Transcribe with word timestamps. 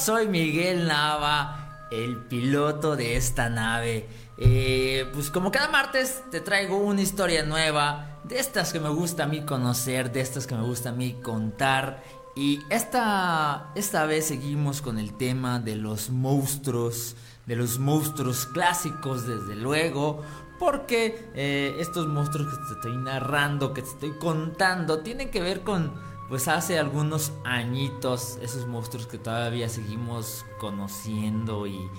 Soy 0.00 0.28
Miguel 0.28 0.86
Nava, 0.86 1.86
el 1.90 2.16
piloto 2.16 2.96
de 2.96 3.16
esta 3.16 3.50
nave. 3.50 4.08
Eh, 4.38 5.06
pues 5.12 5.30
como 5.30 5.52
cada 5.52 5.68
martes 5.68 6.22
te 6.30 6.40
traigo 6.40 6.78
una 6.78 7.02
historia 7.02 7.44
nueva, 7.44 8.18
de 8.24 8.38
estas 8.38 8.72
que 8.72 8.80
me 8.80 8.88
gusta 8.88 9.24
a 9.24 9.26
mí 9.26 9.42
conocer, 9.42 10.10
de 10.10 10.22
estas 10.22 10.46
que 10.46 10.54
me 10.54 10.62
gusta 10.62 10.88
a 10.88 10.92
mí 10.92 11.18
contar. 11.22 12.02
Y 12.34 12.60
esta, 12.70 13.72
esta 13.74 14.06
vez 14.06 14.26
seguimos 14.26 14.80
con 14.80 14.98
el 14.98 15.18
tema 15.18 15.58
de 15.58 15.76
los 15.76 16.08
monstruos, 16.08 17.16
de 17.44 17.56
los 17.56 17.78
monstruos 17.78 18.46
clásicos 18.46 19.26
desde 19.26 19.54
luego, 19.54 20.22
porque 20.58 21.30
eh, 21.34 21.76
estos 21.78 22.06
monstruos 22.06 22.48
que 22.48 22.64
te 22.68 22.72
estoy 22.72 22.96
narrando, 22.96 23.74
que 23.74 23.82
te 23.82 23.90
estoy 23.90 24.12
contando, 24.12 25.00
tienen 25.00 25.30
que 25.30 25.42
ver 25.42 25.60
con 25.60 25.92
pues 26.30 26.46
hace 26.46 26.78
algunos 26.78 27.32
añitos, 27.42 28.38
esos 28.40 28.68
monstruos 28.68 29.08
que 29.08 29.18
todavía 29.18 29.68
seguimos 29.68 30.46
conociendo 30.60 31.66
y, 31.66 31.90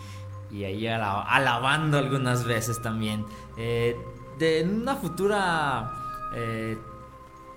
y 0.50 0.64
ahí 0.64 0.88
alabando 0.88 1.98
algunas 1.98 2.46
veces 2.46 2.82
también. 2.82 3.26
Eh, 3.58 4.00
de 4.40 4.64
una 4.64 4.96
futura 4.96 5.91
eh, 6.34 6.78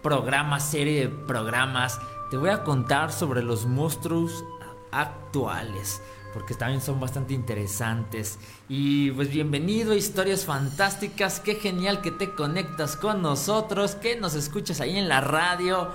programa, 0.03 0.59
serie 0.59 1.03
de 1.03 1.09
programas, 1.09 2.01
te 2.33 2.37
voy 2.37 2.51
a 2.51 2.65
contar 2.65 3.13
sobre 3.13 3.45
los 3.45 3.67
monstruos 3.67 4.45
actuales. 4.91 6.03
Porque 6.33 6.55
también 6.55 6.81
son 6.81 6.99
bastante 6.99 7.33
interesantes. 7.33 8.41
Y 8.69 9.13
pues 9.13 9.31
bienvenido 9.31 9.93
a 9.93 9.95
Historias 9.95 10.45
Fantásticas. 10.45 11.39
Qué 11.39 11.55
genial 11.55 12.01
que 12.01 12.11
te 12.11 12.35
conectas 12.35 12.97
con 12.97 13.23
nosotros. 13.23 13.95
Que 13.95 14.17
nos 14.19 14.35
escuchas 14.35 14.81
ahí 14.81 14.99
en 14.99 15.09
la 15.09 15.21
radio 15.21 15.91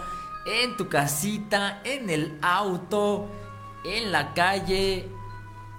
en 0.46 0.78
tu 0.78 0.88
casita, 0.88 1.82
en 1.84 2.10
el 2.10 2.38
auto, 2.42 3.28
en 3.84 4.12
la 4.12 4.34
calle, 4.34 5.08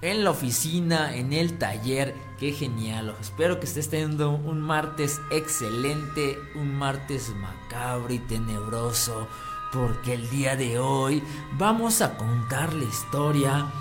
en 0.01 0.23
la 0.23 0.31
oficina, 0.31 1.15
en 1.15 1.33
el 1.33 1.57
taller. 1.57 2.15
Qué 2.39 2.51
genial. 2.53 3.15
Espero 3.21 3.59
que 3.59 3.65
estés 3.65 3.89
teniendo 3.89 4.31
un 4.31 4.61
martes 4.61 5.21
excelente, 5.31 6.37
un 6.55 6.75
martes 6.75 7.29
macabro 7.35 8.13
y 8.13 8.19
tenebroso, 8.19 9.27
porque 9.71 10.13
el 10.13 10.29
día 10.29 10.55
de 10.55 10.79
hoy 10.79 11.23
vamos 11.53 12.01
a 12.01 12.17
contar 12.17 12.73
la 12.73 12.85
historia 12.85 13.71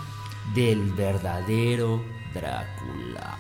del 0.55 0.93
verdadero 0.93 2.03
Drácula. 2.35 3.39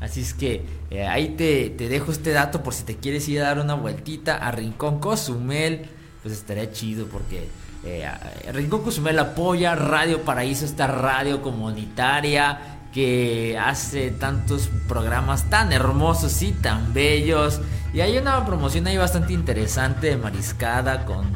Así 0.00 0.20
es 0.20 0.34
que 0.34 0.66
eh, 0.90 1.06
ahí 1.06 1.30
te, 1.30 1.70
te, 1.70 1.88
dejo 1.88 2.12
este 2.12 2.32
dato 2.32 2.62
por 2.62 2.74
si 2.74 2.84
te 2.84 2.96
quieres 2.96 3.26
ir 3.28 3.40
a 3.40 3.44
dar 3.44 3.58
una 3.58 3.72
vueltita 3.74 4.36
a 4.36 4.52
Rincón 4.52 5.00
Cozumel. 5.00 5.88
Pues 6.22 6.34
estaría 6.34 6.70
chido 6.70 7.06
porque 7.06 7.48
eh, 7.84 8.08
Rincón 8.52 8.82
Cozumel 8.82 9.18
apoya 9.18 9.74
Radio 9.74 10.22
Paraíso, 10.22 10.64
esta 10.64 10.86
radio 10.86 11.42
comunitaria 11.42 12.74
que 12.94 13.58
hace 13.58 14.12
tantos 14.12 14.70
programas 14.88 15.50
tan 15.50 15.72
hermosos 15.72 16.40
y 16.42 16.52
tan 16.52 16.94
bellos. 16.94 17.60
Y 17.92 18.00
hay 18.00 18.16
una 18.16 18.44
promoción 18.46 18.86
ahí 18.86 18.96
bastante 18.96 19.32
interesante 19.32 20.08
de 20.08 20.16
mariscada 20.16 21.04
con 21.04 21.26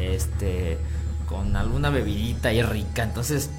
este 0.00 0.78
con 1.26 1.54
alguna 1.56 1.90
bebidita 1.90 2.52
y 2.52 2.62
rica. 2.62 3.02
Entonces, 3.02 3.50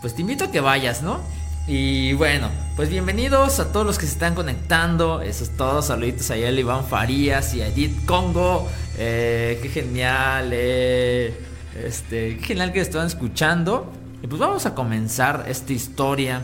pues 0.00 0.14
te 0.14 0.22
invito 0.22 0.44
a 0.44 0.50
que 0.50 0.60
vayas, 0.60 1.02
¿no? 1.02 1.20
Y 1.66 2.12
bueno, 2.14 2.48
pues 2.76 2.88
bienvenidos 2.88 3.60
a 3.60 3.70
todos 3.70 3.86
los 3.86 3.98
que 3.98 4.06
se 4.06 4.12
están 4.12 4.34
conectando. 4.34 5.22
Eso 5.22 5.44
es 5.44 5.56
todo. 5.56 5.82
Saluditos 5.82 6.30
a 6.30 6.36
Iván 6.36 6.86
Farías 6.86 7.54
y 7.54 7.62
a 7.62 7.68
Edith 7.68 8.04
Congo. 8.04 8.68
Eh, 8.96 9.58
qué 9.62 9.68
genial. 9.68 10.50
Eh. 10.52 11.51
Este, 11.74 12.36
qué 12.36 12.44
genial 12.44 12.72
que 12.72 12.80
estaban 12.80 13.06
escuchando. 13.06 13.90
Y 14.22 14.26
pues 14.26 14.40
vamos 14.40 14.66
a 14.66 14.74
comenzar 14.74 15.44
esta 15.48 15.72
historia 15.72 16.42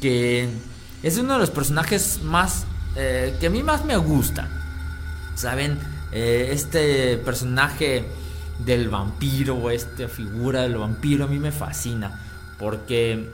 que 0.00 0.48
es 1.02 1.18
uno 1.18 1.34
de 1.34 1.38
los 1.40 1.50
personajes 1.50 2.20
más 2.22 2.66
eh, 2.96 3.36
que 3.40 3.46
a 3.48 3.50
mí 3.50 3.62
más 3.62 3.84
me 3.84 3.96
gusta. 3.96 4.48
Saben, 5.34 5.78
eh, 6.12 6.50
este 6.52 7.16
personaje 7.18 8.04
del 8.58 8.88
vampiro, 8.88 9.70
esta 9.70 10.08
figura 10.08 10.62
del 10.62 10.76
vampiro 10.76 11.24
a 11.24 11.28
mí 11.28 11.38
me 11.38 11.50
fascina 11.50 12.20
porque 12.58 13.30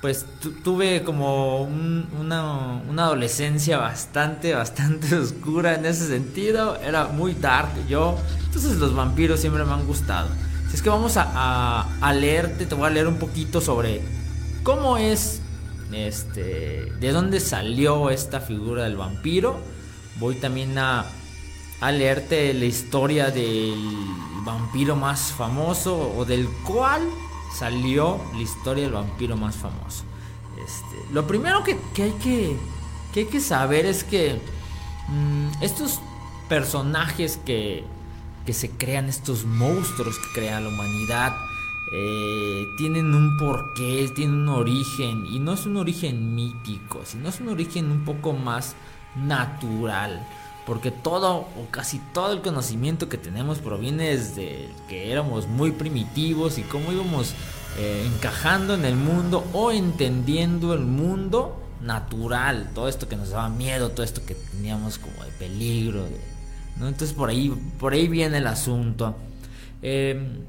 pues 0.00 0.24
tuve 0.62 1.02
como 1.02 1.62
una, 1.64 2.80
una, 2.88 3.04
adolescencia 3.04 3.76
bastante, 3.76 4.54
bastante 4.54 5.14
oscura 5.16 5.74
en 5.74 5.84
ese 5.84 6.06
sentido. 6.06 6.76
Era 6.76 7.08
muy 7.08 7.34
dark 7.34 7.68
yo. 7.86 8.16
Entonces 8.46 8.78
los 8.78 8.94
vampiros 8.94 9.40
siempre 9.40 9.62
me 9.64 9.72
han 9.72 9.86
gustado 9.86 10.28
es 10.72 10.82
que 10.82 10.88
vamos 10.88 11.16
a, 11.16 11.82
a, 12.00 12.12
leerte, 12.12 12.66
te 12.66 12.74
voy 12.74 12.86
a 12.86 12.90
leer 12.90 13.08
un 13.08 13.18
poquito 13.18 13.60
sobre 13.60 14.00
cómo 14.62 14.96
es, 14.96 15.40
este, 15.92 16.92
de 17.00 17.12
dónde 17.12 17.40
salió 17.40 18.10
esta 18.10 18.40
figura 18.40 18.84
del 18.84 18.96
vampiro. 18.96 19.58
Voy 20.18 20.36
también 20.36 20.78
a, 20.78 21.06
a 21.80 21.92
leerte 21.92 22.54
la 22.54 22.66
historia 22.66 23.30
del 23.30 23.74
vampiro 24.44 24.96
más 24.96 25.32
famoso 25.32 26.14
o 26.16 26.24
del 26.24 26.48
cual 26.66 27.02
salió 27.52 28.20
la 28.34 28.42
historia 28.42 28.84
del 28.84 28.92
vampiro 28.92 29.36
más 29.36 29.56
famoso. 29.56 30.04
Este, 30.64 31.12
lo 31.12 31.26
primero 31.26 31.64
que, 31.64 31.78
hay 32.02 32.12
que, 32.12 32.56
hay 33.14 33.26
que 33.26 33.40
saber 33.40 33.86
es 33.86 34.04
que 34.04 34.40
mm, 35.08 35.62
estos 35.62 36.00
personajes 36.48 37.38
que, 37.44 37.84
que 38.44 38.52
se 38.52 38.70
crean 38.70 39.08
estos 39.08 39.44
monstruos 39.44 40.18
que 40.18 40.40
crea 40.40 40.60
la 40.60 40.68
humanidad. 40.68 41.36
Eh, 41.92 42.66
tienen 42.78 43.14
un 43.14 43.36
porqué, 43.36 44.10
tienen 44.14 44.42
un 44.42 44.48
origen, 44.48 45.26
y 45.26 45.40
no 45.40 45.54
es 45.54 45.66
un 45.66 45.76
origen 45.76 46.34
mítico, 46.34 47.00
sino 47.04 47.28
es 47.28 47.40
un 47.40 47.48
origen 47.48 47.90
un 47.90 48.04
poco 48.04 48.32
más 48.32 48.76
natural, 49.16 50.24
porque 50.66 50.92
todo 50.92 51.38
o 51.38 51.66
casi 51.72 52.00
todo 52.14 52.32
el 52.32 52.42
conocimiento 52.42 53.08
que 53.08 53.18
tenemos 53.18 53.58
proviene 53.58 54.16
desde 54.16 54.68
que 54.88 55.10
éramos 55.10 55.48
muy 55.48 55.72
primitivos 55.72 56.58
y 56.58 56.62
cómo 56.62 56.92
íbamos 56.92 57.34
eh, 57.76 58.08
encajando 58.14 58.74
en 58.74 58.84
el 58.84 58.94
mundo 58.94 59.44
o 59.52 59.72
entendiendo 59.72 60.74
el 60.74 60.80
mundo 60.80 61.60
natural, 61.80 62.70
todo 62.74 62.88
esto 62.88 63.08
que 63.08 63.16
nos 63.16 63.30
daba 63.30 63.48
miedo, 63.48 63.90
todo 63.90 64.04
esto 64.04 64.24
que 64.24 64.34
teníamos 64.34 64.98
como 64.98 65.24
de 65.24 65.30
peligro, 65.32 66.06
entonces 66.88 67.12
por 67.14 67.28
ahí, 67.28 67.50
por 67.78 67.92
ahí 67.92 68.08
viene 68.08 68.38
el 68.38 68.46
asunto. 68.46 69.16
Em, 69.82 70.44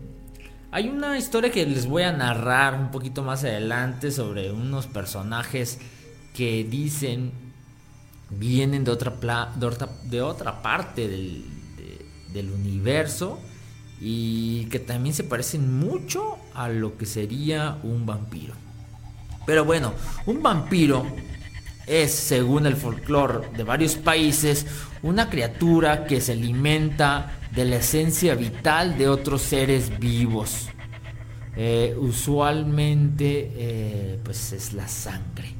hay 0.71 0.89
una 0.89 1.17
historia 1.17 1.51
que 1.51 1.65
les 1.65 1.85
voy 1.85 2.03
a 2.03 2.11
narrar 2.11 2.75
un 2.75 2.91
poquito 2.91 3.23
más 3.23 3.43
adelante 3.43 4.11
sobre 4.11 4.51
unos 4.51 4.87
personajes 4.87 5.79
que 6.33 6.63
dicen 6.63 7.31
vienen 8.29 8.83
de 8.83 8.91
otra, 8.91 9.51
de 10.05 10.21
otra, 10.21 10.61
parte 10.61 11.07
del, 11.07 11.43
del 12.33 12.49
universo 12.51 13.39
y 13.99 14.65
que 14.65 14.79
también 14.79 15.13
se 15.13 15.23
parecen 15.23 15.77
mucho 15.77 16.37
a 16.53 16.69
lo 16.69 16.97
que 16.97 17.05
sería 17.05 17.77
un 17.83 18.05
vampiro. 18.05 18.53
Pero 19.45 19.65
bueno, 19.65 19.93
un 20.25 20.41
vampiro 20.41 21.05
es, 21.91 22.13
según 22.13 22.65
el 22.65 22.77
folclore 22.77 23.49
de 23.55 23.63
varios 23.63 23.95
países, 23.95 24.65
una 25.03 25.29
criatura 25.29 26.05
que 26.05 26.21
se 26.21 26.31
alimenta 26.31 27.37
de 27.53 27.65
la 27.65 27.75
esencia 27.77 28.33
vital 28.35 28.97
de 28.97 29.09
otros 29.09 29.41
seres 29.41 29.99
vivos. 29.99 30.69
Eh, 31.57 31.93
usualmente 31.99 33.51
eh, 33.53 34.19
pues 34.23 34.53
es 34.53 34.71
la 34.71 34.87
sangre, 34.87 35.53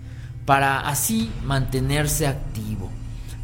para 0.46 0.88
así 0.88 1.30
mantenerse 1.44 2.28
activo. 2.28 2.90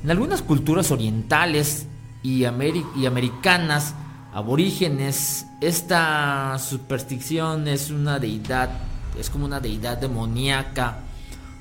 En 0.01 0.10
algunas 0.10 0.42
culturas 0.42 0.90
orientales 0.90 1.88
y, 2.24 2.44
y 2.44 3.06
americanas 3.06 3.95
aborígenes, 4.33 5.45
esta 5.60 6.57
superstición 6.57 7.68
es 7.68 7.90
una 7.90 8.18
deidad, 8.18 8.69
es 9.19 9.30
como 9.30 9.44
una 9.44 9.60
deidad 9.60 9.98
demoníaca 9.98 11.04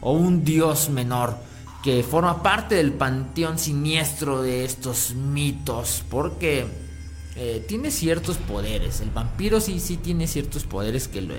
o 0.07 0.13
un 0.13 0.45
dios 0.45 0.89
menor 0.89 1.37
que 1.83 2.05
forma 2.05 2.41
parte 2.41 2.77
del 2.77 2.93
panteón 2.93 3.59
siniestro 3.59 4.41
de 4.41 4.65
estos 4.65 5.15
mitos, 5.17 6.05
porque 6.09 6.65
eh, 7.35 7.65
tiene 7.67 7.91
ciertos 7.91 8.37
poderes. 8.37 9.01
El 9.01 9.11
vampiro 9.11 9.61
sí, 9.61 9.81
sí 9.81 9.97
tiene 9.97 10.29
ciertos 10.29 10.63
poderes 10.63 11.09
que 11.09 11.23
lo, 11.23 11.35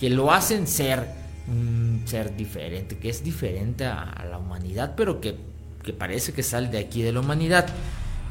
que 0.00 0.08
lo 0.08 0.32
hacen 0.32 0.66
ser 0.66 1.06
un 1.46 2.04
ser 2.06 2.34
diferente, 2.34 2.96
que 2.96 3.10
es 3.10 3.22
diferente 3.22 3.84
a, 3.84 4.24
la 4.30 4.38
humanidad, 4.38 4.94
pero 4.96 5.20
que, 5.20 5.36
que 5.82 5.92
parece 5.92 6.32
que 6.32 6.42
sale 6.42 6.68
de 6.68 6.78
aquí 6.78 7.02
de 7.02 7.12
la 7.12 7.20
humanidad. 7.20 7.66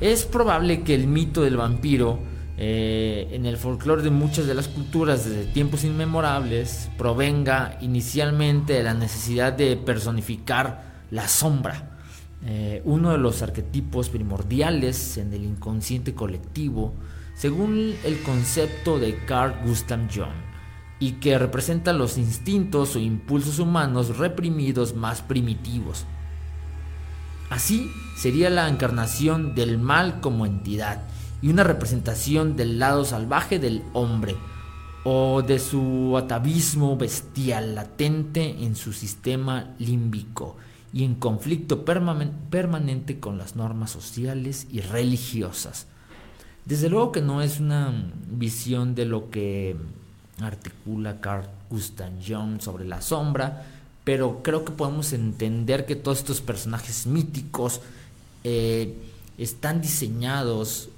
Es 0.02 0.26
probable 0.26 0.82
que 0.82 0.96
el 0.96 1.06
mito 1.06 1.44
del 1.44 1.58
vampiro 1.58 2.18
eh, 2.58 3.30
en 3.32 3.48
el 3.48 3.58
folclore 3.58 4.04
de 4.04 4.12
muchas 4.12 4.46
de 4.46 4.54
las 4.54 4.68
culturas 4.68 5.26
desde 5.26 5.46
tiempos 5.46 5.84
inmemorables 5.84 6.90
provenga 6.98 7.78
inicialmente 7.82 8.74
de 8.74 8.84
la 8.84 8.94
necesidad 8.94 9.54
de 9.54 9.76
personificar 9.76 11.06
la 11.10 11.28
sombra, 11.28 11.98
eh, 12.46 12.82
uno 12.86 13.12
de 13.12 13.18
los 13.18 13.42
arquetipos 13.42 14.10
primordiales 14.10 15.18
en 15.18 15.34
el 15.34 15.44
inconsciente 15.46 16.14
colectivo, 16.14 16.94
según 17.34 17.96
el 18.04 18.22
concepto 18.22 19.00
de 19.00 19.18
Carl 19.26 19.56
Gustav 19.66 20.02
Jung, 20.14 20.28
y 21.00 21.14
que 21.14 21.40
representa 21.40 21.92
los 21.92 22.18
instintos 22.18 22.96
o 22.96 23.00
impulsos 23.00 23.60
humanos 23.60 24.18
reprimidos 24.18 24.94
más 24.96 25.22
primitivos. 25.22 26.06
Así 27.50 27.92
sería 28.16 28.50
la 28.50 28.70
encarnación 28.70 29.56
del 29.56 29.80
mal 29.80 30.22
como 30.22 30.46
entidad, 30.46 31.02
y 31.44 31.50
una 31.50 31.66
representación 31.66 32.56
del 32.56 32.80
lado 32.80 33.04
salvaje 33.04 33.60
del 33.60 33.84
hombre 33.92 34.38
o 35.04 35.42
de 35.42 35.60
su 35.60 36.18
atavismo 36.18 36.96
bestial 36.96 37.76
latente 37.76 38.64
en 38.64 38.78
su 38.78 38.94
sistema 38.94 39.76
límbico 39.78 40.56
y 40.94 41.04
en 41.04 41.16
conflicto 41.16 41.84
permanente 41.84 43.20
con 43.20 43.38
las 43.38 43.58
normas 43.58 43.92
sociales 43.92 44.68
y 44.72 44.80
religiosas. 44.80 45.88
Desde 46.64 46.90
luego 46.90 47.12
que 47.12 47.22
no 47.22 47.42
es 47.42 47.60
una 47.60 47.94
visión 48.32 48.96
de 48.96 49.06
lo 49.06 49.30
que 49.30 49.76
articula 50.40 51.20
Carl 51.20 51.50
Gustav 51.70 52.12
Jung 52.26 52.62
sobre 52.62 52.86
la 52.86 53.02
sombra, 53.02 53.66
pero 54.06 54.44
creo 54.44 54.64
que 54.64 54.72
podemos 54.72 55.12
entender 55.12 55.86
que 55.86 55.98
todos 55.98 56.20
estos 56.20 56.40
personajes 56.40 57.06
míticos 57.06 57.82
eh, 58.46 58.96
están 59.38 59.82
diseñados 59.82 60.90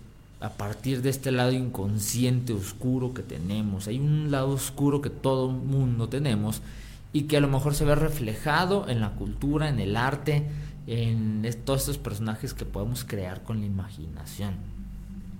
a 0.45 0.49
partir 0.51 1.01
de 1.01 1.09
este 1.09 1.31
lado 1.31 1.51
inconsciente 1.51 2.53
oscuro 2.53 3.13
que 3.13 3.23
tenemos. 3.23 3.87
Hay 3.87 3.99
un 3.99 4.29
lado 4.29 4.49
oscuro 4.49 5.01
que 5.01 5.09
todo 5.09 5.49
mundo 5.49 6.07
tenemos 6.07 6.61
y 7.13 7.23
que 7.23 7.37
a 7.37 7.41
lo 7.41 7.47
mejor 7.47 7.73
se 7.73 7.83
ve 7.83 7.95
reflejado 7.95 8.87
en 8.87 9.01
la 9.01 9.11
cultura, 9.11 9.69
en 9.69 9.79
el 9.79 9.95
arte, 9.95 10.47
en 10.85 11.41
todos 11.65 11.81
estos 11.81 11.97
personajes 11.97 12.53
que 12.53 12.63
podemos 12.63 13.03
crear 13.05 13.41
con 13.41 13.59
la 13.59 13.65
imaginación. 13.65 14.53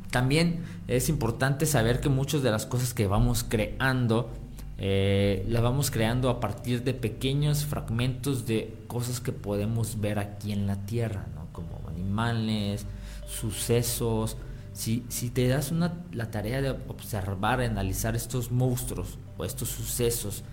También 0.09 0.63
es 0.87 1.07
importante 1.09 1.67
saber 1.67 1.99
que 1.99 2.09
muchas 2.09 2.41
de 2.41 2.49
las 2.49 2.65
cosas 2.65 2.93
que 2.93 3.05
vamos 3.05 3.45
creando 3.47 4.31
eh, 4.77 5.45
las 5.47 5.61
vamos 5.61 5.89
creando 5.91 6.29
a 6.29 6.39
partir 6.39 6.83
de 6.83 6.93
pequeños 6.93 7.63
fragmentos 7.63 8.45
de 8.45 8.75
cosas 8.87 9.21
que 9.21 9.31
podemos 9.31 10.01
ver 10.01 10.19
aquí 10.19 10.51
en 10.51 10.67
la 10.67 10.75
tierra, 10.85 11.27
como 11.53 11.81
animales, 11.87 12.85
sucesos, 13.27 14.35
si, 14.75 15.30
te 15.30 15.48
das 15.48 15.72
una, 15.72 15.94
la 16.12 16.31
tarea 16.31 16.62
de 16.62 16.72
observar, 16.72 17.62
analizar 17.62 18.15
estos 18.15 18.51
monstruos 18.51 19.17
o 19.38 19.46
estos 19.46 19.70
sucesos 19.70 20.44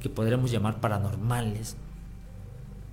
que 0.00 0.08
podremos 0.08 0.52
llamar 0.52 0.80
paranormales, 0.80 1.76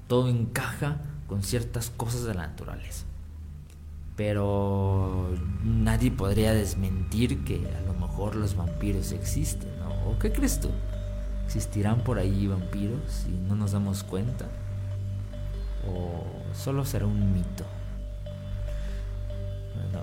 todo 0.08 0.28
encaja 0.28 0.98
con 1.28 1.44
ciertas 1.44 1.92
cosas 1.92 2.24
de 2.24 2.34
la 2.34 2.48
naturaleza. 2.48 3.06
Pero 4.16 5.30
nadie 5.64 6.10
podría 6.10 6.52
desmentir 6.54 7.44
que 7.44 7.72
a 7.78 7.82
lo 7.82 7.94
mejor 7.94 8.36
los 8.36 8.56
vampiros 8.56 9.12
existen, 9.12 9.70
¿O 10.08 10.18
qué 10.18 10.32
crees 10.32 10.60
tú? 10.60 10.70
¿Existirán 11.46 12.04
por 12.04 12.18
ahí 12.18 12.48
vampiros 12.48 13.28
y 13.28 13.34
no 13.48 13.56
nos 13.56 13.74
damos 13.74 14.04
cuenta? 14.04 14.46
¿O 15.88 16.26
solo 16.56 16.86
será 16.86 17.06
un 17.06 17.34
mito? 17.34 17.66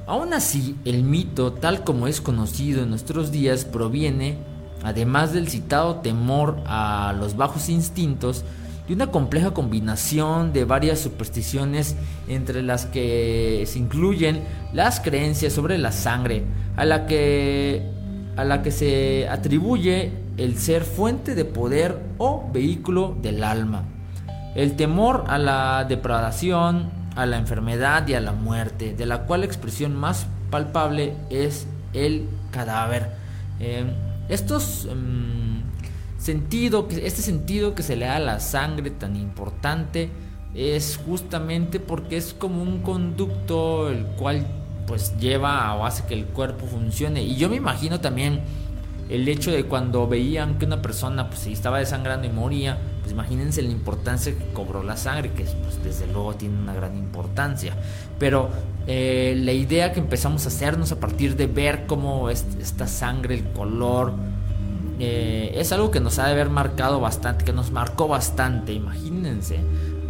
Aún 0.07 0.33
así, 0.33 0.77
el 0.85 1.03
mito, 1.03 1.53
tal 1.53 1.85
como 1.85 2.07
es 2.07 2.21
conocido 2.21 2.83
en 2.83 2.91
nuestros 2.91 3.31
días, 3.31 3.65
proviene, 3.65 4.39
además 4.83 5.33
del 5.33 5.49
citado 5.49 5.97
temor 5.97 6.59
a 6.67 7.15
los 7.19 7.37
bajos 7.37 7.69
instintos, 7.69 8.45
de 8.89 8.95
una 8.95 9.09
compleja 9.09 9.53
combinación 9.53 10.55
de 10.55 10.65
varias 10.65 10.99
supersticiones 10.99 11.95
entre 12.27 12.63
las 12.63 12.87
que 12.87 13.65
se 13.67 13.79
incluyen 13.79 14.45
las 14.73 15.01
creencias 15.01 15.53
sobre 15.53 15.77
la 15.77 15.93
sangre, 15.93 16.45
a 16.77 16.87
la 16.87 17.07
que, 17.07 17.91
a 18.37 18.45
la 18.45 18.63
que 18.63 18.71
se 18.71 19.29
atribuye 19.29 20.13
el 20.39 20.57
ser 20.57 20.85
fuente 20.85 21.35
de 21.35 21.45
poder 21.45 22.01
o 22.17 22.49
vehículo 22.51 23.15
del 23.21 23.45
alma, 23.45 23.85
el 24.55 24.75
temor 24.77 25.25
a 25.29 25.37
la 25.37 25.85
depradación, 25.85 26.98
a 27.19 27.27
la 27.27 27.37
enfermedad 27.37 28.07
y 28.07 28.15
a 28.15 28.21
la 28.21 28.31
muerte, 28.31 28.95
de 28.95 29.05
la 29.05 29.23
cual 29.23 29.41
la 29.41 29.47
expresión 29.47 29.97
más 29.97 30.29
palpable 30.51 31.15
es 31.31 31.67
el 31.93 32.29
cadáver. 32.53 33.09
Eh, 33.59 33.85
estos 34.29 34.85
em, 34.85 35.63
sentido, 36.17 36.87
este 36.91 37.21
sentido 37.21 37.75
que 37.75 37.83
se 37.83 37.97
le 37.97 38.07
da 38.07 38.17
a 38.17 38.21
la 38.21 38.39
sangre 38.39 38.93
tan 38.93 39.17
importante 39.17 40.11
es 40.55 41.01
justamente 41.05 41.81
porque 41.81 42.17
es 42.17 42.35
como 42.35 42.63
un 42.63 42.83
conducto 42.83 43.91
el 43.91 44.05
cual 44.07 44.47
pues 44.87 45.19
lleva 45.19 45.75
o 45.75 45.87
hace 45.87 46.05
que 46.07 46.15
el 46.15 46.27
cuerpo 46.27 46.67
funcione. 46.67 47.25
Y 47.25 47.35
yo 47.35 47.49
me 47.49 47.57
imagino 47.57 47.99
también 47.99 48.43
el 49.09 49.27
hecho 49.27 49.51
de 49.51 49.65
cuando 49.65 50.07
veían 50.07 50.57
que 50.57 50.67
una 50.67 50.81
persona 50.81 51.29
pues 51.29 51.49
estaba 51.49 51.81
desangrando 51.81 52.29
y 52.29 52.31
moría, 52.31 52.79
pues 53.09 53.15
imagínense 53.15 53.63
la 53.63 53.71
importancia 53.71 54.37
que 54.37 54.53
cobró 54.53 54.83
la 54.83 54.99
sangre, 54.99 55.33
que 55.33 55.45
pues, 55.45 55.83
desde 55.83 56.07
luego 56.13 56.35
tiene 56.35 56.59
una 56.59 56.75
gran 56.75 56.95
importancia. 56.95 57.75
Pero 58.19 58.51
eh, 58.87 59.35
la 59.39 59.53
idea 59.53 59.93
que 59.93 60.01
empezamos 60.01 60.45
a 60.45 60.49
hacernos 60.49 60.93
a 60.93 61.01
partir 61.01 61.35
de 61.35 61.47
ver 61.47 61.87
cómo 61.87 62.29
esta 62.29 62.87
sangre, 62.87 63.35
el 63.35 63.45
color, 63.53 64.13
eh, 64.99 65.53
es 65.55 65.73
algo 65.73 65.91
que 65.91 66.01
nos 66.01 66.19
ha 66.19 66.27
de 66.27 66.33
haber 66.33 66.51
marcado 66.51 67.01
bastante, 67.01 67.47
que 67.47 67.55
nos 67.55 67.71
marcó 67.71 68.09
bastante. 68.09 68.75
Imagínense 68.75 69.59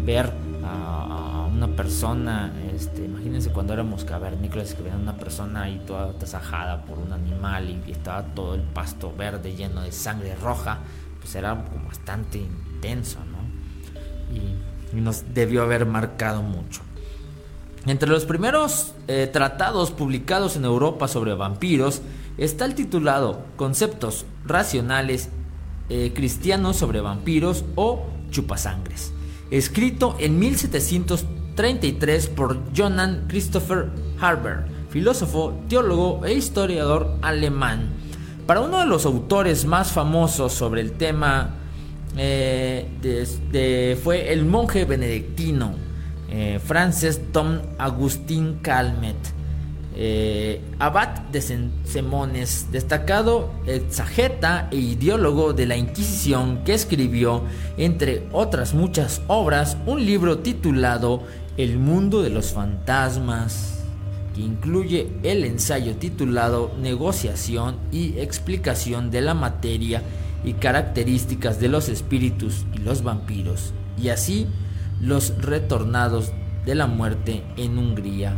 ver 0.04 0.32
a, 0.64 1.46
una 1.54 1.68
persona, 1.68 2.52
este, 2.74 3.04
imagínense 3.04 3.50
cuando 3.50 3.74
éramos 3.74 4.04
cavernícolas 4.04 4.74
que 4.74 4.82
veían 4.82 5.02
una 5.02 5.16
persona 5.16 5.62
ahí 5.62 5.80
toda 5.86 6.12
tasajada 6.14 6.84
por 6.84 6.98
un 6.98 7.12
animal 7.12 7.70
y, 7.86 7.92
estaba 7.92 8.22
todo 8.34 8.56
el 8.56 8.62
pasto 8.62 9.14
verde 9.16 9.54
lleno 9.54 9.82
de 9.82 9.92
sangre 9.92 10.34
roja, 10.34 10.78
pues 11.20 11.34
era 11.36 11.54
bastante 11.86 12.46
intenso, 12.78 13.18
¿no? 13.30 13.38
Y, 14.36 15.00
nos 15.00 15.34
debió 15.34 15.62
haber 15.62 15.84
marcado 15.84 16.42
mucho. 16.42 16.80
Entre 17.86 18.08
los 18.08 18.24
primeros 18.24 18.94
eh, 19.06 19.28
tratados 19.30 19.90
publicados 19.90 20.56
en 20.56 20.64
Europa 20.64 21.08
sobre 21.08 21.34
vampiros 21.34 22.00
está 22.38 22.64
el 22.64 22.74
titulado 22.74 23.44
Conceptos 23.56 24.24
racionales 24.46 25.28
eh, 25.90 26.12
cristianos 26.14 26.76
sobre 26.76 27.02
vampiros 27.02 27.66
o 27.74 28.06
chupasangres, 28.30 29.12
escrito 29.50 30.16
en 30.18 30.38
1733 30.38 32.28
por 32.28 32.58
Johann 32.74 33.26
Christopher 33.28 33.90
Harber, 34.18 34.64
filósofo, 34.88 35.54
teólogo 35.68 36.24
e 36.24 36.32
historiador 36.32 37.18
alemán. 37.20 37.90
Para 38.46 38.62
uno 38.62 38.78
de 38.78 38.86
los 38.86 39.04
autores 39.04 39.66
más 39.66 39.92
famosos 39.92 40.54
sobre 40.54 40.80
el 40.80 40.92
tema 40.92 41.58
eh, 42.16 43.98
fue 44.02 44.32
el 44.32 44.44
monje 44.44 44.84
benedictino 44.84 45.74
eh, 46.30 46.60
Tom 47.32 47.58
Agustín 47.78 48.58
Calmet. 48.62 49.16
Eh, 50.00 50.60
abad 50.78 51.08
de 51.32 51.40
Semones, 51.40 52.68
destacado 52.70 53.50
exageta 53.66 54.68
e 54.70 54.76
ideólogo 54.76 55.52
de 55.54 55.66
la 55.66 55.76
Inquisición 55.76 56.62
que 56.64 56.74
escribió, 56.74 57.42
entre 57.76 58.28
otras 58.30 58.74
muchas 58.74 59.22
obras, 59.26 59.76
un 59.86 60.06
libro 60.06 60.38
titulado 60.38 61.24
El 61.56 61.78
mundo 61.78 62.22
de 62.22 62.30
los 62.30 62.52
fantasmas, 62.52 63.80
que 64.36 64.42
incluye 64.42 65.08
el 65.24 65.44
ensayo 65.44 65.96
titulado 65.96 66.70
Negociación 66.80 67.76
y 67.90 68.18
explicación 68.20 69.10
de 69.10 69.22
la 69.22 69.34
materia 69.34 70.02
y 70.44 70.54
características 70.54 71.60
de 71.60 71.68
los 71.68 71.88
espíritus 71.88 72.64
y 72.74 72.78
los 72.78 73.02
vampiros, 73.02 73.72
y 74.00 74.08
así 74.08 74.46
los 75.00 75.36
retornados 75.40 76.32
de 76.64 76.74
la 76.74 76.86
muerte 76.86 77.42
en 77.56 77.78
Hungría. 77.78 78.34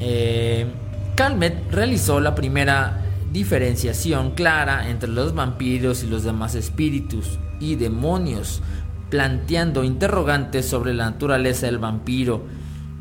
Eh, 0.00 0.66
Calmet 1.14 1.70
realizó 1.72 2.20
la 2.20 2.34
primera 2.34 3.04
diferenciación 3.32 4.32
clara 4.32 4.88
entre 4.88 5.10
los 5.10 5.34
vampiros 5.34 6.02
y 6.02 6.06
los 6.06 6.24
demás 6.24 6.54
espíritus 6.54 7.38
y 7.60 7.74
demonios, 7.74 8.62
planteando 9.10 9.84
interrogantes 9.84 10.66
sobre 10.66 10.94
la 10.94 11.10
naturaleza 11.10 11.66
del 11.66 11.78
vampiro 11.78 12.44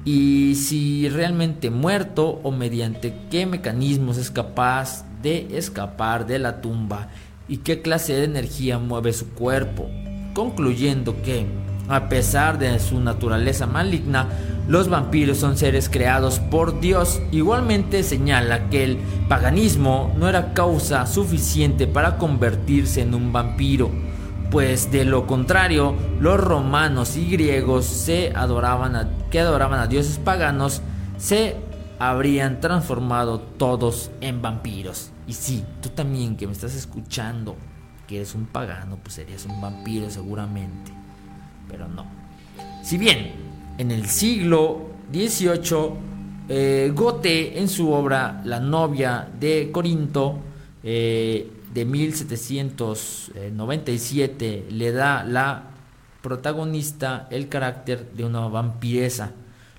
y 0.06 0.56
si 0.56 1.10
realmente 1.10 1.70
muerto 1.70 2.40
o 2.44 2.52
mediante 2.52 3.14
qué 3.30 3.46
mecanismos 3.46 4.18
es 4.18 4.32
capaz 4.32 5.06
de 5.22 5.58
escapar 5.58 6.26
de 6.26 6.40
la 6.40 6.62
tumba 6.62 7.10
y 7.48 7.58
qué 7.58 7.82
clase 7.82 8.14
de 8.14 8.26
energía 8.26 8.78
mueve 8.78 9.14
su 9.14 9.30
cuerpo, 9.30 9.90
concluyendo 10.34 11.22
que, 11.22 11.46
a 11.88 12.10
pesar 12.10 12.60
de 12.60 12.80
su 12.80 13.00
naturaleza 13.00 13.66
maligna, 13.66 14.28
los 14.68 14.90
vampiros 14.90 15.38
son 15.38 15.58
seres 15.58 15.90
creados 15.90 16.40
por 16.40 16.82
Dios. 16.82 17.22
Igualmente 17.32 18.04
señala 18.04 18.70
que 18.70 18.84
el 18.84 18.98
paganismo 19.30 20.14
no 20.18 20.28
era 20.28 20.54
causa 20.54 21.06
suficiente 21.08 21.88
para 21.88 22.18
convertirse 22.18 23.02
en 23.02 23.16
un 23.16 23.32
vampiro, 23.32 23.90
pues 24.52 24.92
de 24.92 25.06
lo 25.06 25.28
contrario, 25.28 25.96
los 26.20 26.40
romanos 26.40 27.16
y 27.18 27.30
griegos 27.30 27.86
se 27.86 28.32
adoraban 28.36 29.10
que 29.32 29.40
adoraban 29.40 29.80
a 29.80 29.88
dioses 29.88 30.20
paganos 30.20 30.82
se 31.18 31.56
habrían 32.00 32.60
transformado 32.60 33.40
todos 33.40 34.12
en 34.22 34.42
vampiros. 34.42 35.12
Y 35.28 35.34
sí, 35.34 35.64
tú 35.82 35.90
también 35.90 36.38
que 36.38 36.48
me 36.48 36.54
estás 36.54 36.74
escuchando, 36.74 37.58
que 38.08 38.16
eres 38.18 38.34
un 38.34 38.46
pagano, 38.46 38.98
pues 39.04 39.16
serías 39.16 39.46
un 39.46 39.60
vampiro 39.60 40.10
seguramente. 40.10 40.94
Pero 41.70 41.88
no. 41.88 42.06
Si 42.82 42.98
bien 42.98 43.34
en 43.78 43.92
el 43.92 44.08
siglo 44.08 44.88
XVIII, 45.12 46.08
eh, 46.50 46.94
Goethe 46.96 47.60
en 47.60 47.68
su 47.68 47.92
obra 47.92 48.42
La 48.46 48.62
novia 48.62 49.28
de 49.38 49.70
Corinto 49.72 50.40
eh, 50.82 51.52
de 51.74 51.86
1797 51.86 54.68
le 54.72 54.92
da 54.94 55.26
la 55.26 55.64
protagonista 56.22 57.28
el 57.30 57.50
carácter 57.50 58.14
de 58.14 58.24
una 58.24 58.48
vampiresa. 58.48 59.34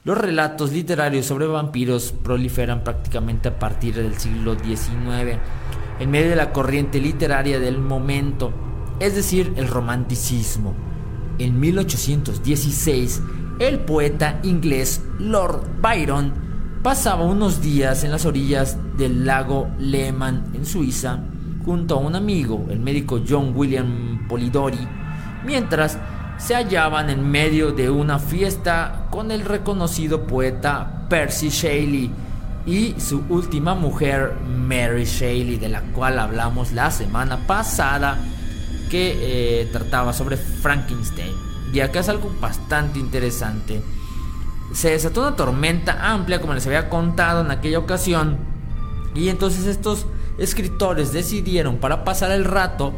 Los 0.08 0.16
relatos 0.16 0.72
literarios 0.72 1.26
sobre 1.26 1.46
vampiros 1.46 2.14
proliferan 2.22 2.82
prácticamente 2.82 3.50
a 3.50 3.58
partir 3.58 3.94
del 3.94 4.16
siglo 4.16 4.54
XIX, 4.58 5.36
en 6.00 6.10
medio 6.10 6.30
de 6.30 6.36
la 6.36 6.50
corriente 6.50 6.98
literaria 6.98 7.60
del 7.60 7.78
momento, 7.78 8.50
es 9.00 9.14
decir, 9.14 9.52
el 9.56 9.68
romanticismo. 9.68 10.74
En 11.38 11.60
1816, 11.60 13.22
el 13.58 13.80
poeta 13.80 14.40
inglés 14.44 15.02
Lord 15.18 15.66
Byron 15.82 16.32
pasaba 16.82 17.26
unos 17.26 17.60
días 17.60 18.02
en 18.02 18.10
las 18.10 18.24
orillas 18.24 18.78
del 18.96 19.26
lago 19.26 19.68
Lehmann 19.78 20.52
en 20.54 20.64
Suiza 20.64 21.20
junto 21.66 21.96
a 21.96 21.98
un 21.98 22.16
amigo, 22.16 22.64
el 22.70 22.80
médico 22.80 23.20
John 23.28 23.52
William 23.54 24.26
Polidori, 24.26 24.88
mientras 25.44 25.98
se 26.38 26.54
hallaban 26.54 27.10
en 27.10 27.28
medio 27.30 27.72
de 27.72 27.90
una 27.90 28.18
fiesta 28.18 29.06
con 29.10 29.30
el 29.30 29.44
reconocido 29.44 30.26
poeta 30.26 31.06
Percy 31.08 31.48
Shelley 31.48 32.10
y 32.64 32.94
su 33.00 33.24
última 33.28 33.74
mujer 33.74 34.34
Mary 34.46 35.04
Shelley, 35.04 35.56
de 35.56 35.68
la 35.68 35.80
cual 35.80 36.18
hablamos 36.18 36.72
la 36.72 36.90
semana 36.90 37.46
pasada, 37.46 38.18
que 38.90 39.62
eh, 39.62 39.68
trataba 39.72 40.12
sobre 40.12 40.36
Frankenstein. 40.36 41.32
Y 41.72 41.80
acá 41.80 42.00
es 42.00 42.08
algo 42.08 42.30
bastante 42.40 42.98
interesante. 42.98 43.82
Se 44.72 44.90
desató 44.90 45.22
una 45.22 45.36
tormenta 45.36 46.12
amplia, 46.12 46.40
como 46.40 46.54
les 46.54 46.66
había 46.66 46.88
contado 46.88 47.40
en 47.40 47.50
aquella 47.50 47.78
ocasión. 47.78 48.36
Y 49.14 49.28
entonces 49.28 49.66
estos 49.66 50.06
escritores 50.38 51.12
decidieron 51.12 51.78
para 51.78 52.04
pasar 52.04 52.30
el 52.30 52.44
rato, 52.44 52.92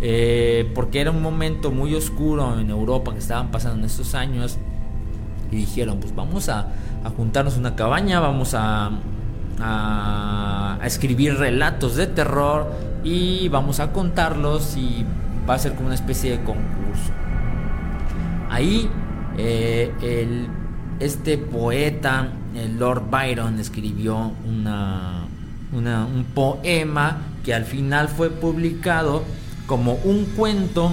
eh, 0.00 0.70
porque 0.74 1.00
era 1.00 1.10
un 1.10 1.22
momento 1.22 1.70
muy 1.70 1.94
oscuro 1.94 2.58
en 2.58 2.70
Europa 2.70 3.12
que 3.12 3.18
estaban 3.18 3.50
pasando 3.50 3.78
en 3.78 3.84
estos 3.84 4.14
años, 4.14 4.58
y 5.50 5.56
dijeron, 5.56 6.00
pues 6.00 6.14
vamos 6.14 6.48
a, 6.48 6.72
juntarnos 7.16 7.56
una 7.56 7.76
cabaña, 7.76 8.20
vamos 8.20 8.54
a, 8.54 8.90
escribir 10.82 11.36
relatos 11.36 11.94
de 11.94 12.08
terror 12.08 12.70
y 13.04 13.48
vamos 13.48 13.78
a 13.78 13.92
contarlos 13.92 14.76
y 14.76 15.06
va 15.48 15.54
a 15.54 15.58
ser 15.58 15.74
como 15.74 15.86
una 15.86 15.94
especie 15.94 16.32
de 16.32 16.36
concurso. 16.38 17.12
Ahí 18.50 18.90
eh, 19.38 19.92
este 21.00 21.38
poeta, 21.38 22.28
Lord 22.78 23.04
Byron, 23.10 23.58
escribió 23.60 24.32
una, 24.46 25.26
un 25.72 26.26
poema 26.34 27.18
que 27.44 27.54
al 27.54 27.64
final 27.64 28.08
fue 28.08 28.30
publicado 28.30 29.22
como 29.66 29.94
un 30.04 30.26
cuento 30.36 30.90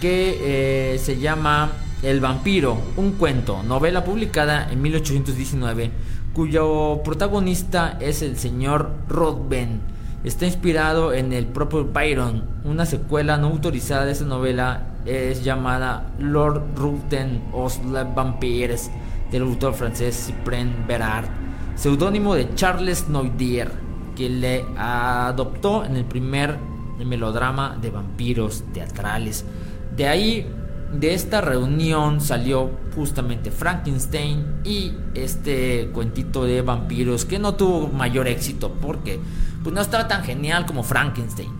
que 0.00 0.94
eh, 0.94 0.98
se 0.98 1.18
llama 1.18 1.72
El 2.02 2.20
vampiro, 2.20 2.78
un 2.96 3.12
cuento, 3.12 3.62
novela 3.62 4.04
publicada 4.04 4.70
en 4.70 4.80
1819, 4.80 5.90
cuyo 6.32 7.02
protagonista 7.04 7.98
es 8.00 8.22
el 8.22 8.36
señor 8.36 8.90
Rodben. 9.08 9.80
Está 10.24 10.46
inspirado 10.46 11.12
en 11.12 11.32
el 11.32 11.46
propio 11.46 11.84
Byron, 11.84 12.44
una 12.64 12.86
secuela 12.86 13.36
no 13.36 13.48
autorizada 13.48 14.04
de 14.04 14.12
esa 14.12 14.24
novela 14.24 14.86
es 15.06 15.42
llamada 15.42 16.10
Lord 16.18 16.62
Ruten 16.76 17.42
os 17.52 17.82
les 17.84 18.14
Vampires 18.14 18.90
del 19.30 19.42
autor 19.42 19.74
francés 19.74 20.26
Cyprien 20.26 20.84
Berard, 20.86 21.26
seudónimo 21.74 22.34
de 22.34 22.54
Charles 22.54 23.08
Noidier, 23.08 23.70
que 24.14 24.28
le 24.28 24.64
adoptó 24.76 25.84
en 25.84 25.96
el 25.96 26.04
primer 26.04 26.58
melodrama 27.04 27.76
de 27.80 27.90
vampiros 27.90 28.64
teatrales. 28.72 29.44
De 29.96 30.08
ahí, 30.08 30.46
de 30.92 31.14
esta 31.14 31.40
reunión 31.40 32.20
salió 32.20 32.70
justamente 32.94 33.50
Frankenstein 33.50 34.60
y 34.64 34.92
este 35.14 35.90
cuentito 35.92 36.44
de 36.44 36.62
vampiros 36.62 37.24
que 37.24 37.38
no 37.38 37.54
tuvo 37.54 37.88
mayor 37.88 38.26
éxito 38.26 38.72
porque 38.80 39.20
pues 39.62 39.74
no 39.74 39.80
estaba 39.80 40.08
tan 40.08 40.24
genial 40.24 40.66
como 40.66 40.82
Frankenstein. 40.82 41.50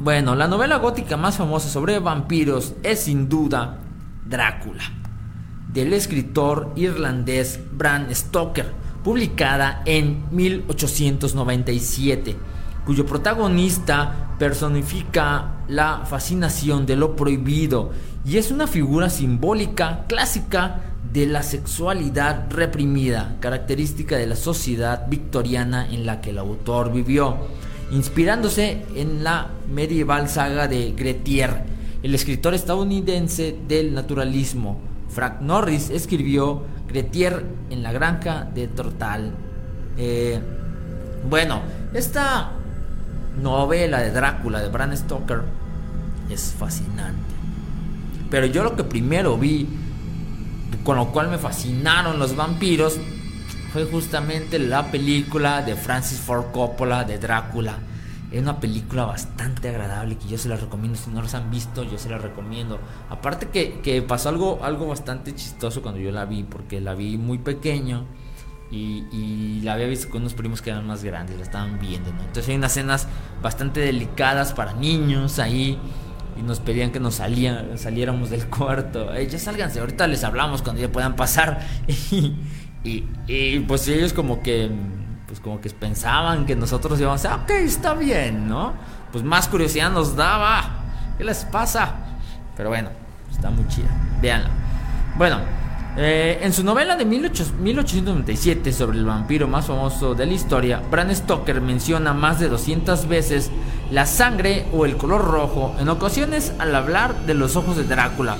Bueno, 0.00 0.34
la 0.34 0.48
novela 0.48 0.76
gótica 0.76 1.16
más 1.16 1.38
famosa 1.38 1.68
sobre 1.68 1.98
vampiros 1.98 2.74
es 2.82 3.00
sin 3.00 3.28
duda 3.28 3.80
Drácula, 4.28 4.82
del 5.72 5.92
escritor 5.92 6.72
irlandés 6.76 7.60
Bram 7.72 8.12
Stoker, 8.12 8.72
publicada 9.02 9.82
en 9.86 10.24
1897, 10.30 12.36
cuyo 12.84 13.06
protagonista 13.06 14.34
personifica 14.38 15.62
la 15.68 16.02
fascinación 16.06 16.86
de 16.86 16.96
lo 16.96 17.16
prohibido 17.16 17.90
y 18.24 18.38
es 18.38 18.50
una 18.50 18.66
figura 18.66 19.10
simbólica 19.10 20.04
clásica 20.08 20.80
de 21.12 21.26
la 21.26 21.42
sexualidad 21.42 22.50
reprimida, 22.50 23.36
característica 23.40 24.16
de 24.16 24.26
la 24.26 24.36
sociedad 24.36 25.06
victoriana 25.08 25.88
en 25.90 26.06
la 26.06 26.20
que 26.20 26.30
el 26.30 26.38
autor 26.38 26.92
vivió, 26.92 27.36
inspirándose 27.92 28.84
en 28.96 29.22
la 29.22 29.50
medieval 29.72 30.28
saga 30.28 30.66
de 30.66 30.92
Gretier, 30.92 31.64
el 32.02 32.14
escritor 32.14 32.54
estadounidense 32.54 33.56
del 33.68 33.94
naturalismo. 33.94 34.78
Frank 35.08 35.40
Norris 35.40 35.90
escribió 35.90 36.64
Gretier 36.88 37.44
en 37.70 37.82
la 37.82 37.92
granja 37.92 38.48
de 38.52 38.68
Tortal. 38.68 39.32
Eh, 39.96 40.40
bueno, 41.28 41.60
esta 41.92 42.52
novela 43.40 44.00
de 44.00 44.10
Drácula 44.10 44.60
de 44.60 44.68
Bram 44.68 44.96
Stoker 44.96 45.42
es 46.30 46.54
fascinante. 46.58 47.34
Pero 48.30 48.46
yo 48.46 48.64
lo 48.64 48.76
que 48.76 48.84
primero 48.84 49.36
vi, 49.36 49.68
con 50.82 50.96
lo 50.96 51.12
cual 51.12 51.30
me 51.30 51.38
fascinaron 51.38 52.18
los 52.18 52.34
vampiros, 52.36 52.98
fue 53.72 53.84
justamente 53.86 54.58
la 54.58 54.90
película 54.90 55.62
de 55.62 55.74
Francis 55.74 56.18
Ford 56.18 56.52
Coppola 56.52 57.04
de 57.04 57.18
Drácula. 57.18 57.78
Es 58.30 58.42
una 58.42 58.58
película 58.58 59.04
bastante 59.04 59.68
agradable 59.68 60.16
que 60.16 60.28
yo 60.28 60.38
se 60.38 60.48
la 60.48 60.56
recomiendo. 60.56 60.98
Si 60.98 61.10
no 61.10 61.22
las 61.22 61.34
han 61.34 61.50
visto, 61.50 61.84
yo 61.84 61.98
se 61.98 62.08
la 62.08 62.18
recomiendo. 62.18 62.80
Aparte 63.08 63.48
que, 63.48 64.02
pasó 64.02 64.28
algo, 64.28 64.60
algo 64.64 64.86
bastante 64.86 65.34
chistoso 65.34 65.82
cuando 65.82 66.00
yo 66.00 66.10
la 66.10 66.24
vi, 66.24 66.42
porque 66.42 66.80
la 66.80 66.94
vi 66.94 67.16
muy 67.18 67.38
pequeño 67.38 68.06
y, 68.70 69.60
la 69.62 69.74
había 69.74 69.86
visto 69.86 70.10
con 70.10 70.22
unos 70.22 70.34
primos 70.34 70.60
que 70.60 70.70
eran 70.70 70.86
más 70.86 71.04
grandes, 71.04 71.36
la 71.36 71.42
estaban 71.42 71.78
viendo. 71.78 72.10
Entonces 72.10 72.48
hay 72.48 72.56
unas 72.56 72.72
escenas 72.72 73.08
bastante 73.42 73.80
delicadas 73.80 74.52
para 74.52 74.74
niños 74.74 75.38
ahí 75.38 75.78
y 76.36 76.42
nos 76.42 76.60
pedían 76.60 76.90
que 76.90 77.00
nos 77.00 77.16
salían, 77.16 77.78
saliéramos 77.78 78.30
del 78.30 78.46
cuarto. 78.48 79.14
ya 79.14 79.38
sálganse, 79.38 79.80
ahorita 79.80 80.06
les 80.06 80.24
hablamos 80.24 80.62
cuando 80.62 80.82
ya 80.82 80.90
puedan 80.90 81.16
pasar. 81.16 81.60
y, 82.84 83.04
y, 83.26 83.60
pues 83.60 83.88
ellos 83.88 84.12
como 84.12 84.42
que 84.42 84.70
pues 85.26 85.40
como 85.40 85.60
que 85.60 85.70
pensaban 85.70 86.44
que 86.44 86.54
nosotros 86.54 87.00
íbamos 87.00 87.24
a, 87.24 87.36
ok, 87.36 87.50
está 87.50 87.94
bien, 87.94 88.46
¿no? 88.46 88.74
Pues 89.10 89.24
más 89.24 89.48
curiosidad 89.48 89.90
nos 89.90 90.14
daba. 90.14 90.82
¿Qué 91.16 91.24
les 91.24 91.44
pasa? 91.46 91.94
Pero 92.56 92.68
bueno, 92.68 92.90
está 93.30 93.50
muy 93.50 93.66
chida. 93.68 93.88
Veanla. 94.20 94.50
Bueno, 95.16 95.38
eh, 95.96 96.40
en 96.42 96.52
su 96.52 96.64
novela 96.64 96.96
de 96.96 97.04
1897 97.04 98.72
sobre 98.72 98.98
el 98.98 99.04
vampiro 99.04 99.46
más 99.46 99.66
famoso 99.66 100.14
de 100.14 100.26
la 100.26 100.32
historia, 100.32 100.82
Bram 100.90 101.14
Stoker 101.14 101.60
menciona 101.60 102.12
más 102.12 102.40
de 102.40 102.48
200 102.48 103.06
veces 103.06 103.50
la 103.90 104.04
sangre 104.04 104.66
o 104.72 104.86
el 104.86 104.96
color 104.96 105.24
rojo, 105.24 105.74
en 105.78 105.88
ocasiones 105.88 106.52
al 106.58 106.74
hablar 106.74 107.26
de 107.26 107.34
los 107.34 107.54
ojos 107.54 107.76
de 107.76 107.84
Drácula. 107.84 108.36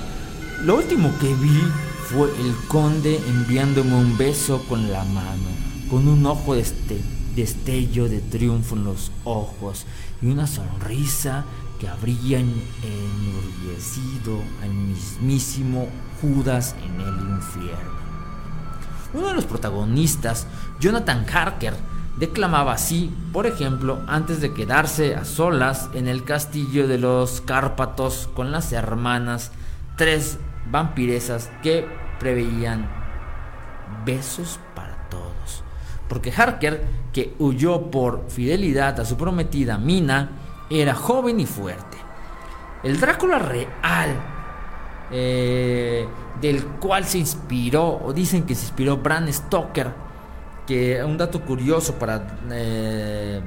Lo 0.64 0.76
último 0.76 1.12
que 1.20 1.32
vi 1.34 1.60
fue 2.08 2.28
el 2.40 2.54
conde 2.68 3.20
enviándome 3.28 3.94
un 3.94 4.18
beso 4.18 4.64
con 4.68 4.90
la 4.90 5.04
mano, 5.04 5.48
con 5.90 6.08
un 6.08 6.26
ojo 6.26 6.54
de 6.54 6.62
este 6.62 7.00
destello 7.36 8.08
de 8.08 8.20
triunfo 8.20 8.74
en 8.74 8.84
los 8.84 9.12
ojos 9.24 9.86
y 10.22 10.26
una 10.26 10.46
sonrisa 10.46 11.44
que 11.78 11.88
habría 11.88 12.40
enorgullecido 12.40 14.40
al 14.62 14.70
mismísimo 14.70 15.88
Judas 16.24 16.74
en 16.82 17.00
el 17.00 17.20
infierno. 17.36 17.94
Uno 19.12 19.28
de 19.28 19.34
los 19.34 19.44
protagonistas, 19.44 20.46
Jonathan 20.80 21.26
Harker, 21.30 21.74
declamaba 22.18 22.72
así, 22.72 23.14
por 23.32 23.46
ejemplo, 23.46 24.00
antes 24.06 24.40
de 24.40 24.54
quedarse 24.54 25.14
a 25.14 25.24
solas 25.24 25.90
en 25.92 26.08
el 26.08 26.24
castillo 26.24 26.88
de 26.88 26.98
los 26.98 27.42
Cárpatos 27.42 28.30
con 28.34 28.52
las 28.52 28.72
hermanas, 28.72 29.52
tres 29.96 30.38
vampiresas 30.70 31.50
que 31.62 31.86
preveían 32.18 32.88
besos 34.06 34.58
para 34.74 35.08
todos. 35.10 35.62
Porque 36.08 36.32
Harker, 36.32 36.86
que 37.12 37.34
huyó 37.38 37.90
por 37.90 38.30
fidelidad 38.30 38.98
a 38.98 39.04
su 39.04 39.16
prometida 39.16 39.76
Mina, 39.76 40.30
era 40.70 40.94
joven 40.94 41.38
y 41.40 41.46
fuerte. 41.46 41.98
El 42.82 42.98
Drácula 42.98 43.38
real, 43.38 44.33
eh, 45.10 46.06
del 46.40 46.64
cual 46.64 47.04
se 47.04 47.18
inspiró, 47.18 48.00
o 48.04 48.12
dicen 48.12 48.44
que 48.44 48.54
se 48.54 48.66
inspiró 48.66 48.98
Bram 48.98 49.30
Stoker, 49.32 49.92
que 50.66 51.02
un 51.04 51.18
dato 51.18 51.42
curioso 51.42 51.94
para, 51.94 52.38
eh, 52.50 53.40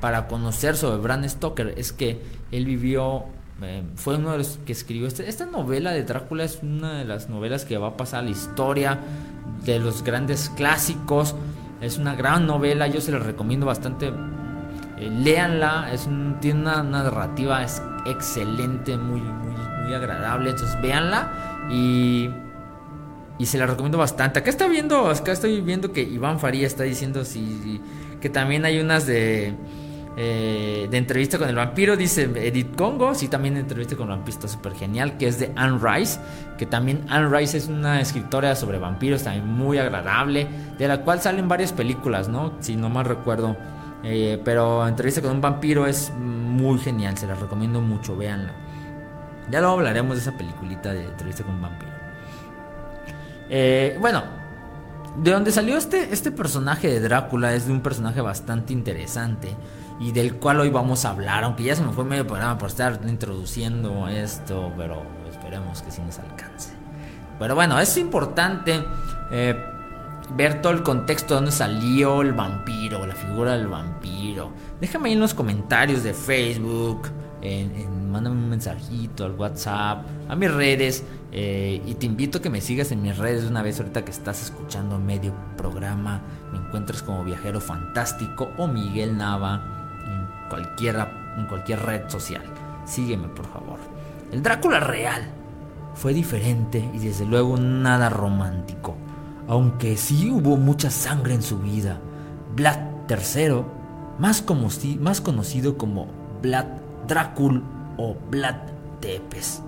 para 0.00 0.26
conocer 0.26 0.76
sobre 0.76 0.98
Bram 0.98 1.28
Stoker 1.28 1.74
es 1.76 1.92
que 1.92 2.20
él 2.50 2.64
vivió, 2.64 3.24
eh, 3.62 3.82
fue 3.94 4.16
uno 4.16 4.32
de 4.32 4.38
los 4.38 4.58
que 4.66 4.72
escribió 4.72 5.06
este, 5.06 5.28
esta 5.28 5.46
novela 5.46 5.92
de 5.92 6.04
Drácula, 6.04 6.44
es 6.44 6.60
una 6.62 6.98
de 6.98 7.04
las 7.04 7.28
novelas 7.28 7.64
que 7.64 7.78
va 7.78 7.88
a 7.88 7.96
pasar 7.96 8.20
a 8.20 8.22
la 8.22 8.30
historia 8.30 8.98
de 9.64 9.78
los 9.78 10.02
grandes 10.02 10.50
clásicos. 10.50 11.34
Es 11.80 11.96
una 11.96 12.16
gran 12.16 12.46
novela, 12.46 12.88
yo 12.88 13.00
se 13.00 13.12
la 13.12 13.20
recomiendo 13.20 13.66
bastante 13.66 14.12
léanla, 15.00 15.92
es 15.92 16.08
tiene 16.40 16.60
una, 16.60 16.82
narrativa 16.82 17.62
es 17.62 17.82
excelente, 18.06 18.96
muy, 18.96 19.20
muy, 19.20 19.54
agradable. 19.94 20.50
Entonces 20.50 20.80
véanla 20.80 21.68
y, 21.70 22.30
y 23.38 23.46
se 23.46 23.58
la 23.58 23.66
recomiendo 23.66 23.98
bastante. 23.98 24.40
Acá 24.40 24.50
está 24.50 24.68
viendo, 24.68 25.08
acá 25.08 25.32
estoy 25.32 25.60
viendo 25.60 25.92
que 25.92 26.02
Iván 26.02 26.40
Faría 26.40 26.66
está 26.66 26.84
diciendo 26.84 27.24
si, 27.24 27.80
que 28.20 28.28
también 28.28 28.64
hay 28.64 28.80
unas 28.80 29.06
de 29.06 29.54
eh, 30.20 30.88
de 30.90 30.98
entrevista 30.98 31.38
con 31.38 31.48
el 31.48 31.54
vampiro, 31.54 31.96
dice 31.96 32.24
Edith 32.24 32.74
Congo, 32.74 33.14
sí, 33.14 33.28
también 33.28 33.56
entrevista 33.56 33.94
con 33.94 34.10
el 34.10 34.16
vampiro 34.16 34.48
súper 34.48 34.74
genial, 34.74 35.16
que 35.16 35.28
es 35.28 35.38
de 35.38 35.52
Anne 35.54 35.78
Rice, 35.80 36.18
que 36.58 36.66
también 36.66 37.04
Anne 37.08 37.28
Rice 37.28 37.56
es 37.56 37.68
una 37.68 38.00
escritora 38.00 38.56
sobre 38.56 38.78
vampiros, 38.78 39.22
también 39.22 39.46
muy 39.46 39.78
agradable, 39.78 40.48
de 40.76 40.88
la 40.88 41.02
cual 41.02 41.20
salen 41.20 41.46
varias 41.46 41.72
películas, 41.72 42.28
¿no? 42.28 42.54
Si 42.58 42.74
no 42.74 42.88
mal 42.88 43.04
recuerdo. 43.04 43.56
Eh, 44.02 44.42
pero 44.44 44.88
Entrevista 44.88 45.22
con 45.22 45.30
un 45.30 45.40
vampiro 45.40 45.86
es 45.86 46.12
muy 46.18 46.80
genial, 46.80 47.16
se 47.16 47.28
la 47.28 47.36
recomiendo 47.36 47.80
mucho, 47.80 48.16
véanla. 48.16 48.52
Ya 49.50 49.60
luego 49.60 49.74
hablaremos 49.74 50.16
de 50.16 50.22
esa 50.22 50.36
peliculita 50.36 50.92
de 50.92 51.04
Entrevista 51.04 51.44
con 51.44 51.60
vampiro. 51.60 51.92
Eh, 53.50 53.96
bueno, 54.00 54.22
de 55.16 55.30
donde 55.30 55.50
salió 55.50 55.76
este, 55.76 56.12
este 56.12 56.30
personaje 56.30 56.88
de 56.88 57.00
Drácula 57.00 57.54
es 57.54 57.66
de 57.66 57.72
un 57.72 57.80
personaje 57.80 58.20
bastante 58.20 58.72
interesante 58.72 59.56
y 60.00 60.12
del 60.12 60.36
cual 60.36 60.60
hoy 60.60 60.70
vamos 60.70 61.04
a 61.04 61.10
hablar, 61.10 61.44
aunque 61.44 61.64
ya 61.64 61.74
se 61.74 61.82
me 61.82 61.92
fue 61.92 62.04
medio 62.04 62.26
programa 62.26 62.56
por 62.58 62.68
estar 62.68 63.00
introduciendo 63.06 64.06
esto, 64.08 64.72
pero 64.76 65.02
esperemos 65.28 65.82
que 65.82 65.90
sí 65.90 66.02
nos 66.02 66.18
alcance. 66.18 66.72
Pero 67.38 67.54
bueno, 67.54 67.80
es 67.80 67.96
importante 67.96 68.84
eh, 69.32 69.56
ver 70.36 70.60
todo 70.60 70.72
el 70.72 70.82
contexto 70.82 71.34
de 71.34 71.36
dónde 71.36 71.52
salió 71.52 72.22
el 72.22 72.32
vampiro, 72.32 73.06
la 73.06 73.14
figura 73.14 73.56
del 73.56 73.66
vampiro. 73.66 74.52
Déjame 74.80 75.08
ahí 75.08 75.14
en 75.14 75.20
los 75.20 75.34
comentarios 75.34 76.02
de 76.02 76.14
Facebook, 76.14 77.08
mándame 78.10 78.36
un 78.36 78.48
mensajito 78.48 79.24
al 79.24 79.32
WhatsApp, 79.32 80.04
a 80.28 80.36
mis 80.36 80.52
redes. 80.52 81.04
Eh, 81.30 81.82
y 81.84 81.94
te 81.94 82.06
invito 82.06 82.38
a 82.38 82.42
que 82.42 82.48
me 82.50 82.60
sigas 82.60 82.90
en 82.90 83.02
mis 83.02 83.16
redes 83.16 83.44
una 83.44 83.62
vez 83.62 83.78
ahorita 83.78 84.04
que 84.04 84.10
estás 84.10 84.42
escuchando 84.42 84.98
medio 84.98 85.34
programa. 85.56 86.22
Me 86.52 86.58
encuentras 86.58 87.02
como 87.02 87.24
Viajero 87.24 87.60
Fantástico 87.60 88.48
o 88.56 88.66
Miguel 88.66 89.16
Nava 89.16 89.62
en, 90.06 90.48
cualquiera, 90.48 91.34
en 91.36 91.46
cualquier 91.46 91.80
red 91.80 92.08
social. 92.08 92.42
Sígueme 92.86 93.28
por 93.28 93.46
favor. 93.46 93.78
El 94.32 94.42
Drácula 94.42 94.80
real 94.80 95.22
fue 95.94 96.14
diferente 96.14 96.88
y 96.94 96.98
desde 96.98 97.26
luego 97.26 97.56
nada 97.56 98.08
romántico 98.08 98.96
aunque 99.48 99.96
sí 99.96 100.30
hubo 100.30 100.56
mucha 100.56 100.90
sangre 100.90 101.34
en 101.34 101.42
su 101.42 101.58
vida. 101.58 101.98
Vlad 102.54 102.78
III, 103.08 103.62
más, 104.18 104.42
como, 104.42 104.68
más 105.00 105.20
conocido 105.20 105.78
como 105.78 106.06
Vlad 106.42 106.66
Dracul 107.08 107.64
o 107.96 108.14
Vlad 108.30 109.00
Tepes. 109.00 109.62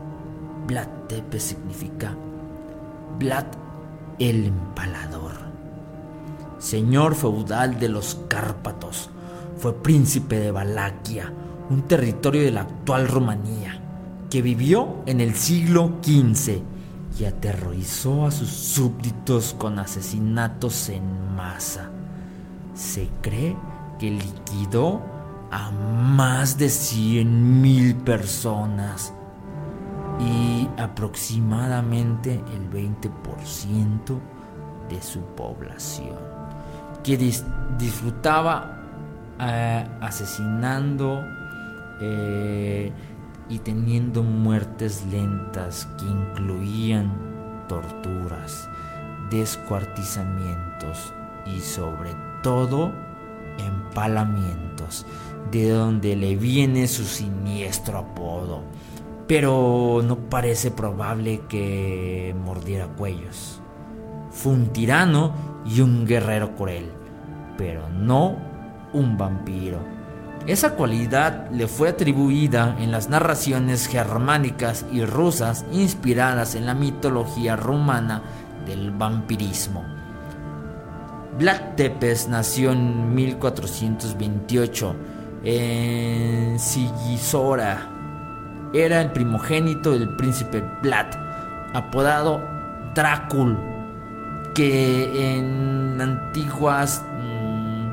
Vlad 0.66 0.88
Tepes 1.09 1.42
significa 1.42 2.14
Vlad 3.18 3.46
el 4.18 4.44
empalador. 4.44 5.33
Señor 6.59 7.14
feudal 7.14 7.81
de 7.81 7.88
los 7.88 8.20
Cárpatos, 8.29 9.09
fue 9.57 9.72
príncipe 9.83 10.38
de 10.38 10.50
Valaquia, 10.50 11.33
un 11.70 11.83
territorio 11.88 12.42
de 12.42 12.50
la 12.50 12.61
actual 12.61 13.09
Rumanía, 13.09 13.81
que 14.29 14.42
vivió 14.42 14.96
en 15.07 15.22
el 15.22 15.35
siglo 15.35 15.94
XV 16.03 16.61
y 17.18 17.24
aterrorizó 17.24 18.26
a 18.26 18.31
sus 18.31 18.50
súbditos 18.50 19.55
con 19.57 19.79
asesinatos 19.79 20.90
en 20.90 21.35
masa. 21.35 21.90
Se 22.74 23.09
cree 23.22 23.57
que 23.98 24.11
liquidó 24.11 25.19
a 25.50 25.70
más 25.70 26.58
de 26.58 26.66
100.000 26.66 28.04
personas 28.04 29.12
y 30.20 30.68
aproximadamente 30.80 32.42
el 32.54 32.70
20% 32.70 34.20
de 34.88 35.02
su 35.02 35.20
población, 35.34 36.18
que 37.02 37.16
disfrutaba 37.78 38.80
eh, 39.40 39.88
asesinando 40.00 41.24
eh, 42.00 42.92
y 43.48 43.58
teniendo 43.60 44.22
muertes 44.22 45.04
lentas 45.06 45.88
que 45.98 46.04
incluían 46.04 47.10
torturas, 47.68 48.68
descuartizamientos 49.30 51.14
y 51.46 51.60
sobre 51.60 52.10
todo 52.42 52.92
empalamientos, 53.58 55.06
de 55.50 55.70
donde 55.70 56.16
le 56.16 56.37
viene 56.37 56.87
su 56.87 57.05
siniestro 57.05 57.98
apodo. 57.98 58.62
Pero 59.26 60.03
no 60.05 60.16
parece 60.16 60.70
probable 60.70 61.42
que 61.48 62.35
mordiera 62.44 62.88
cuellos. 62.88 63.61
Fue 64.31 64.53
un 64.53 64.68
tirano 64.68 65.33
y 65.64 65.81
un 65.81 66.07
guerrero 66.07 66.55
cruel, 66.57 66.90
pero 67.57 67.88
no 67.88 68.37
un 68.92 69.16
vampiro. 69.16 69.79
Esa 70.46 70.74
cualidad 70.74 71.50
le 71.50 71.68
fue 71.68 71.90
atribuida 71.90 72.76
en 72.81 72.90
las 72.90 73.09
narraciones 73.09 73.87
germánicas 73.87 74.87
y 74.90 75.05
rusas 75.05 75.66
inspiradas 75.70 76.55
en 76.55 76.66
la 76.66 76.74
mitología 76.74 77.57
rumana 77.57 78.22
del 78.66 78.90
vampirismo. 78.90 79.85
Vlad 81.38 81.74
Tepes 81.76 82.29
nació 82.29 82.72
en 82.72 83.14
1428 83.14 84.94
en 85.44 86.59
Sigisora. 86.59 87.88
Era 88.72 89.00
el 89.00 89.11
primogénito 89.11 89.92
del 89.92 90.16
príncipe 90.16 90.62
Vlad, 90.83 91.07
apodado 91.74 92.40
Drácul, 92.94 93.59
que 94.55 95.37
en 95.37 96.00
antiguas 96.00 97.03
mm, 97.20 97.90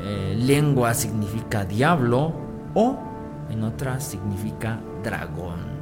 eh, 0.00 0.34
lenguas 0.38 0.98
significa 0.98 1.64
diablo 1.64 2.32
o 2.74 2.98
en 3.50 3.64
otras 3.64 4.04
significa 4.04 4.78
dragón. 5.02 5.72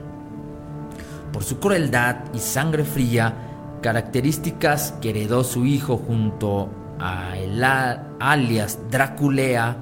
Por 1.32 1.44
su 1.44 1.60
crueldad 1.60 2.16
y 2.34 2.38
sangre 2.38 2.84
fría, 2.84 3.34
características 3.82 4.94
que 5.00 5.10
heredó 5.10 5.44
su 5.44 5.64
hijo 5.64 5.96
junto 5.96 6.68
a 6.98 7.36
el 7.38 7.62
alias 7.62 8.78
Draculea, 8.90 9.76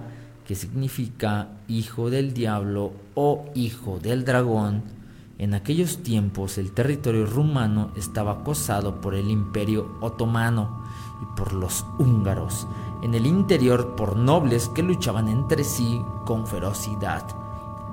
que 0.49 0.55
significa 0.55 1.49
hijo 1.69 2.09
del 2.09 2.33
diablo 2.33 2.93
o 3.15 3.45
hijo 3.55 3.99
del 3.99 4.25
dragón, 4.25 4.83
en 5.37 5.53
aquellos 5.53 6.03
tiempos 6.03 6.57
el 6.57 6.73
territorio 6.73 7.27
rumano 7.27 7.91
estaba 7.97 8.33
acosado 8.33 9.03
por 9.03 9.15
el 9.15 9.31
imperio 9.31 9.99
otomano 10.01 10.85
y 11.21 11.37
por 11.37 11.53
los 11.53 11.85
húngaros, 11.99 12.67
en 13.03 13.15
el 13.15 13.27
interior 13.27 13.95
por 13.95 14.17
nobles 14.17 14.71
que 14.71 14.83
luchaban 14.83 15.29
entre 15.29 15.65
sí 15.65 16.01
con 16.25 16.47
ferocidad. 16.47 17.25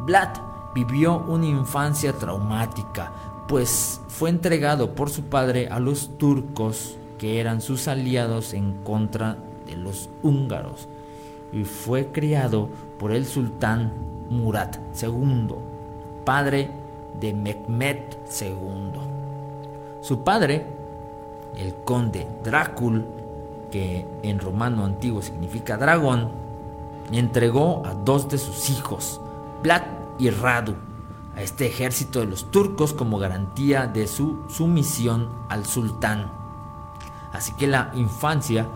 Vlad 0.06 0.38
vivió 0.74 1.26
una 1.28 1.48
infancia 1.48 2.14
traumática, 2.14 3.12
pues 3.50 4.00
fue 4.08 4.30
entregado 4.30 4.96
por 4.96 5.10
su 5.10 5.24
padre 5.24 5.68
a 5.68 5.82
los 5.82 6.18
turcos, 6.18 6.96
que 7.20 7.42
eran 7.42 7.60
sus 7.60 7.90
aliados 7.90 8.54
en 8.54 8.82
contra 8.84 9.38
de 9.66 9.76
los 9.76 10.10
húngaros, 10.24 10.88
y 11.56 11.64
fue 11.64 12.12
criado 12.12 12.68
por 13.00 13.14
el 13.14 13.26
sultán 13.26 13.94
Murat 14.30 14.78
II, 15.02 15.56
padre 16.26 16.70
de 17.18 17.34
Mehmet 17.34 18.20
II. 18.42 19.00
Su 20.02 20.22
padre, 20.26 20.66
el 21.56 21.74
conde 21.76 22.28
Drácul, 22.44 23.06
que 23.72 24.06
en 24.22 24.40
romano 24.40 24.84
antiguo 24.84 25.22
significa 25.22 25.78
dragón, 25.78 26.30
entregó 27.14 27.84
a 27.86 27.94
dos 27.94 28.28
de 28.28 28.38
sus 28.38 28.70
hijos, 28.70 29.22
Vlad 29.64 29.84
y 30.20 30.32
Radu, 30.32 30.76
a 31.38 31.42
este 31.42 31.68
ejército 31.68 32.20
de 32.20 32.26
los 32.26 32.52
turcos 32.52 32.92
como 32.92 33.18
garantía 33.18 33.88
de 33.88 34.08
su 34.08 34.44
sumisión 34.50 35.30
al 35.48 35.66
sultán. 35.66 36.32
Así 37.32 37.54
que 37.54 37.68
la 37.68 37.92
infancia 37.96 38.68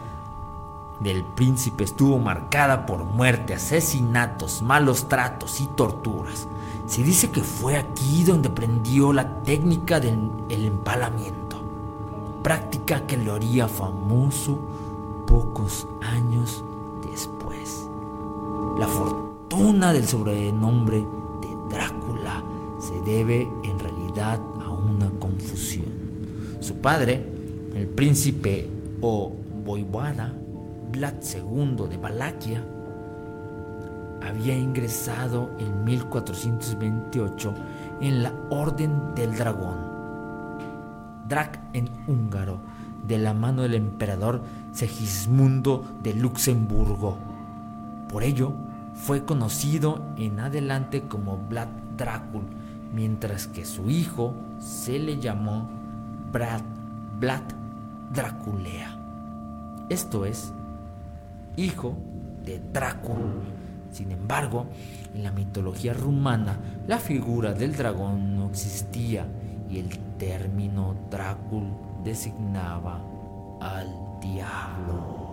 del 1.00 1.24
príncipe 1.24 1.86
estuvo 1.86 2.18
marcada 2.20 2.86
por 2.86 3.04
muerte, 3.04 3.54
asesinatos, 3.54 4.62
malos 4.62 5.08
tratos 5.08 5.62
y 5.62 5.68
torturas. 5.68 6.48
Se 6.88 7.04
dice 7.04 7.30
que 7.30 7.42
fue 7.42 7.78
aquí 7.78 8.24
donde 8.24 8.50
aprendió 8.50 9.14
la 9.14 9.42
técnica 9.44 10.00
del 10.00 10.32
empalamiento, 10.50 11.62
práctica 12.44 13.06
que 13.06 13.18
lo 13.18 13.36
haría 13.36 13.68
famoso 13.68 14.60
pocos 15.28 15.88
años 16.02 16.64
después. 17.10 17.88
La 18.78 18.88
fortuna 18.88 19.94
del 19.94 20.08
sobrenombre 20.08 20.98
de 20.98 21.76
Drácula 21.76 22.44
se 22.80 23.00
debe 23.02 23.48
en 23.64 23.80
realidad 23.80 24.40
a 24.66 24.70
una 24.70 25.10
confusión. 25.20 25.86
Su 26.60 26.76
padre, 26.76 27.26
el 27.76 27.88
príncipe 27.88 28.68
o 29.02 29.34
voivada 29.64 30.34
Vlad 30.92 31.16
II 31.22 31.88
de 31.88 31.98
Valaquia, 31.98 32.64
había 34.22 34.58
ingresado 34.58 35.52
en 35.60 35.84
1428 35.84 37.54
en 38.02 38.24
la 38.24 38.34
Orden 38.50 39.14
del 39.16 39.36
Dragón, 39.36 39.78
Drac 41.28 41.60
en 41.74 41.90
húngaro, 42.08 42.60
de 43.08 43.18
la 43.18 43.34
mano 43.34 43.62
del 43.62 43.76
emperador 43.76 44.42
Segismundo 44.72 45.86
de 46.04 46.14
Luxemburgo. 46.14 47.18
Por 48.10 48.24
ello, 48.24 48.54
fue 48.94 49.24
conocido 49.24 50.02
en 50.18 50.40
adelante 50.40 51.04
como 51.04 51.38
Vlad 51.38 51.70
Drácul, 51.98 52.44
mientras 52.94 53.48
que 53.48 53.64
su 53.66 53.90
hijo 53.90 54.34
se 54.60 55.00
le 55.00 55.20
llamó 55.20 55.70
Vlad, 56.32 56.62
Vlad 57.20 57.44
Draculea. 58.14 58.98
Esto 59.90 60.26
es, 60.26 60.54
hijo 61.60 61.96
de 62.46 62.60
Drácula. 62.72 63.44
Sin 63.92 64.12
embargo, 64.12 64.68
en 65.16 65.24
la 65.24 65.32
mitología 65.32 65.94
rumana, 65.94 66.58
la 66.88 67.00
figura 67.00 67.54
del 67.54 67.76
dragón 67.76 68.36
no 68.38 68.48
existía 68.48 69.26
y 69.70 69.80
el 69.80 69.98
término 70.18 70.96
Drácul 71.10 71.68
designaba 72.04 73.02
al 73.60 73.88
diablo. 74.22 75.30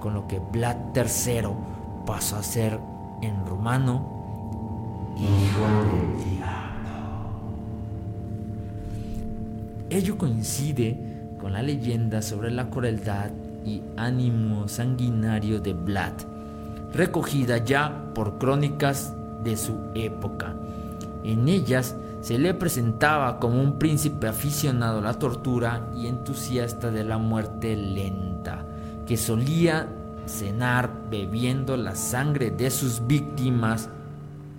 Con 0.00 0.14
lo 0.14 0.26
que 0.26 0.38
Vlad 0.38 0.76
III 0.94 1.50
pasó 2.06 2.36
a 2.36 2.42
ser 2.42 2.78
en 3.22 3.46
rumano 3.46 5.14
hijo 5.16 5.60
del 5.60 6.24
diablo. 6.24 6.60
Ello 9.90 10.16
coincide 10.18 10.98
con 11.40 11.52
la 11.52 11.62
leyenda 11.62 12.22
sobre 12.22 12.50
la 12.50 12.70
crueldad 12.70 13.30
y 13.64 13.82
ánimo 13.96 14.68
sanguinario 14.68 15.60
de 15.60 15.72
Vlad 15.72 16.14
recogida 16.92 17.58
ya 17.58 18.10
por 18.14 18.38
crónicas 18.38 19.14
de 19.42 19.56
su 19.56 19.76
época. 19.94 20.54
En 21.24 21.48
ellas 21.48 21.96
se 22.20 22.38
le 22.38 22.54
presentaba 22.54 23.38
como 23.38 23.62
un 23.62 23.78
príncipe 23.78 24.28
aficionado 24.28 24.98
a 24.98 25.02
la 25.02 25.14
tortura 25.14 25.88
y 25.96 26.06
entusiasta 26.06 26.90
de 26.90 27.04
la 27.04 27.18
muerte 27.18 27.76
lenta, 27.76 28.64
que 29.06 29.16
solía 29.16 29.88
cenar 30.26 30.90
bebiendo 31.10 31.76
la 31.76 31.94
sangre 31.94 32.50
de 32.50 32.70
sus 32.70 33.06
víctimas 33.06 33.88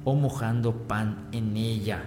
o 0.03 0.15
mojando 0.15 0.73
pan 0.73 1.27
en 1.31 1.55
ella. 1.55 2.03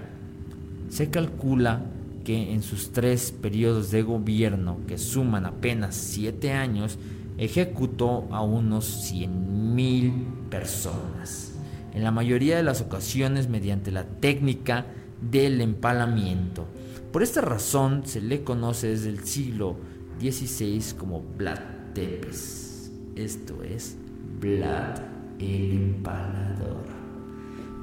Se 0.89 1.11
calcula 1.11 1.81
que 2.25 2.53
en 2.53 2.63
sus 2.63 2.93
tres 2.93 3.33
periodos 3.33 3.91
de 3.91 4.03
gobierno, 4.03 4.79
que 4.89 4.99
suman 4.99 5.47
apenas 5.47 5.95
siete 5.95 6.53
años, 6.53 6.99
ejecutó 7.39 8.27
a 8.31 8.43
unos 8.43 9.13
100.000 9.13 10.49
personas, 10.49 11.53
en 11.93 12.03
la 12.03 12.11
mayoría 12.11 12.57
de 12.57 12.63
las 12.63 12.81
ocasiones 12.81 13.49
mediante 13.49 13.93
la 13.93 14.05
técnica 14.05 14.87
del 15.21 15.61
empalamiento. 15.61 16.67
Por 17.13 17.23
esta 17.23 17.41
razón 17.41 18.03
se 18.05 18.21
le 18.21 18.43
conoce 18.43 18.89
desde 18.89 19.11
el 19.11 19.25
siglo 19.25 19.77
XVI 20.21 20.97
como 20.99 21.23
Vlad 21.37 21.61
Tepes, 21.95 22.91
esto 23.15 23.63
es 23.63 23.97
Vlad 24.41 24.99
el 25.39 25.73
Empalador. 25.73 26.94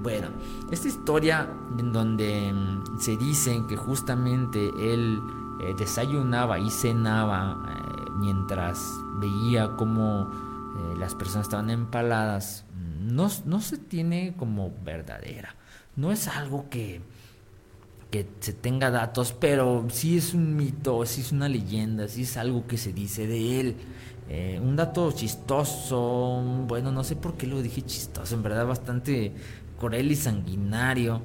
Bueno, 0.02 0.30
esta 0.72 0.88
historia 0.88 1.48
en 1.78 1.94
donde 1.94 2.52
mm, 2.52 3.00
se 3.00 3.18
dice 3.18 3.62
que 3.70 3.78
justamente 3.78 4.72
él 4.80 5.22
eh, 5.62 5.76
desayunaba 5.78 6.58
y 6.58 6.72
cenaba 6.72 7.64
eh, 7.70 8.10
mientras 8.16 8.80
veía 9.20 9.76
cómo 9.78 10.24
eh, 10.24 10.98
las 10.98 11.14
personas 11.14 11.46
estaban 11.46 11.70
empaladas, 11.70 12.66
no, 13.00 13.30
no, 13.46 13.62
se 13.62 13.78
tiene 13.78 14.34
como 14.38 14.72
verdadera. 14.84 15.56
No 15.96 16.12
es 16.12 16.28
algo 16.28 16.68
que, 16.70 17.02
que 18.10 18.28
se 18.40 18.54
tenga 18.54 18.90
datos, 18.90 19.34
pero 19.34 19.86
sí 19.92 20.18
es 20.18 20.34
un 20.34 20.56
mito, 20.56 21.06
sí 21.06 21.22
es 21.22 21.32
una 21.32 21.48
leyenda, 21.48 22.08
sí 22.08 22.24
es 22.24 22.38
algo 22.38 22.66
que 22.66 22.78
se 22.78 22.92
dice 22.92 23.28
de 23.28 23.60
él. 23.60 23.76
Un 24.64 24.78
dato 24.78 25.12
chistoso, 25.12 26.42
bueno, 26.66 26.90
no 26.90 27.04
sé 27.04 27.18
por 27.18 27.34
qué 27.34 27.48
lo 27.48 27.62
dije 27.62 27.82
chistoso, 27.82 28.34
en 28.34 28.42
verdad 28.42 28.66
bastante 28.66 29.34
cruel 29.82 30.16
sanguinario, 30.16 31.22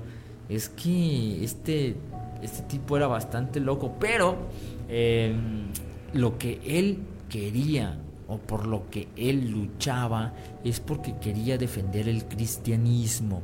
es 0.48 0.70
que 0.70 1.44
este 1.44 1.96
este 2.42 2.62
tipo 2.62 2.96
era 2.96 3.06
bastante 3.06 3.60
loco, 3.60 3.94
pero 3.98 4.36
em, 4.88 5.66
lo 6.12 6.38
que 6.38 6.60
él 6.64 6.98
quería 7.28 7.98
o 8.28 8.38
por 8.38 8.66
lo 8.66 8.90
que 8.90 9.08
él 9.16 9.50
luchaba 9.50 10.32
es 10.64 10.80
porque 10.80 11.16
quería 11.18 11.58
defender 11.58 12.08
el 12.08 12.24
cristianismo. 12.24 13.42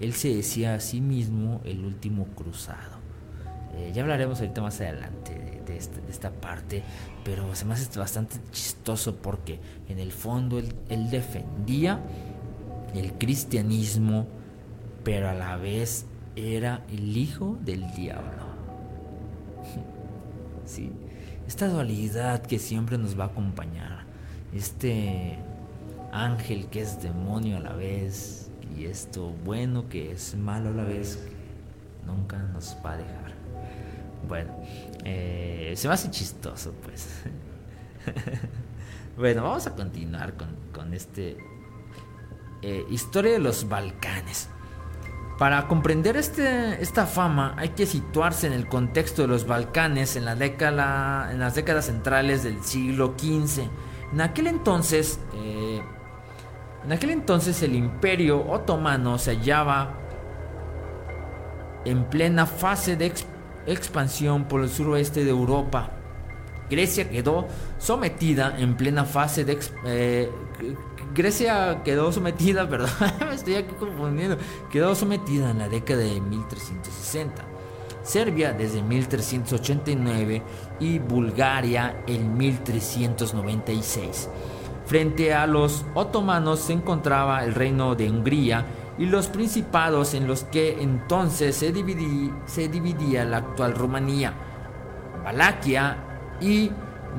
Él 0.00 0.12
se 0.12 0.34
decía 0.34 0.74
a 0.74 0.80
sí 0.80 1.00
mismo 1.00 1.60
el 1.64 1.84
último 1.84 2.26
cruzado. 2.36 2.98
Eh, 3.76 3.92
ya 3.94 4.02
hablaremos 4.02 4.40
ahorita 4.40 4.60
más 4.60 4.80
adelante 4.80 5.62
de, 5.66 5.76
este, 5.76 6.00
esta 6.08 6.30
parte, 6.30 6.82
pero 7.24 7.54
se 7.54 7.64
me 7.64 7.74
hace 7.74 7.98
bastante 7.98 8.36
chistoso 8.50 9.16
porque 9.16 9.60
en 9.88 9.98
el 9.98 10.12
fondo 10.12 10.58
él 10.58 11.10
defendía 11.10 12.00
el 12.94 13.12
cristianismo, 13.14 14.26
pero 15.08 15.30
a 15.30 15.32
la 15.32 15.56
vez 15.56 16.04
era 16.36 16.84
el 16.90 17.16
hijo 17.16 17.56
del 17.62 17.90
diablo. 17.94 18.44
sí, 20.66 20.92
esta 21.46 21.66
dualidad 21.66 22.42
que 22.42 22.58
siempre 22.58 22.98
nos 22.98 23.18
va 23.18 23.24
a 23.24 23.26
acompañar, 23.28 24.04
este 24.52 25.38
ángel 26.12 26.66
que 26.66 26.82
es 26.82 27.02
demonio 27.02 27.56
a 27.56 27.60
la 27.60 27.72
vez 27.72 28.50
y 28.76 28.84
esto 28.84 29.32
bueno 29.46 29.88
que 29.88 30.12
es 30.12 30.36
malo 30.36 30.68
a 30.68 30.72
la 30.72 30.84
vez, 30.84 31.26
nunca 32.06 32.36
nos 32.36 32.76
va 32.84 32.92
a 32.92 32.96
dejar. 32.98 33.32
Bueno, 34.28 34.52
eh, 35.06 35.72
se 35.74 35.88
me 35.88 35.94
hace 35.94 36.10
chistoso 36.10 36.74
pues. 36.82 37.22
bueno, 39.16 39.42
vamos 39.42 39.66
a 39.66 39.74
continuar 39.74 40.34
con, 40.34 40.48
con 40.70 40.92
este 40.92 41.38
eh, 42.60 42.84
historia 42.90 43.32
de 43.32 43.38
los 43.38 43.66
Balcanes. 43.66 44.50
Para 45.38 45.68
comprender 45.68 46.16
este, 46.16 46.82
esta 46.82 47.06
fama 47.06 47.54
hay 47.56 47.68
que 47.68 47.86
situarse 47.86 48.48
en 48.48 48.52
el 48.52 48.66
contexto 48.66 49.22
de 49.22 49.28
los 49.28 49.46
Balcanes 49.46 50.16
en, 50.16 50.24
las 50.24 50.36
décadas 50.36 51.86
centrales 51.86 52.42
del 52.42 52.64
siglo 52.64 53.14
XV. 53.16 53.68
En 54.12 54.20
aquel 54.20 54.48
entonces, 54.48 55.20
eh, 55.34 55.80
en 56.84 56.92
aquel 56.92 57.10
entonces 57.10 57.62
el 57.62 57.76
Imperio 57.76 58.44
Otomano 58.50 59.16
se 59.16 59.36
hallaba 59.36 59.94
en 61.84 62.04
plena 62.10 62.44
fase 62.44 62.96
de 62.96 63.12
expansión 63.66 64.46
por 64.46 64.62
el 64.62 64.68
suroeste 64.68 65.22
de 65.22 65.30
Europa. 65.30 65.97
Grecia 66.70 67.08
quedó 67.08 67.46
sometida 67.78 68.54
en 68.58 68.76
plena 68.76 69.04
fase 69.04 69.44
de 69.44 69.58
eh, 69.86 70.30
Grecia 71.14 71.82
quedó 71.84 72.12
sometida, 72.12 72.68
perdón, 72.70 72.90
me 73.28 73.34
estoy 73.34 73.54
aquí 73.56 73.74
confundiendo, 73.78 74.36
quedó 74.70 74.94
sometida 74.94 75.50
en 75.50 75.58
la 75.58 75.68
década 75.68 76.02
de 76.02 76.20
1360. 76.20 77.44
Serbia 78.02 78.52
desde 78.52 78.82
1389 78.82 80.42
y 80.80 80.98
Bulgaria 80.98 82.02
en 82.06 82.38
1396. 82.38 84.30
Frente 84.86 85.34
a 85.34 85.46
los 85.46 85.84
otomanos 85.94 86.60
se 86.60 86.72
encontraba 86.72 87.44
el 87.44 87.54
reino 87.54 87.94
de 87.94 88.08
Hungría 88.08 88.64
y 88.96 89.06
los 89.06 89.26
principados 89.26 90.14
en 90.14 90.26
los 90.26 90.44
que 90.44 90.82
entonces 90.82 91.56
se, 91.56 91.72
se 92.46 92.68
dividía 92.68 93.24
la 93.24 93.36
actual 93.38 93.74
Rumanía, 93.74 94.32
Valaquia 95.22 96.07
y 96.40 96.70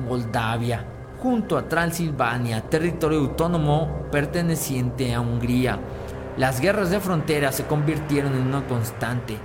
Moldavia 0.08 0.84
junto 1.20 1.58
a 1.58 1.68
Transilvania, 1.68 2.62
territorio 2.62 3.18
autónomo 3.18 4.06
perteneciente 4.10 5.14
a 5.14 5.20
Hungría. 5.20 5.78
Las 6.36 6.60
guerras 6.60 6.90
de 6.90 7.00
frontera 7.00 7.52
se 7.52 7.66
convirtieron 7.66 8.34
en 8.34 8.46
una 8.46 8.66
constante. 8.66 9.36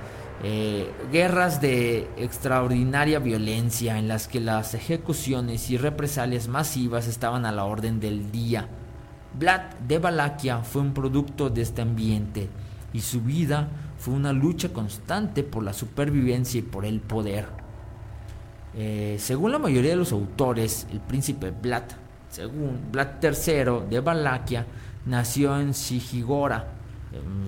Eh, 0.44 0.92
guerras 1.12 1.60
de 1.60 2.08
extraordinaria 2.18 3.20
violencia 3.20 3.98
en 3.98 4.08
las 4.08 4.28
que 4.28 4.40
las 4.40 4.74
ejecuciones 4.74 5.70
y 5.70 5.78
represalias 5.78 6.48
masivas 6.48 7.08
estaban 7.08 7.46
a 7.46 7.52
la 7.52 7.66
orden 7.66 8.00
del 8.00 8.32
día. 8.32 8.68
Vlad 9.38 9.74
de 9.86 10.00
Valaquia 10.00 10.60
fue 10.60 10.82
un 10.82 10.94
producto 10.94 11.50
de 11.50 11.62
este 11.62 11.82
ambiente 11.82 12.48
y 12.94 13.02
su 13.02 13.22
vida 13.22 13.68
fue 13.98 14.14
una 14.14 14.32
lucha 14.32 14.70
constante 14.70 15.44
por 15.44 15.64
la 15.64 15.74
supervivencia 15.74 16.60
y 16.60 16.64
por 16.64 16.86
el 16.86 17.02
poder. 17.02 17.65
Eh, 18.78 19.16
según 19.20 19.54
la 19.54 19.60
mayoría 19.60 19.92
de 19.92 19.96
los 19.96 20.12
autores, 20.12 20.86
el 20.92 21.00
príncipe 21.00 21.52
Vlad, 21.52 21.84
según 22.30 22.92
Vlad 22.92 23.24
III 23.24 23.88
de 23.90 24.00
Valaquia, 24.02 24.66
nació 25.06 25.60
en 25.60 25.74
Sigigora, 25.74 26.68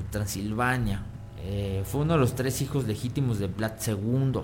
Transilvania. 0.09 1.03
Eh, 1.43 1.83
fue 1.85 2.01
uno 2.01 2.13
de 2.13 2.19
los 2.19 2.35
tres 2.35 2.61
hijos 2.61 2.85
legítimos 2.87 3.39
de 3.39 3.47
Vlad 3.47 3.73
II. 3.85 4.41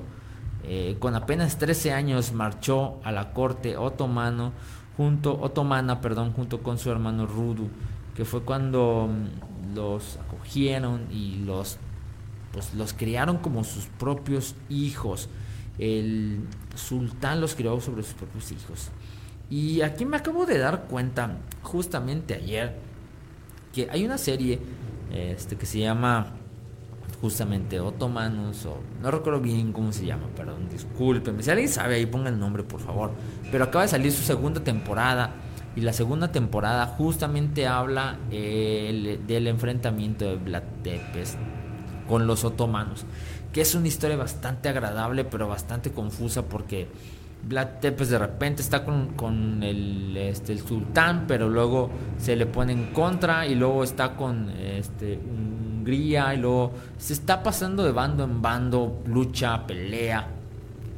Eh, 0.66 0.96
con 1.00 1.16
apenas 1.16 1.58
13 1.58 1.92
años 1.94 2.34
marchó 2.34 3.00
a 3.04 3.12
la 3.12 3.34
corte 3.34 3.76
otomano, 3.78 4.54
junto, 4.96 5.40
otomana 5.42 6.00
perdón, 6.02 6.34
junto 6.34 6.64
con 6.64 6.78
su 6.78 6.90
hermano 6.90 7.26
Rudu, 7.26 7.70
que 8.16 8.24
fue 8.24 8.44
cuando 8.44 9.10
mm, 9.10 9.76
los 9.76 10.18
acogieron 10.18 11.08
y 11.12 11.44
los, 11.46 11.78
pues, 12.52 12.74
los 12.76 12.94
criaron 12.94 13.38
como 13.38 13.64
sus 13.64 13.88
propios 13.88 14.56
hijos 14.70 15.30
el 15.80 16.40
sultán 16.76 17.42
los 17.42 17.56
crió 17.56 17.80
sobre 17.82 18.04
sus 18.04 18.14
propios 18.14 18.52
hijos. 18.52 18.90
Y 19.50 19.82
aquí 19.82 20.06
me 20.06 20.18
acabo 20.18 20.46
de 20.46 20.58
dar 20.58 20.86
cuenta, 20.86 21.38
justamente 21.62 22.34
ayer, 22.34 22.76
que 23.74 23.88
hay 23.92 24.06
una 24.06 24.18
serie 24.18 24.60
este, 25.12 25.56
que 25.56 25.66
se 25.66 25.80
llama 25.80 26.28
justamente 27.22 27.80
Otomanos, 27.80 28.66
o 28.66 28.80
no 29.02 29.12
recuerdo 29.12 29.40
bien 29.40 29.72
cómo 29.72 29.92
se 29.92 30.06
llama, 30.06 30.28
perdón, 30.36 30.70
discúlpenme. 30.70 31.44
Si 31.44 31.50
alguien 31.50 31.70
sabe 31.70 31.96
ahí, 31.96 32.06
ponga 32.06 32.30
el 32.30 32.40
nombre, 32.40 32.64
por 32.64 32.80
favor. 32.80 33.12
Pero 33.52 33.64
acaba 33.64 33.84
de 33.84 33.90
salir 33.90 34.12
su 34.12 34.24
segunda 34.24 34.64
temporada. 34.64 35.36
Y 35.76 35.82
la 35.82 35.94
segunda 35.94 36.32
temporada 36.32 36.86
justamente 36.86 37.66
habla 37.66 38.18
del 38.30 39.48
enfrentamiento 39.48 40.26
de 40.26 40.36
Vlad 40.36 40.64
Tepes 40.84 41.36
con 42.08 42.28
los 42.28 42.44
otomanos 42.44 43.06
que 43.54 43.62
es 43.62 43.76
una 43.76 43.88
historia 43.88 44.18
bastante 44.18 44.68
agradable, 44.68 45.24
pero 45.24 45.48
bastante 45.48 45.92
confusa 45.92 46.42
porque 46.42 46.88
Vlad 47.48 47.80
Tepes 47.80 48.10
de 48.10 48.18
repente 48.18 48.64
está 48.64 48.84
con, 48.84 49.62
el, 49.62 50.18
este, 50.18 50.54
el 50.54 50.60
sultán, 50.60 51.26
pero 51.28 51.48
luego 51.50 51.92
se 52.18 52.36
le 52.36 52.48
pone 52.48 52.74
en 52.74 52.92
contra 52.94 53.46
y 53.46 53.54
luego 53.54 53.84
está 53.84 54.16
con 54.16 54.50
este, 54.50 55.18
Hungría 55.18 56.34
y 56.34 56.38
luego 56.38 56.74
se 56.98 57.14
está 57.14 57.44
pasando 57.44 57.84
de 57.84 57.92
bando 57.92 58.24
en 58.24 58.42
bando, 58.42 59.04
lucha, 59.06 59.68
pelea. 59.68 60.28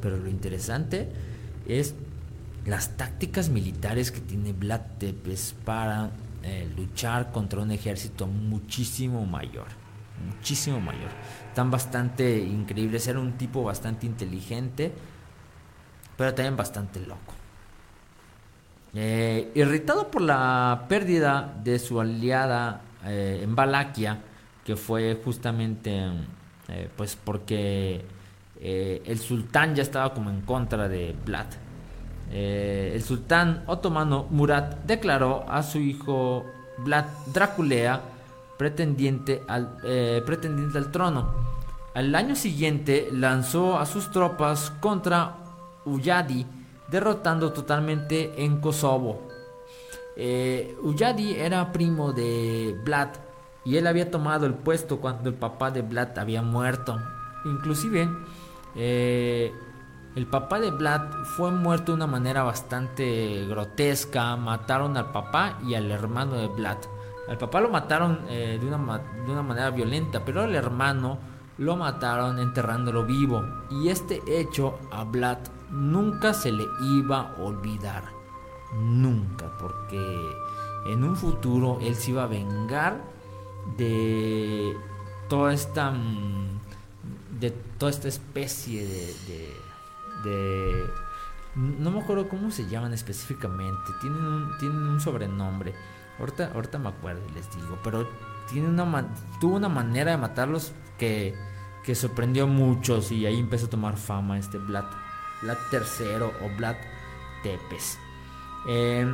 Pero 0.00 0.16
lo 0.16 0.30
interesante 0.30 1.08
es 1.68 1.94
las 2.64 2.96
tácticas 2.96 3.50
militares 3.50 4.10
que 4.10 4.20
tiene 4.20 4.52
Vlad 4.54 4.80
Tepes 4.98 5.54
para 5.64 6.10
eh, 6.42 6.66
luchar 6.74 7.32
contra 7.32 7.60
un 7.60 7.70
ejército 7.70 8.26
muchísimo 8.26 9.26
mayor, 9.26 9.66
muchísimo 10.24 10.80
mayor 10.80 11.10
están 11.56 11.70
bastante 11.70 12.38
increíbles. 12.38 13.08
Era 13.08 13.18
un 13.18 13.32
tipo 13.38 13.64
bastante 13.64 14.04
inteligente, 14.04 14.92
pero 16.14 16.34
también 16.34 16.54
bastante 16.54 17.00
loco. 17.00 17.32
Eh, 18.92 19.52
irritado 19.54 20.10
por 20.10 20.20
la 20.20 20.84
pérdida 20.86 21.54
de 21.64 21.78
su 21.78 21.98
aliada 21.98 22.82
eh, 23.06 23.40
en 23.42 23.56
Valaquia, 23.56 24.18
que 24.66 24.76
fue 24.76 25.18
justamente 25.24 25.98
eh, 26.68 26.90
pues 26.94 27.16
porque 27.16 28.04
el 28.60 29.18
sultán 29.18 29.74
ya 29.74 29.82
estaba 29.82 30.12
como 30.12 30.28
en 30.28 30.42
contra 30.42 30.88
de 30.90 31.16
Vlad. 31.24 31.46
el 32.32 33.02
sultán 33.02 33.64
otomano 33.66 34.26
Murat 34.28 34.84
declaró 34.84 35.46
a 35.48 35.62
su 35.62 35.78
hijo 35.78 36.44
Vlad 36.84 37.06
Draculea 37.32 38.15
pretendiente 38.56 39.42
al, 39.48 39.76
pretendiente 40.24 40.78
al 40.78 40.90
trono. 40.90 41.56
Al 41.94 42.14
año 42.14 42.36
siguiente 42.36 43.08
lanzó 43.10 43.78
a 43.78 43.86
sus 43.86 44.10
tropas 44.10 44.70
contra 44.80 45.36
Uyadi, 45.86 46.44
derrotando 46.88 47.52
totalmente 47.52 48.44
en 48.44 48.60
Kosovo. 48.60 49.22
Eh, 50.14 50.76
Uyadi 50.82 51.34
era 51.34 51.72
primo 51.72 52.12
de 52.12 52.78
Vlad 52.84 53.08
y 53.64 53.76
él 53.76 53.86
había 53.86 54.10
tomado 54.10 54.46
el 54.46 54.54
puesto 54.54 54.98
cuando 54.98 55.28
el 55.28 55.36
papá 55.36 55.70
de 55.70 55.82
Vlad 55.82 56.18
había 56.18 56.42
muerto. 56.42 56.98
Inclusive 57.44 58.08
eh, 58.74 59.52
el 60.14 60.26
papá 60.26 60.60
de 60.60 60.70
Vlad 60.70 61.24
fue 61.36 61.50
muerto 61.50 61.92
de 61.92 61.96
una 61.96 62.06
manera 62.06 62.42
bastante 62.42 63.46
grotesca. 63.46 64.36
Mataron 64.36 64.96
al 64.96 65.12
papá 65.12 65.58
y 65.66 65.74
al 65.74 65.90
hermano 65.90 66.34
de 66.34 66.48
Vlad. 66.48 66.78
Al 67.28 67.38
papá 67.38 67.60
lo 67.60 67.68
mataron 67.68 68.20
eh, 68.28 68.58
de, 68.60 68.66
una, 68.66 68.98
de 68.98 69.32
una 69.32 69.42
manera 69.42 69.70
violenta, 69.70 70.24
pero 70.24 70.42
al 70.42 70.54
hermano 70.54 71.18
lo 71.58 71.76
mataron 71.76 72.38
enterrándolo 72.38 73.04
vivo 73.04 73.42
y 73.70 73.88
este 73.88 74.22
hecho 74.26 74.78
a 74.92 75.04
Vlad 75.04 75.38
nunca 75.70 76.34
se 76.34 76.52
le 76.52 76.64
iba 76.82 77.20
a 77.20 77.42
olvidar. 77.42 78.04
Nunca, 78.74 79.50
porque 79.58 80.30
en 80.86 81.04
un 81.04 81.16
futuro 81.16 81.78
él 81.80 81.94
se 81.94 82.10
iba 82.10 82.24
a 82.24 82.26
vengar 82.26 83.00
de 83.76 84.76
toda 85.28 85.52
esta 85.52 85.90
mm, 85.90 86.60
de 87.40 87.50
toda 87.50 87.90
esta 87.90 88.08
especie 88.08 88.86
de, 88.86 89.52
de, 90.24 90.86
No 91.54 91.90
me 91.90 92.00
acuerdo 92.00 92.28
cómo 92.28 92.50
se 92.50 92.68
llaman 92.68 92.92
específicamente. 92.92 93.92
Tienen 94.00 94.24
un, 94.24 94.58
tienen 94.58 94.78
un 94.78 95.00
sobrenombre. 95.00 95.74
Ahorita, 96.18 96.50
ahorita 96.54 96.78
me 96.78 96.88
acuerdo 96.88 97.22
y 97.28 97.32
les 97.32 97.54
digo. 97.54 97.78
Pero 97.82 98.08
tiene 98.50 98.68
una, 98.68 99.08
tuvo 99.40 99.56
una 99.56 99.68
manera 99.68 100.12
de 100.12 100.16
matarlos 100.16 100.72
que, 100.98 101.34
que 101.84 101.94
sorprendió 101.94 102.44
a 102.44 102.46
muchos. 102.46 103.12
Y 103.12 103.26
ahí 103.26 103.38
empezó 103.38 103.66
a 103.66 103.70
tomar 103.70 103.96
fama 103.96 104.38
este 104.38 104.58
Vlad, 104.58 104.86
Vlad 105.42 105.58
III 105.72 106.22
o 106.22 106.56
Vlad 106.56 106.76
Tepes. 107.42 107.98
Eh, 108.68 109.06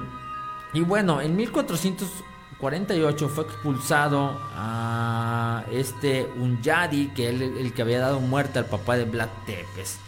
y 0.72 0.80
bueno, 0.80 1.20
en 1.20 1.36
1448 1.36 3.28
fue 3.28 3.44
expulsado 3.44 4.40
a 4.54 5.64
este 5.70 6.26
Unyadi, 6.38 7.08
que 7.08 7.28
es 7.28 7.40
el, 7.40 7.74
que 7.74 7.82
había 7.82 8.00
dado 8.00 8.20
muerte 8.20 8.58
al 8.58 8.66
papá 8.66 8.96
de 8.96 9.04
Vlad 9.04 9.28
Tepes. 9.44 9.98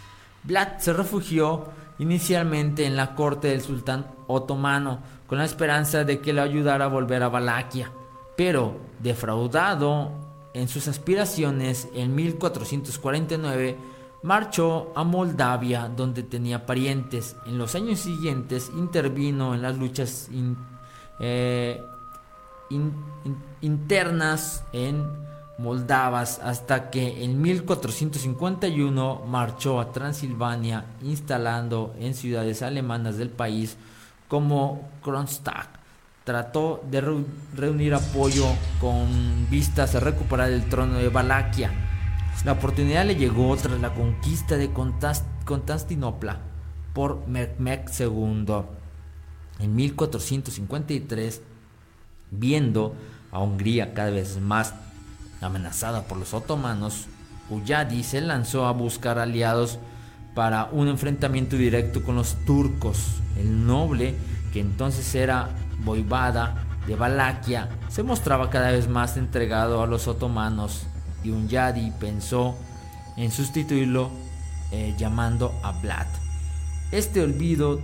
Vlad 0.43 0.79
se 0.79 0.93
refugió 0.93 1.69
inicialmente 1.99 2.85
en 2.85 2.95
la 2.95 3.15
corte 3.15 3.49
del 3.49 3.61
sultán 3.61 4.14
otomano 4.27 4.99
con 5.27 5.37
la 5.37 5.45
esperanza 5.45 6.03
de 6.03 6.19
que 6.19 6.33
le 6.33 6.41
ayudara 6.41 6.85
a 6.85 6.89
volver 6.89 7.23
a 7.23 7.29
Valaquia, 7.29 7.91
pero 8.35 8.75
defraudado 8.99 10.11
en 10.53 10.67
sus 10.67 10.87
aspiraciones 10.87 11.89
en 11.93 12.15
1449 12.15 13.77
marchó 14.23 14.91
a 14.95 15.03
Moldavia 15.03 15.89
donde 15.95 16.23
tenía 16.23 16.65
parientes. 16.65 17.35
En 17.45 17.57
los 17.57 17.75
años 17.75 17.99
siguientes 17.99 18.71
intervino 18.75 19.53
en 19.53 19.61
las 19.61 19.77
luchas 19.77 20.29
eh, 21.19 21.81
internas 23.61 24.63
en 24.73 25.05
moldavas 25.57 26.39
hasta 26.43 26.89
que 26.89 27.23
en 27.23 27.41
1451 27.41 29.21
marchó 29.27 29.79
a 29.79 29.91
Transilvania 29.91 30.85
instalando 31.03 31.93
en 31.99 32.13
ciudades 32.13 32.61
alemanas 32.61 33.17
del 33.17 33.29
país 33.29 33.77
como 34.27 34.89
Kronstadt. 35.03 35.69
Trató 36.23 36.83
de 36.89 37.01
reunir 37.55 37.93
apoyo 37.93 38.45
con 38.81 39.47
vistas 39.49 39.93
a 39.95 39.99
recuperar 39.99 40.49
el 40.49 40.67
trono 40.69 40.95
de 40.95 41.09
Valaquia 41.09 41.71
la 42.45 42.51
oportunidad 42.51 43.05
le 43.05 43.15
llegó 43.15 43.57
tras 43.57 43.79
la 43.79 43.95
conquista 43.95 44.55
de 44.55 44.71
Constantinopla 44.71 46.37
por 46.93 47.27
Mehmed 47.27 47.89
II 47.99 48.45
en 49.59 49.75
1453, 49.75 51.41
viendo 52.29 52.93
a 53.31 53.39
Hungría 53.39 53.95
cada 53.95 54.11
vez 54.11 54.39
más 54.39 54.75
amenazada 55.41 56.03
por 56.03 56.19
los 56.19 56.35
otomanos, 56.35 57.07
Uyadi 57.49 58.03
se 58.03 58.21
lanzó 58.21 58.67
a 58.67 58.73
buscar 58.73 59.17
aliados 59.17 59.79
para 60.35 60.65
un 60.65 60.89
enfrentamiento 60.89 61.55
directo 61.55 62.03
con 62.03 62.15
los 62.15 62.35
turcos. 62.45 63.21
El 63.39 63.65
noble, 63.65 64.13
que 64.53 64.59
entonces 64.59 65.15
era 65.15 65.49
voivada 65.83 66.67
de 66.85 66.95
Valaquia, 66.95 67.69
se 67.87 68.03
mostraba 68.03 68.49
cada 68.49 68.71
vez 68.71 68.87
más 68.87 69.17
entregado 69.17 69.81
a 69.81 69.87
los 69.87 70.07
otomanos 70.07 70.85
y 71.23 71.31
un 71.31 71.47
Yadi 71.47 71.91
pensó 71.99 72.55
en 73.17 73.31
sustituirlo 73.31 74.11
eh, 74.71 74.93
llamando 74.97 75.53
a 75.63 75.71
Vlad. 75.71 76.05
Este 76.91 77.21
olvido, 77.21 77.79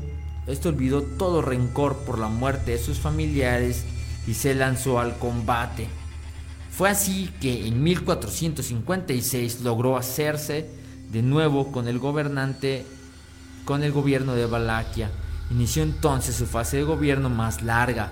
este 0.46 0.70
olvidó 0.70 1.02
todo 1.02 1.42
rencor 1.42 1.98
por 2.06 2.20
la 2.20 2.28
muerte 2.28 2.72
de 2.72 2.78
sus 2.78 3.00
familiares 3.00 3.86
y 4.28 4.34
se 4.34 4.54
lanzó 4.54 5.00
al 5.00 5.18
combate. 5.18 5.88
Fue 6.70 6.90
así 6.90 7.32
que 7.40 7.68
en 7.68 7.82
1456 7.82 9.62
logró 9.62 9.98
hacerse 9.98 10.81
de 11.12 11.22
nuevo 11.22 11.72
con 11.72 11.88
el 11.88 12.00
gobernante 12.00 12.86
con 13.66 13.84
el 13.84 13.92
gobierno 13.92 14.34
de 14.34 14.46
Valaquia. 14.46 15.10
Inició 15.52 15.84
entonces 15.84 16.36
su 16.36 16.46
fase 16.46 16.78
de 16.78 16.84
gobierno 16.84 17.30
más 17.30 17.62
larga, 17.62 18.12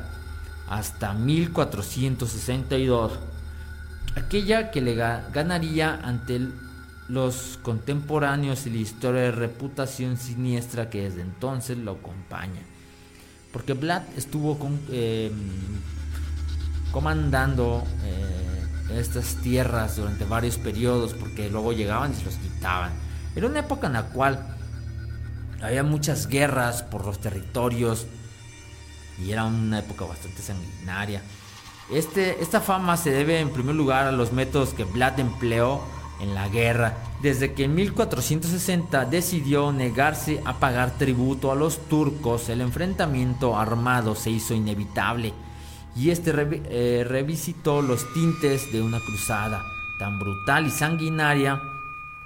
hasta 0.68 1.14
1462 1.14 3.20
aquella 4.16 4.72
que 4.72 4.82
le 4.82 4.96
ganaría 4.96 6.00
ante 6.04 6.42
los 7.08 7.60
contemporáneos 7.62 8.68
y 8.68 8.70
la 8.70 8.78
historia 8.78 9.22
de 9.22 9.32
reputación 9.32 10.18
siniestra 10.18 10.90
que 10.90 11.04
desde 11.04 11.22
entonces 11.22 11.78
lo 11.78 11.94
acompaña. 11.94 12.62
Porque 13.52 13.74
Vlad 13.74 14.04
estuvo 14.16 14.58
em, 14.92 15.32
comandando 16.92 17.84
eh, 18.04 18.66
estas 18.92 19.36
tierras 19.36 19.98
durante 19.98 20.26
varios 20.26 20.58
periodos, 20.58 21.14
porque 21.14 21.50
luego 21.50 21.74
llegaban 21.74 22.12
y 22.12 22.16
se 22.16 22.26
los 22.26 22.36
quitaban. 22.36 22.92
Era 23.36 23.48
una 23.48 23.60
época 23.60 23.88
en 23.88 23.94
la 23.94 24.04
cual 24.04 24.56
había 25.62 25.84
muchas 25.84 26.28
guerras 26.28 26.84
por 26.84 27.06
los 27.06 27.20
territorios 27.20 28.08
y 29.24 29.32
era 29.32 29.46
una 29.46 29.80
época 29.80 30.06
bastante 30.06 30.42
sanguinaria. 30.42 31.22
Este, 31.92 32.42
esta 32.42 32.62
fama 32.62 32.98
se 32.98 33.12
debe 33.12 33.40
en 33.40 33.50
primer 33.50 33.76
lugar 33.76 34.08
a 34.08 34.12
los 34.12 34.32
métodos 34.32 34.74
que 34.74 34.84
Vlad 34.84 35.20
empleó 35.20 35.82
en 36.22 36.36
la 36.36 36.50
guerra, 36.50 36.98
desde 37.22 37.54
que 37.54 37.64
en 37.64 37.76
1460 37.76 39.06
decidió 39.06 39.72
negarse 39.72 40.42
a 40.46 40.60
pagar 40.60 40.98
tributo 40.98 41.52
a 41.52 41.56
los 41.56 41.88
turcos, 41.88 42.50
el 42.50 42.62
enfrentamiento 42.62 43.58
armado 43.58 44.16
se 44.16 44.30
hizo 44.30 44.54
inevitable 44.54 45.34
y 46.00 46.12
este 46.12 46.32
eh, 46.32 47.04
revisitó 47.04 47.82
los 47.82 48.12
tintes 48.14 48.72
de 48.72 48.82
una 48.82 49.00
cruzada 49.02 49.66
tan 49.98 50.18
brutal 50.18 50.66
y 50.66 50.70
sanguinaria 50.72 51.62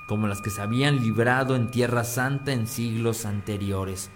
como 0.06 0.28
las 0.28 0.42
que 0.42 0.52
se 0.52 0.62
habían 0.62 0.98
librado 0.98 1.56
en 1.56 1.72
Tierra 1.72 2.04
Santa 2.04 2.52
en 2.52 2.68
siglos 2.68 3.26
anteriores. 3.26 4.12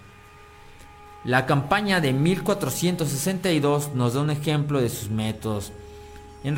La 1.24 1.44
campaña 1.46 2.00
de 2.00 2.12
1462 2.12 3.94
nos 3.94 4.14
da 4.14 4.20
un 4.20 4.30
ejemplo 4.30 4.80
de 4.80 4.88
sus 4.88 5.10
métodos. 5.10 5.72
En, 6.44 6.54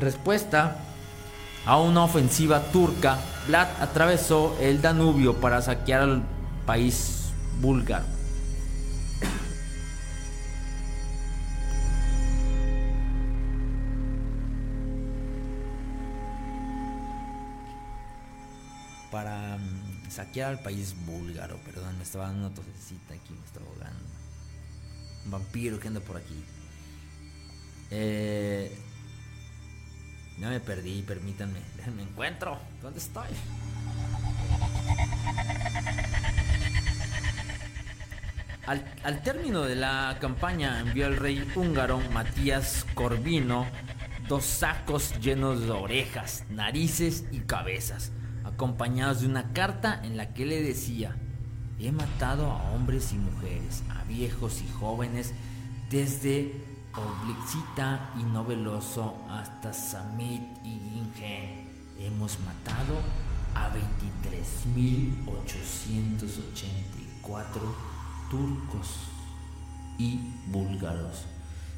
respuesta 0.00 0.78
a 1.64 1.78
una 1.78 2.02
ofensiva 2.02 2.60
turca, 2.72 3.18
Vlad 3.46 3.68
atravesó 3.80 4.56
el 4.60 4.82
Danubio 4.82 5.36
para 5.36 5.62
saquear 5.62 6.02
al 6.02 6.22
país 6.66 7.32
búlgaro. 7.60 8.19
Para 19.10 19.58
mm, 19.58 20.10
saquear 20.10 20.50
al 20.50 20.60
país 20.60 20.94
búlgaro. 21.06 21.58
Perdón, 21.58 21.96
me 21.96 22.04
estaba 22.04 22.26
dando 22.26 22.46
una 22.46 22.54
tosecita 22.54 23.14
aquí, 23.14 23.32
me 23.32 23.44
estaba 23.44 23.66
ahogando. 23.66 24.04
Un 25.24 25.30
vampiro 25.30 25.78
que 25.78 25.88
anda 25.88 26.00
por 26.00 26.16
aquí. 26.16 26.44
Eh, 27.90 28.76
ya 30.38 30.48
me 30.48 30.60
perdí, 30.60 31.02
permítanme. 31.02 31.60
Me 31.96 32.02
encuentro. 32.02 32.58
¿Dónde 32.82 32.98
estoy? 32.98 33.28
Al, 38.66 38.94
al, 39.02 39.22
término 39.22 39.62
de 39.62 39.74
la 39.74 40.16
campaña 40.20 40.80
envió 40.80 41.08
el 41.08 41.16
rey 41.16 41.50
húngaro 41.56 42.00
Matías 42.12 42.86
Corvino 42.94 43.66
dos 44.28 44.44
sacos 44.44 45.18
llenos 45.18 45.62
de 45.62 45.72
orejas, 45.72 46.44
narices 46.50 47.24
y 47.32 47.40
cabezas 47.40 48.12
acompañados 48.60 49.22
de 49.22 49.26
una 49.26 49.54
carta 49.54 50.02
en 50.04 50.18
la 50.18 50.34
que 50.34 50.44
le 50.44 50.62
decía, 50.62 51.16
he 51.78 51.90
matado 51.92 52.50
a 52.50 52.72
hombres 52.72 53.14
y 53.14 53.16
mujeres, 53.16 53.82
a 53.88 54.04
viejos 54.04 54.60
y 54.60 54.68
jóvenes, 54.70 55.32
desde 55.88 56.62
Oblixita 56.94 58.12
y 58.20 58.24
Noveloso 58.24 59.16
hasta 59.30 59.72
Samit 59.72 60.42
y 60.62 60.72
Ingen. 60.72 61.70
Hemos 62.00 62.38
matado 62.40 63.00
a 63.54 63.70
23.884 64.74 67.60
turcos 68.30 68.88
y 69.96 70.20
búlgaros, 70.48 71.24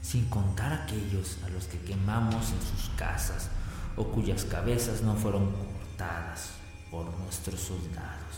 sin 0.01 0.25
contar 0.25 0.73
aquellos 0.73 1.39
a 1.45 1.49
los 1.51 1.67
que 1.67 1.79
quemamos 1.79 2.51
en 2.51 2.61
sus 2.61 2.89
casas 2.97 3.51
o 3.95 4.09
cuyas 4.09 4.45
cabezas 4.45 5.03
no 5.03 5.15
fueron 5.15 5.53
cortadas 5.53 6.62
por 6.93 7.07
nuestros 7.19 7.59
soldados. 7.59 8.37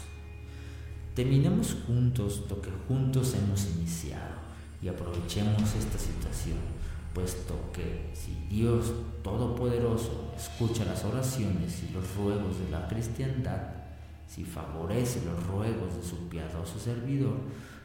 Terminemos 1.14 1.76
juntos 1.86 2.44
lo 2.48 2.62
que 2.62 2.70
juntos 2.88 3.34
hemos 3.34 3.66
iniciado 3.76 4.36
y 4.80 4.88
aprovechemos 4.88 5.74
esta 5.74 5.98
situación, 5.98 6.58
puesto 7.12 7.72
que 7.72 8.10
si 8.14 8.34
Dios 8.48 8.92
Todopoderoso 9.22 10.32
escucha 10.36 10.84
las 10.84 11.04
oraciones 11.04 11.82
y 11.82 11.92
los 11.92 12.14
ruegos 12.14 12.58
de 12.58 12.70
la 12.70 12.86
cristiandad, 12.88 13.62
si 14.28 14.44
favorece 14.44 15.22
los 15.24 15.46
ruegos 15.46 15.96
de 15.96 16.02
su 16.02 16.28
piadoso 16.28 16.78
servidor, 16.78 17.38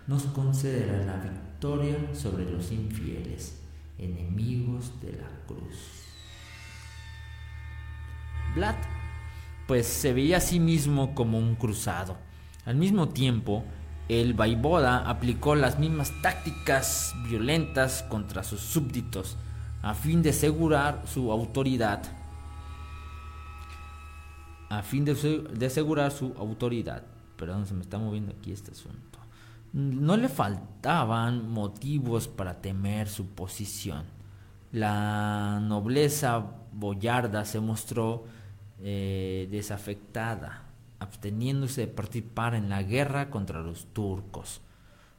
nos 0.07 0.23
concederá 0.23 1.05
la 1.05 1.17
victoria 1.17 1.97
sobre 2.13 2.49
los 2.49 2.71
infieles, 2.71 3.61
enemigos 3.97 4.99
de 5.01 5.13
la 5.13 5.29
cruz. 5.45 6.03
Vlad 8.55 8.98
pues 9.69 9.85
se 9.85 10.13
veía 10.13 10.37
a 10.37 10.39
sí 10.39 10.59
mismo 10.59 11.13
como 11.13 11.37
un 11.37 11.53
cruzado. 11.53 12.17
Al 12.65 12.75
mismo 12.75 13.09
tiempo, 13.09 13.63
el 14.07 14.33
Vaivoda 14.33 15.07
aplicó 15.07 15.53
las 15.53 15.77
mismas 15.77 16.11
tácticas 16.23 17.13
violentas 17.29 18.01
contra 18.09 18.43
sus 18.43 18.61
súbditos 18.61 19.37
a 19.83 19.93
fin 19.93 20.23
de 20.23 20.31
asegurar 20.31 21.03
su 21.05 21.31
autoridad. 21.31 22.01
A 24.71 24.81
fin 24.81 25.05
de, 25.05 25.13
de 25.13 25.65
asegurar 25.67 26.09
su 26.09 26.33
autoridad. 26.39 27.03
Perdón, 27.37 27.67
se 27.67 27.75
me 27.75 27.83
está 27.83 27.99
moviendo 27.99 28.31
aquí 28.31 28.51
este 28.51 28.71
asunto. 28.71 29.19
No 29.71 30.17
le 30.17 30.29
faltaban 30.29 31.47
motivos 31.47 32.27
para 32.27 32.59
temer 32.59 33.07
su 33.07 33.27
posición. 33.27 34.05
La 34.71 35.59
nobleza 35.61 36.43
boyarda 36.73 37.45
se 37.45 37.59
mostró 37.59 38.38
eh, 38.81 39.47
desafectada, 39.51 40.63
absteniéndose 40.99 41.81
de 41.81 41.87
participar 41.87 42.55
en 42.55 42.69
la 42.69 42.83
guerra 42.83 43.29
contra 43.29 43.61
los 43.61 43.87
turcos. 43.93 44.61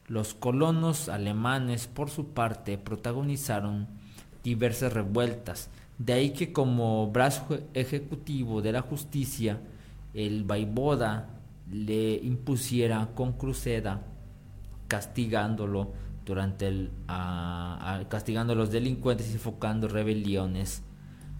Los 0.06 0.34
colonos 0.34 1.08
alemanes, 1.08 1.86
por 1.86 2.10
su 2.10 2.28
parte, 2.28 2.78
protagonizaron 2.78 3.86
diversas 4.42 4.92
revueltas, 4.92 5.70
de 5.98 6.14
ahí 6.14 6.30
que 6.30 6.52
como 6.52 7.10
brazo 7.10 7.58
ejecutivo 7.74 8.62
de 8.62 8.72
la 8.72 8.80
justicia, 8.80 9.60
el 10.14 10.44
vaivoda 10.44 11.28
le 11.70 12.14
impusiera 12.14 13.10
con 13.14 13.34
cruceda, 13.34 14.00
castigándolo 14.88 15.92
durante 16.24 16.68
el 16.68 16.90
castigando 18.08 18.54
a 18.54 18.56
los 18.56 18.70
delincuentes 18.70 19.30
y 19.30 19.34
enfocando 19.34 19.88
rebeliones. 19.88 20.82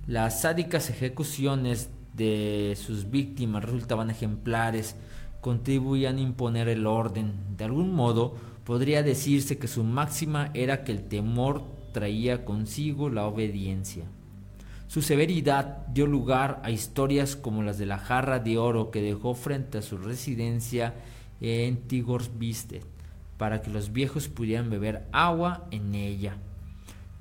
Las 0.07 0.43
sádicas 0.43 0.91
ejecuciones 0.91 1.89
de 2.15 2.77
sus 2.81 3.11
víctimas 3.11 3.65
resultaban 3.65 4.11
ejemplares, 4.11 4.97
contribuían 5.41 6.17
a 6.17 6.21
imponer 6.21 6.69
el 6.69 6.87
orden. 6.87 7.33
De 7.57 7.65
algún 7.65 7.95
modo, 7.95 8.35
podría 8.65 9.03
decirse 9.03 9.59
que 9.59 9.69
su 9.69 9.85
máxima 9.85 10.51
era 10.55 10.85
que 10.85 10.93
el 10.93 11.03
temor 11.09 11.65
traía 11.93 12.45
consigo 12.45 13.11
la 13.11 13.27
obediencia. 13.27 14.05
Su 14.87 15.03
severidad 15.03 15.87
dio 15.89 16.07
lugar 16.07 16.61
a 16.65 16.71
historias 16.71 17.37
como 17.37 17.63
las 17.63 17.79
de 17.79 17.87
la 17.87 17.99
jarra 17.99 18.41
de 18.41 18.59
oro 18.59 18.91
que 18.91 19.01
dejó 19.01 19.35
frente 19.35 19.79
a 19.79 19.83
su 19.83 19.97
residencia 19.99 20.95
en 21.41 21.77
Tigorsbiste 21.87 22.83
para 23.39 23.63
que 23.63 23.71
los 23.71 23.93
viejos 23.93 24.29
pudieran 24.29 24.69
beber 24.69 25.07
agua 25.13 25.67
en 25.71 25.95
ella. 25.95 26.37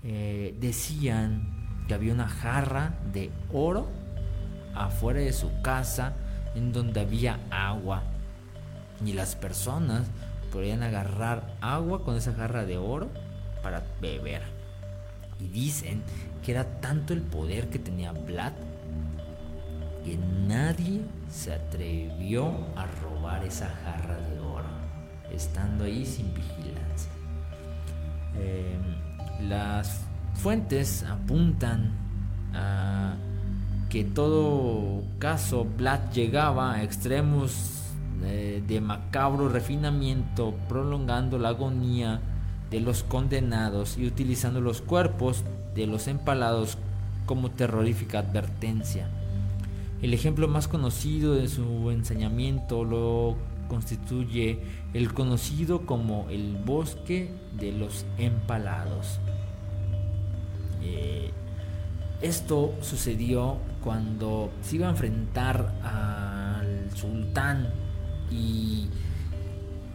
Eh, 0.04 0.56
decían 0.60 1.86
que 1.88 1.94
había 1.94 2.14
una 2.14 2.28
jarra 2.28 3.00
de 3.14 3.32
oro 3.54 3.88
afuera 4.76 5.20
de 5.20 5.34
su 5.34 5.62
casa 5.62 6.14
en 6.56 6.72
donde 6.72 7.02
había 7.02 7.40
agua 7.52 8.04
y 9.06 9.14
las 9.14 9.36
personas 9.36 10.08
podían 10.52 10.84
agarrar 10.84 11.56
agua 11.62 12.04
con 12.04 12.16
esa 12.16 12.34
jarra 12.34 12.66
de 12.66 12.78
oro 12.78 13.10
para 13.62 13.84
beber. 14.02 14.42
Y 15.40 15.48
dicen 15.48 16.04
que 16.44 16.52
era 16.52 16.66
tanto 16.82 17.14
el 17.14 17.22
poder 17.22 17.70
que 17.70 17.80
tenía 17.80 18.12
Vlad 18.12 18.54
que 20.04 20.18
nadie 20.18 21.02
se 21.30 21.54
atrevió 21.54 22.52
a 22.76 22.86
robar 23.02 23.44
esa 23.44 23.70
jarra 23.84 24.18
de 24.18 24.40
oro, 24.40 24.68
estando 25.32 25.84
ahí 25.84 26.06
sin 26.06 26.34
vigilancia. 26.34 27.12
Em, 28.36 29.48
las 29.50 30.02
fuentes 30.36 31.04
apuntan 31.04 31.92
a 32.54 33.16
que 33.90 34.04
todo 34.04 35.02
caso 35.18 35.66
Vlad 35.66 36.12
llegaba 36.14 36.74
a 36.74 36.84
extremos 36.84 37.82
eh, 38.24 38.62
de 38.66 38.82
macabro 38.82 39.50
refinamiento, 39.50 40.54
prolongando 40.68 41.40
la 41.40 41.50
agonía 41.50 42.22
de 42.70 42.80
los 42.82 43.04
condenados 43.04 43.98
y 43.98 44.06
utilizando 44.06 44.62
los 44.62 44.82
cuerpos 44.82 45.44
de 45.74 45.88
los 45.88 46.08
empalados 46.08 46.78
como 47.26 47.50
terrorífica 47.50 48.20
advertencia. 48.20 49.10
El 50.02 50.14
ejemplo 50.14 50.48
más 50.48 50.68
conocido 50.68 51.34
de 51.34 51.48
su 51.48 51.90
ensañamiento 51.90 52.86
lo 52.86 53.38
constituye 53.68 54.60
el 54.94 55.14
conocido 55.14 55.86
como 55.86 56.28
el 56.30 56.58
bosque 56.58 57.32
de 57.60 57.72
los 57.72 58.06
empalados. 58.18 59.20
Eh, 60.84 61.32
esto 62.22 62.74
sucedió 62.82 63.58
cuando 63.84 64.52
se 64.62 64.76
iba 64.76 64.88
a 64.88 64.92
enfrentar 64.92 65.74
al 65.84 66.90
sultán 66.96 67.70
y 68.32 68.88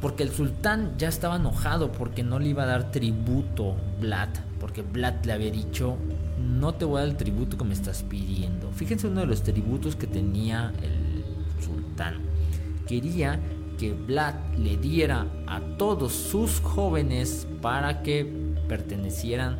porque 0.00 0.22
el 0.22 0.30
sultán 0.30 0.98
ya 0.98 1.08
estaba 1.08 1.36
enojado 1.36 1.90
porque 1.90 2.22
no 2.22 2.38
le 2.38 2.50
iba 2.50 2.64
a 2.64 2.66
dar 2.66 2.90
tributo 2.90 3.76
Vlad, 4.00 4.28
porque 4.60 4.82
Vlad 4.82 5.24
le 5.24 5.32
había 5.32 5.50
dicho, 5.50 5.96
no 6.38 6.74
te 6.74 6.84
voy 6.84 6.98
a 6.98 7.00
dar 7.00 7.08
el 7.10 7.16
tributo 7.16 7.56
que 7.56 7.64
me 7.64 7.72
estás 7.72 8.02
pidiendo. 8.02 8.70
Fíjense 8.72 9.06
uno 9.06 9.20
de 9.20 9.26
los 9.26 9.42
tributos 9.42 9.96
que 9.96 10.06
tenía 10.06 10.72
el 10.82 11.24
sultán. 11.64 12.16
Quería 12.86 13.40
que 13.78 13.92
Vlad 13.94 14.34
le 14.58 14.76
diera 14.76 15.26
a 15.46 15.60
todos 15.78 16.12
sus 16.12 16.60
jóvenes 16.60 17.46
para 17.62 18.02
que 18.02 18.30
pertenecieran 18.68 19.58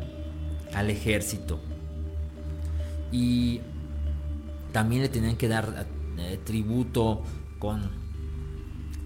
al 0.73 0.89
ejército. 0.89 1.59
Y 3.11 3.61
también 4.75 5.03
le 5.03 5.07
tenían 5.07 5.37
que 5.37 5.47
dar 5.47 5.87
eh, 6.17 6.37
tributo 6.43 7.23
con 7.59 7.89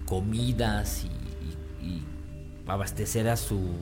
comidas 0.04 1.04
y 1.80 2.02
abastecer 2.66 3.28
a 3.28 3.36
su 3.36 3.76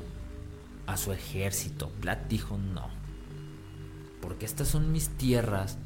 a 0.84 0.98
su 0.98 1.12
ejército. 1.12 1.90
Vlad 2.02 2.18
dijo 2.28 2.58
no. 2.58 2.90
Porque 4.20 4.44
estas 4.44 4.68
son 4.68 4.92
mis 4.92 5.08
tierras 5.08 5.78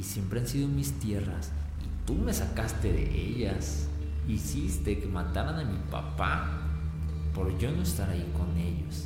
y 0.00 0.02
siempre 0.02 0.40
han 0.40 0.48
sido 0.48 0.66
mis 0.66 0.98
tierras 0.98 1.52
y 1.80 2.06
tú 2.06 2.14
me 2.14 2.34
sacaste 2.34 2.92
de 2.92 3.04
ellas. 3.04 3.86
Hiciste 4.26 4.98
que 4.98 5.06
mataran 5.06 5.60
a 5.60 5.64
mi 5.64 5.78
papá 5.92 6.60
por 7.32 7.56
yo 7.58 7.70
no 7.70 7.82
estar 7.82 8.10
ahí 8.10 8.28
con 8.36 8.56
ellos. 8.56 9.04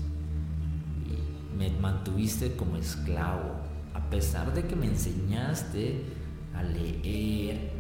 Y 1.05 1.59
me 1.59 1.69
mantuviste 1.81 2.57
como 2.57 2.79
esclavo, 2.79 3.57
a 3.93 4.09
pesar 4.09 4.55
de 4.55 4.67
que 4.67 4.75
me 4.75 4.87
enseñaste 4.87 6.20
leer 6.63 7.71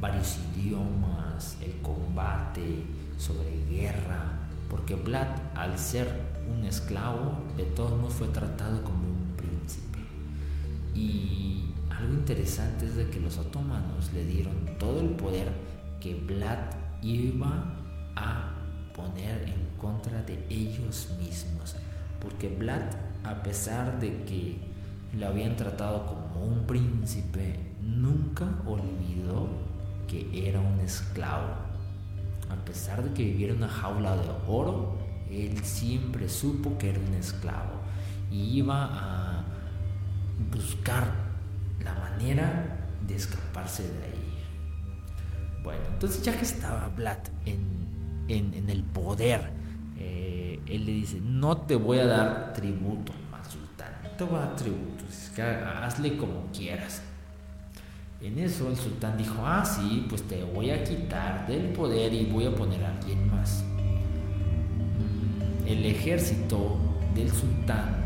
varios 0.00 0.38
idiomas, 0.54 1.56
el 1.62 1.80
combate, 1.80 2.84
sobre 3.18 3.64
guerra, 3.70 4.32
porque 4.68 4.94
Vlad, 4.94 5.28
al 5.54 5.78
ser 5.78 6.08
un 6.50 6.64
esclavo, 6.64 7.38
de 7.56 7.64
todos 7.64 7.98
modos 7.98 8.14
fue 8.14 8.28
tratado 8.28 8.82
como 8.82 8.98
un 8.98 9.34
príncipe. 9.36 9.98
Y 10.94 11.74
algo 11.90 12.14
interesante 12.14 12.86
es 12.86 12.96
de 12.96 13.08
que 13.08 13.20
los 13.20 13.38
otomanos 13.38 14.12
le 14.12 14.24
dieron 14.24 14.54
todo 14.78 15.00
el 15.00 15.10
poder 15.10 15.48
que 16.00 16.14
Vlad 16.14 16.58
iba 17.02 17.74
a 18.16 18.52
poner 18.94 19.42
en 19.48 19.78
contra 19.78 20.22
de 20.22 20.44
ellos 20.50 21.10
mismos. 21.18 21.76
Porque 22.20 22.48
Vlad, 22.48 22.82
a 23.24 23.42
pesar 23.42 24.00
de 24.00 24.24
que 24.24 24.58
lo 25.16 25.28
habían 25.28 25.56
tratado 25.56 26.06
como 26.06 26.44
un 26.44 26.66
príncipe, 26.66 27.65
nunca 27.86 28.46
olvidó 28.66 29.48
que 30.08 30.48
era 30.48 30.60
un 30.60 30.80
esclavo 30.80 31.66
a 32.50 32.64
pesar 32.64 33.02
de 33.02 33.12
que 33.12 33.24
viviera 33.24 33.52
en 33.52 33.58
una 33.58 33.68
jaula 33.68 34.16
de 34.16 34.28
oro, 34.46 34.96
él 35.30 35.58
siempre 35.64 36.28
supo 36.28 36.78
que 36.78 36.90
era 36.90 37.00
un 37.00 37.14
esclavo 37.14 37.80
y 38.30 38.58
iba 38.58 38.84
a 38.84 39.44
buscar 40.52 41.06
la 41.84 41.94
manera 41.94 42.78
de 43.06 43.16
escaparse 43.16 43.82
de 43.82 44.04
ahí. 44.04 44.38
Bueno, 45.62 45.82
entonces 45.92 46.22
ya 46.22 46.36
que 46.36 46.44
estaba 46.44 46.88
Vlad 46.88 47.18
en, 47.44 48.68
el 48.68 48.82
poder, 48.84 49.50
eh, 49.98 50.60
él 50.66 50.86
le 50.86 50.92
dice, 50.92 51.20
no 51.20 51.56
te 51.58 51.76
voy 51.76 51.98
a 51.98 52.06
dar 52.06 52.52
tributo 52.52 53.12
al 53.32 53.44
sultán, 53.50 53.92
no 54.02 54.10
te 54.10 54.24
voy 54.24 54.36
a 54.36 54.40
dar 54.40 54.56
tributo, 54.56 55.04
hazle 55.82 56.16
como 56.16 56.50
quieras. 56.52 57.02
En 58.26 58.40
eso 58.40 58.68
el 58.68 58.76
sultán 58.76 59.16
dijo, 59.16 59.46
ah, 59.46 59.64
sí, 59.64 60.04
pues 60.08 60.24
te 60.24 60.42
voy 60.42 60.70
a 60.70 60.82
quitar 60.82 61.46
del 61.46 61.68
poder 61.68 62.12
y 62.12 62.24
voy 62.24 62.44
a 62.46 62.52
poner 62.52 62.84
a 62.84 62.90
alguien 62.90 63.30
más. 63.30 63.62
El 65.64 65.86
ejército 65.86 66.76
del 67.14 67.30
sultán, 67.30 68.04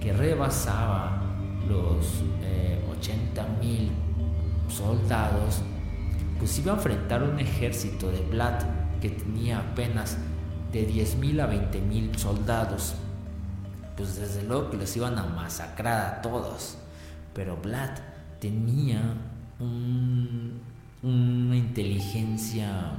que 0.00 0.12
rebasaba 0.12 1.20
los 1.66 2.06
80 2.96 3.42
eh, 3.42 3.46
mil 3.60 3.90
soldados, 4.68 5.62
pues 6.38 6.56
iba 6.60 6.72
a 6.72 6.76
enfrentar 6.76 7.24
un 7.24 7.40
ejército 7.40 8.08
de 8.12 8.20
Vlad 8.20 8.62
que 9.00 9.10
tenía 9.10 9.58
apenas 9.58 10.16
de 10.70 10.86
10 10.86 11.16
mil 11.16 11.40
a 11.40 11.46
20 11.46 11.80
mil 11.80 12.16
soldados. 12.16 12.94
Pues 13.96 14.14
desde 14.14 14.44
luego 14.44 14.70
que 14.70 14.76
los 14.76 14.96
iban 14.96 15.18
a 15.18 15.24
masacrar 15.24 16.06
a 16.06 16.22
todos. 16.22 16.78
Pero 17.34 17.56
Vlad 17.56 17.98
tenía 18.38 19.16
un 19.60 20.60
una 21.02 21.56
inteligencia 21.56 22.92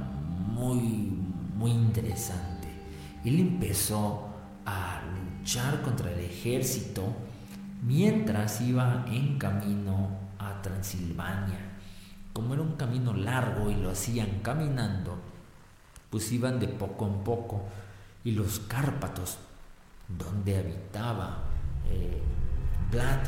muy, 0.54 1.12
muy 1.56 1.70
interesante. 1.70 2.68
Él 3.24 3.40
empezó 3.40 4.28
a 4.64 5.02
luchar 5.40 5.82
contra 5.82 6.10
el 6.12 6.20
ejército 6.20 7.02
mientras 7.82 8.60
iba 8.60 9.04
en 9.08 9.38
camino 9.38 10.08
a 10.38 10.62
Transilvania. 10.62 11.58
Como 12.32 12.54
era 12.54 12.62
un 12.62 12.76
camino 12.76 13.12
largo 13.12 13.70
y 13.70 13.74
lo 13.74 13.90
hacían 13.90 14.40
caminando, 14.42 15.18
pues 16.08 16.30
iban 16.32 16.60
de 16.60 16.68
poco 16.68 17.06
en 17.06 17.24
poco. 17.24 17.62
Y 18.24 18.32
los 18.32 18.60
Cárpatos, 18.60 19.38
donde 20.06 20.58
habitaba 20.58 21.44
eh, 21.90 22.22
Vlad, 22.90 23.20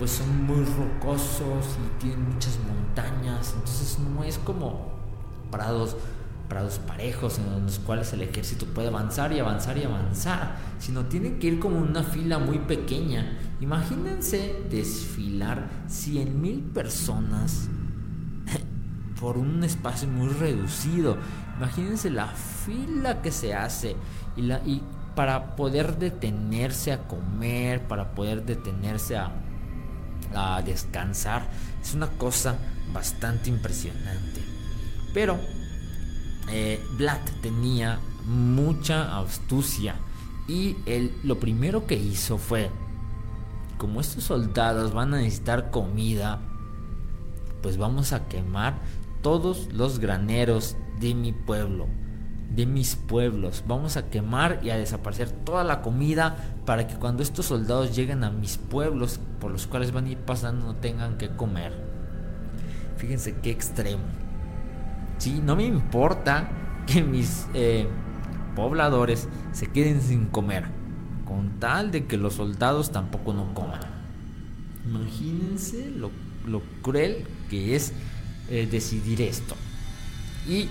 pues 0.00 0.12
son 0.12 0.46
muy 0.46 0.64
rocosos 0.64 1.76
y 1.76 2.00
tienen 2.00 2.32
muchas 2.32 2.58
montañas, 2.66 3.52
entonces 3.54 3.98
no 3.98 4.24
es 4.24 4.38
como 4.38 4.92
prados 5.50 5.94
prados 6.48 6.80
parejos 6.80 7.38
en 7.38 7.64
los 7.64 7.78
cuales 7.78 8.10
el 8.14 8.22
ejército 8.22 8.64
puede 8.64 8.88
avanzar 8.88 9.30
y 9.32 9.38
avanzar 9.38 9.76
y 9.76 9.84
avanzar, 9.84 10.56
sino 10.78 11.04
tiene 11.04 11.36
que 11.36 11.48
ir 11.48 11.60
como 11.60 11.78
una 11.78 12.02
fila 12.02 12.38
muy 12.38 12.58
pequeña. 12.58 13.38
Imagínense 13.60 14.64
desfilar 14.70 15.68
100.000 15.86 16.72
personas 16.72 17.68
por 19.20 19.36
un 19.36 19.62
espacio 19.62 20.08
muy 20.08 20.28
reducido. 20.28 21.18
Imagínense 21.58 22.08
la 22.08 22.26
fila 22.26 23.20
que 23.20 23.30
se 23.32 23.54
hace 23.54 23.94
y, 24.34 24.42
la, 24.42 24.60
y 24.66 24.82
para 25.14 25.54
poder 25.56 25.98
detenerse 25.98 26.90
a 26.90 27.06
comer, 27.06 27.86
para 27.86 28.12
poder 28.12 28.44
detenerse 28.44 29.16
a, 29.16 29.30
a 30.34 30.62
descansar, 30.62 31.48
es 31.82 31.94
una 31.94 32.08
cosa 32.08 32.58
bastante 32.92 33.50
impresionante. 33.50 34.42
Pero 35.12 35.38
eh, 36.48 36.80
Vlad 36.96 37.20
tenía 37.42 38.00
mucha 38.26 39.18
astucia 39.18 39.96
y 40.48 40.76
él 40.86 41.16
lo 41.22 41.38
primero 41.38 41.86
que 41.86 41.94
hizo 41.94 42.38
fue, 42.38 42.70
como 43.78 44.00
estos 44.00 44.24
soldados 44.24 44.92
van 44.92 45.14
a 45.14 45.18
necesitar 45.18 45.70
comida, 45.70 46.40
pues 47.62 47.76
vamos 47.76 48.12
a 48.12 48.26
quemar 48.28 48.80
todos 49.22 49.72
los 49.72 49.98
graneros 49.98 50.76
de 50.98 51.14
mi 51.14 51.32
pueblo, 51.32 51.86
de 52.50 52.66
mis 52.66 52.96
pueblos. 52.96 53.64
Vamos 53.66 53.96
a 53.96 54.10
quemar 54.10 54.60
y 54.62 54.70
a 54.70 54.76
desaparecer 54.76 55.30
toda 55.30 55.64
la 55.64 55.82
comida 55.82 56.36
para 56.66 56.86
que 56.86 56.94
cuando 56.94 57.22
estos 57.22 57.46
soldados 57.46 57.94
lleguen 57.94 58.24
a 58.24 58.30
mis 58.30 58.58
pueblos 58.58 59.20
por 59.40 59.50
los 59.50 59.66
cuales 59.66 59.92
van 59.92 60.06
a 60.06 60.10
ir 60.10 60.18
pasando 60.18 60.66
no 60.66 60.74
tengan 60.74 61.16
que 61.16 61.28
comer. 61.30 61.72
Fíjense 62.96 63.36
qué 63.42 63.50
extremo. 63.50 64.02
Sí, 65.18 65.40
no 65.42 65.56
me 65.56 65.64
importa 65.64 66.50
que 66.86 67.02
mis 67.02 67.46
eh, 67.54 67.86
pobladores 68.56 69.28
se 69.52 69.66
queden 69.68 70.00
sin 70.00 70.26
comer, 70.26 70.64
con 71.24 71.60
tal 71.60 71.90
de 71.90 72.06
que 72.06 72.16
los 72.16 72.34
soldados 72.34 72.90
tampoco 72.90 73.32
no 73.32 73.54
coman. 73.54 73.80
Imagínense 74.86 75.90
lo, 75.90 76.10
cruel 76.82 77.26
que 77.48 77.76
es 77.76 77.92
eh, 78.48 78.66
decidir 78.70 79.22
esto. 79.22 79.54
Y 80.48 80.68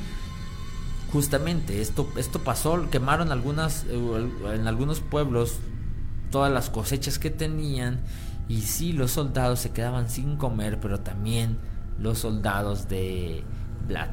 justamente 1.11 1.81
esto, 1.81 2.07
esto 2.17 2.39
pasó, 2.39 2.89
quemaron 2.89 3.31
algunas, 3.31 3.85
eh, 3.89 4.29
en 4.53 4.67
algunos 4.67 4.99
pueblos 5.01 5.59
todas 6.31 6.51
las 6.51 6.69
cosechas 6.69 7.19
que 7.19 7.29
tenían 7.29 7.99
y 8.47 8.61
sí 8.61 8.93
los 8.93 9.11
soldados 9.11 9.59
se 9.59 9.71
quedaban 9.71 10.09
sin 10.09 10.37
comer, 10.37 10.79
pero 10.79 10.99
también 10.99 11.57
los 11.99 12.19
soldados 12.19 12.87
de 12.89 13.43
Vlad. 13.87 14.09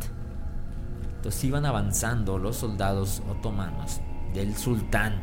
Entonces 1.16 1.44
iban 1.44 1.64
avanzando 1.64 2.38
los 2.38 2.57
soldados 2.57 3.22
otomanos 3.28 4.01
del 4.34 4.55
sultán. 4.57 5.20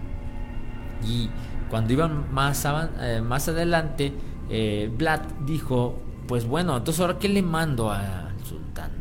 Y 1.05 1.29
cuando 1.69 1.93
iban 1.93 2.33
más, 2.33 2.65
eh, 2.99 3.21
más 3.21 3.47
adelante, 3.47 4.13
eh, 4.49 4.91
Vlad 4.97 5.21
dijo, 5.45 6.01
pues 6.27 6.45
bueno, 6.45 6.77
entonces 6.77 6.99
ahora 6.99 7.19
qué 7.19 7.29
le 7.29 7.41
mando 7.41 7.91
al 7.91 8.33
sultán. 8.43 8.91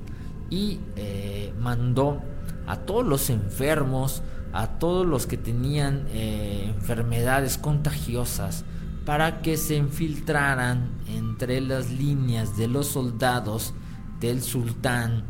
Y 0.50 0.80
eh, 0.96 1.54
mandó 1.58 2.20
a 2.66 2.76
todos 2.76 3.06
los 3.06 3.30
enfermos, 3.30 4.22
a 4.52 4.66
todos 4.78 5.06
los 5.06 5.26
que 5.26 5.36
tenían 5.36 6.06
enfermedades 6.12 7.58
contagiosas, 7.58 8.64
para 9.04 9.42
que 9.42 9.56
se 9.56 9.76
infiltraran 9.76 10.90
entre 11.08 11.60
las 11.60 11.90
líneas 11.90 12.56
de 12.56 12.68
los 12.68 12.86
soldados 12.86 13.74
del 14.20 14.42
sultán 14.42 15.24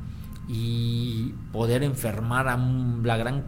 y 0.49 1.35
poder 1.53 1.83
enfermar 1.83 2.49
a, 2.49 2.57
gran, 2.57 3.47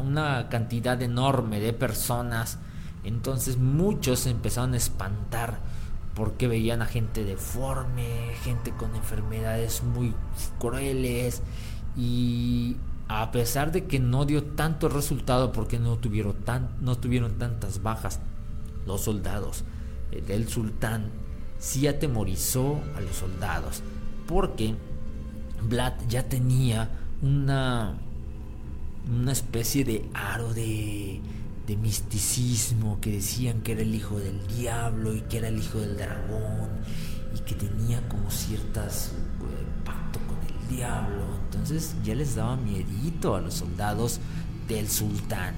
una 0.00 0.48
cantidad 0.48 1.00
enorme 1.02 1.60
de 1.60 1.72
personas. 1.72 2.58
Entonces 3.04 3.58
muchos 3.58 4.26
empezaron 4.26 4.74
a 4.74 4.78
espantar 4.78 5.60
porque 6.14 6.48
veían 6.48 6.82
a 6.82 6.86
gente 6.86 7.24
deforme, 7.24 8.32
gente 8.42 8.72
con 8.72 8.96
enfermedades 8.96 9.82
muy 9.82 10.14
crueles 10.58 11.42
y 11.96 12.76
a 13.08 13.30
pesar 13.32 13.72
de 13.72 13.86
que 13.86 13.98
no 13.98 14.26
dio 14.26 14.44
tanto 14.44 14.88
resultado 14.88 15.50
porque 15.50 15.78
no 15.78 15.96
tuvieron, 15.96 16.34
tantas 17.38 17.82
bajas 17.82 18.20
los 18.86 19.00
soldados 19.00 19.64
del 20.26 20.48
sultán, 20.48 21.10
sí 21.58 21.86
atemorizó 21.86 22.80
a 22.96 23.00
los 23.00 23.16
soldados 23.16 23.82
porque 24.26 24.74
Vlad 25.62 25.94
ya 26.08 26.28
tenía 26.28 26.90
una, 27.22 27.98
una 29.10 29.32
especie 29.32 29.84
de 29.84 30.08
aro 30.12 30.52
de, 30.52 31.20
de 31.66 31.76
misticismo 31.76 32.98
que 33.00 33.12
decían 33.12 33.62
que 33.62 33.72
era 33.72 33.82
el 33.82 33.94
hijo 33.94 34.18
del 34.18 34.46
diablo 34.46 35.14
y 35.14 35.22
que 35.22 35.38
era 35.38 35.48
el 35.48 35.58
hijo 35.58 35.78
del 35.78 35.96
dragón 35.96 36.68
y 37.34 37.40
que 37.40 37.54
tenía 37.54 38.06
como 38.08 38.30
ciertas 38.30 39.12
diablo. 40.68 41.24
Entonces 41.44 41.94
ya 42.04 42.14
les 42.14 42.34
daba 42.34 42.56
miedito 42.56 43.34
a 43.34 43.40
los 43.40 43.54
soldados 43.54 44.20
del 44.66 44.88
sultán 44.88 45.54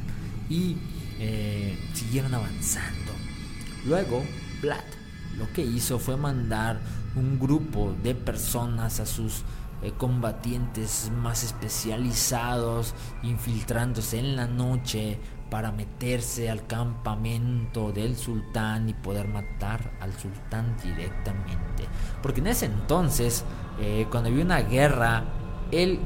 y 0.49 0.77
eh, 1.19 1.79
siguieron 1.95 2.35
avanzando. 2.35 3.13
Luego 3.85 4.23
Vlad 4.63 4.85
lo 5.37 5.51
que 5.53 5.63
hizo 5.63 5.99
fue 5.99 6.17
mandar 6.17 6.81
un 7.17 7.39
grupo 7.39 7.95
de 8.03 8.15
personas 8.15 9.01
a 9.01 9.07
sus 9.07 9.43
eh, 9.83 9.93
combatientes 9.97 11.11
más 11.23 11.43
especializados 11.43 12.95
infiltrándose 13.23 14.19
en 14.19 14.37
la 14.37 14.47
noche 14.47 15.19
para 15.51 15.73
meterse 15.73 16.49
al 16.49 16.67
campamento 16.67 17.91
del 17.91 18.17
sultán 18.17 18.89
y 18.89 18.95
poder 18.95 19.29
matar 19.29 19.93
al 20.01 20.13
sultán 20.13 20.77
directamente. 20.83 21.87
Porque 22.23 22.41
en 22.41 22.47
ese 22.49 22.67
entonces, 22.67 23.45
eh, 23.81 24.07
cuando 24.11 24.29
había 24.29 24.45
una 24.45 24.61
guerra, 24.61 25.25
el, 25.71 26.01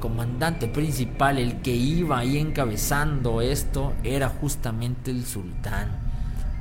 comandante 0.00 0.68
principal, 0.68 1.38
el 1.38 1.60
que 1.60 1.70
iba 1.70 2.18
ahí 2.18 2.38
encabezando 2.38 3.42
esto, 3.42 3.92
era 4.02 4.28
justamente 4.28 5.10
el 5.10 5.24
sultán. 5.26 5.98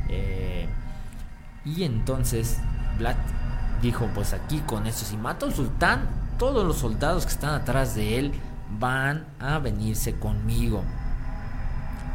Eh, 0.09 0.67
y 1.63 1.83
entonces 1.83 2.59
Vlad 2.97 3.15
dijo, 3.81 4.09
pues 4.13 4.33
aquí 4.33 4.59
con 4.59 4.85
eso, 4.87 5.05
si 5.05 5.17
mato 5.17 5.45
al 5.45 5.53
sultán, 5.53 6.09
todos 6.37 6.65
los 6.65 6.77
soldados 6.77 7.25
que 7.25 7.31
están 7.31 7.53
atrás 7.53 7.95
de 7.95 8.19
él 8.19 8.33
van 8.79 9.25
a 9.39 9.59
venirse 9.59 10.15
conmigo. 10.15 10.83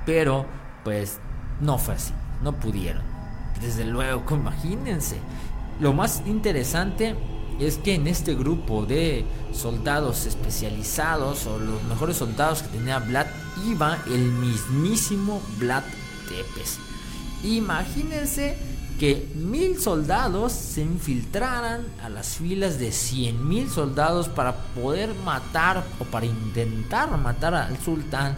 Pero 0.05 0.47
pues 0.85 1.19
no 1.61 1.79
fue 1.79 1.95
así, 1.95 2.13
no 2.43 2.53
pudieron. 2.53 3.03
Desde 3.61 3.85
luego, 3.85 4.25
imagínense. 4.35 5.19
Lo 5.81 5.93
más 5.93 6.23
interesante 6.27 7.17
es 7.61 7.77
que 7.77 7.95
en 7.95 8.07
este 8.07 8.35
grupo 8.35 8.87
de 8.87 9.25
soldados 9.53 10.27
especializados 10.27 11.47
o 11.47 11.59
los 11.59 11.83
mejores 11.85 12.17
soldados 12.17 12.63
que 12.63 12.79
tenía 12.79 12.99
Vlad 12.99 13.27
iba 13.67 13.99
el 14.07 14.33
mismísimo 14.33 15.43
Vlad 15.59 15.85
Tepes. 16.29 16.79
Imagínense 17.45 18.57
que 18.99 19.31
mil 19.35 19.81
soldados 19.81 20.53
se 20.53 20.83
infiltraran 20.83 21.87
a 22.03 22.09
las 22.09 22.37
filas 22.37 22.79
de 22.79 22.93
cien 22.93 23.49
mil 23.49 23.71
soldados 23.71 24.29
para 24.29 24.55
poder 24.75 25.15
matar 25.25 25.85
o 25.99 26.05
para 26.05 26.27
intentar 26.27 27.17
matar 27.19 27.55
al 27.55 27.79
sultán, 27.79 28.37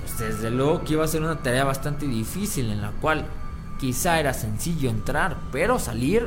pues 0.00 0.18
desde 0.18 0.50
luego 0.50 0.82
que 0.82 0.94
iba 0.94 1.04
a 1.04 1.08
ser 1.08 1.22
una 1.22 1.42
tarea 1.42 1.64
bastante 1.64 2.06
difícil 2.06 2.70
en 2.70 2.80
la 2.80 2.92
cual 2.92 3.26
quizá 3.78 4.18
era 4.18 4.32
sencillo 4.32 4.88
entrar, 4.88 5.36
pero 5.52 5.78
salir 5.78 6.26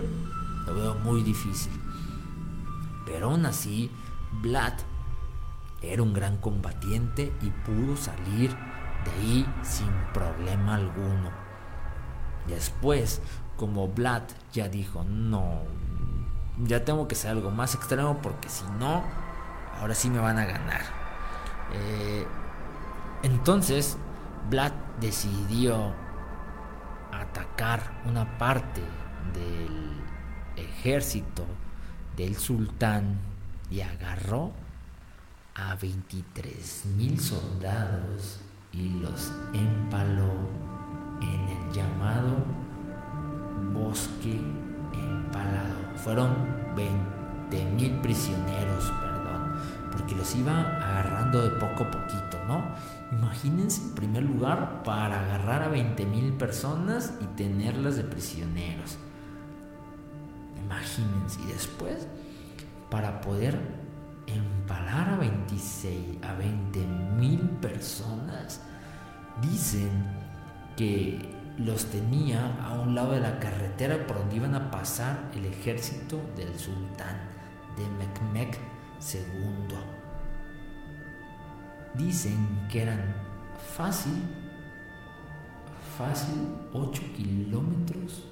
lo 0.67 0.75
veo 0.75 0.95
muy 0.95 1.23
difícil. 1.23 1.78
Pero 3.09 3.31
aún 3.31 3.45
así, 3.47 3.91
Vlad 4.31 4.73
era 5.81 6.03
un 6.03 6.13
gran 6.13 6.37
combatiente 6.37 7.33
y 7.41 7.49
pudo 7.49 7.97
salir 7.97 8.55
de 9.03 9.11
ahí 9.11 9.53
sin 9.63 9.91
problema 10.13 10.75
alguno. 10.75 11.31
Después, 12.47 13.21
como 13.57 13.87
Vlad 13.87 14.21
ya 14.53 14.69
dijo, 14.69 15.03
no, 15.03 15.63
ya 16.59 16.85
tengo 16.85 17.07
que 17.07 17.15
ser 17.15 17.31
algo 17.31 17.49
más 17.49 17.73
extremo 17.73 18.19
porque 18.21 18.47
si 18.47 18.65
no, 18.79 19.03
ahora 19.79 19.95
sí 19.95 20.11
me 20.11 20.19
van 20.19 20.37
a 20.37 20.45
ganar. 20.45 20.81
Eh, 21.73 22.27
entonces, 23.23 23.97
Vlad 24.51 24.71
decidió 25.01 25.93
atacar 27.11 28.01
una 28.05 28.37
parte 28.37 28.81
del 29.33 29.99
ejército 30.55 31.45
del 32.19 32.35
sultán 32.35 33.17
y 33.71 33.79
agarró 33.79 34.51
a 35.55 35.75
23 35.75 36.87
mil 36.97 37.17
soldados 37.17 38.41
y 38.73 38.89
los 38.99 39.31
empaló 39.53 40.33
en 41.21 41.47
el 41.47 41.71
llamado 41.71 42.43
bosque 43.73 44.37
empalado. 44.93 45.95
Fueron 45.95 46.35
20 46.75 47.65
mil 47.77 47.91
prisioneros, 48.01 48.91
perdón, 48.99 49.53
porque 49.89 50.13
los 50.13 50.35
iba 50.35 50.59
agarrando 50.59 51.41
de 51.41 51.51
poco 51.51 51.85
a 51.85 51.91
poquito, 51.91 52.37
¿no? 52.49 52.65
Imagínense 53.13 53.81
en 53.81 53.95
primer 53.95 54.23
lugar 54.23 54.83
para 54.83 55.21
agarrar 55.21 55.63
a 55.63 55.69
20 55.69 56.05
mil 56.05 56.33
personas 56.33 57.13
y 57.21 57.25
tenerlas 57.37 57.95
de 57.95 58.03
prisioneros. 58.03 58.97
Imagínense, 60.69 61.41
y 61.41 61.47
después 61.47 62.07
para 62.91 63.21
poder 63.21 63.59
empalar 64.27 65.09
a 65.09 65.17
26, 65.17 66.23
a 66.23 66.33
20 66.33 66.79
mil 67.17 67.39
personas, 67.61 68.61
dicen 69.41 69.89
que 70.77 71.19
los 71.57 71.85
tenía 71.85 72.55
a 72.63 72.79
un 72.79 72.93
lado 72.93 73.13
de 73.13 73.19
la 73.19 73.39
carretera 73.39 74.05
por 74.05 74.19
donde 74.19 74.35
iban 74.35 74.53
a 74.53 74.69
pasar 74.69 75.31
el 75.35 75.45
ejército 75.45 76.21
del 76.35 76.57
sultán 76.57 77.17
de 77.75 77.87
Mekmek 77.97 78.59
II. 79.13 79.75
Dicen 81.95 82.67
que 82.71 82.83
eran 82.83 83.15
fácil, 83.75 84.23
fácil 85.97 86.55
8 86.73 87.01
kilómetros. 87.17 88.23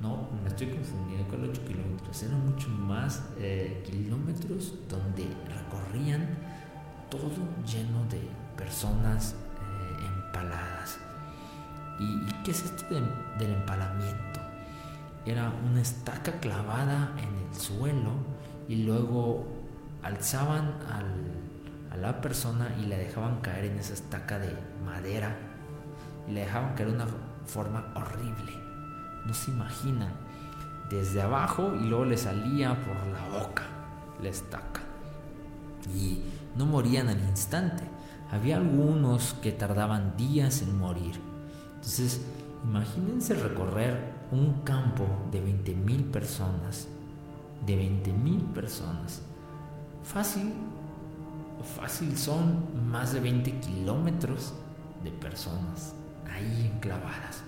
No, 0.00 0.28
me 0.42 0.48
estoy 0.48 0.68
confundiendo 0.68 1.26
con 1.28 1.48
8 1.48 1.64
kilómetros. 1.64 2.22
Eran 2.22 2.44
mucho 2.44 2.68
más 2.68 3.24
eh, 3.38 3.82
kilómetros 3.86 4.74
donde 4.88 5.26
recorrían 5.48 6.28
todo 7.10 7.30
lleno 7.64 8.04
de 8.10 8.20
personas 8.56 9.32
eh, 9.32 10.06
empaladas. 10.06 10.98
¿Y, 11.98 12.26
qué 12.44 12.50
es 12.50 12.62
esto 12.62 12.84
del 13.38 13.52
empalamiento? 13.54 14.40
Era 15.24 15.50
una 15.68 15.80
estaca 15.80 16.40
clavada 16.40 17.12
en 17.16 17.48
el 17.48 17.58
suelo 17.58 18.12
y 18.68 18.84
luego 18.84 19.46
alzaban 20.02 20.74
a 20.90 21.96
la 21.96 22.20
persona 22.20 22.68
y 22.78 22.86
la 22.86 22.96
dejaban 22.96 23.40
caer 23.40 23.64
en 23.64 23.78
esa 23.78 23.94
estaca 23.94 24.38
de 24.38 24.54
madera 24.84 25.36
y 26.28 26.32
la 26.32 26.40
dejaban 26.40 26.74
caer 26.74 26.90
de 26.90 26.94
una 26.96 27.06
forma 27.46 27.92
horrible. 27.96 28.65
No 29.26 29.34
se 29.34 29.50
imaginan. 29.50 30.12
Desde 30.90 31.22
abajo 31.22 31.74
y 31.74 31.86
luego 31.86 32.04
le 32.04 32.16
salía 32.16 32.76
por 32.84 32.96
la 33.06 33.40
boca 33.40 33.62
la 34.22 34.28
estaca. 34.28 34.80
Y 35.94 36.22
no 36.56 36.64
morían 36.64 37.08
al 37.08 37.20
instante. 37.20 37.84
Había 38.30 38.56
algunos 38.56 39.34
que 39.34 39.52
tardaban 39.52 40.16
días 40.16 40.62
en 40.62 40.78
morir 40.78 41.20
entonces, 41.86 42.20
imagínense 42.64 43.34
recorrer 43.34 44.12
un 44.32 44.62
campo 44.64 45.06
de 45.30 45.40
20 45.40 45.72
mil 45.76 46.02
personas, 46.02 46.88
de 47.64 47.76
20 47.76 48.12
mil 48.12 48.40
personas. 48.46 49.22
Fácil, 50.02 50.52
fácil 51.76 52.18
son 52.18 52.90
más 52.90 53.12
de 53.12 53.20
20 53.20 53.60
kilómetros 53.60 54.52
de 55.04 55.12
personas 55.12 55.94
ahí 56.28 56.72
enclavadas. 56.74 57.44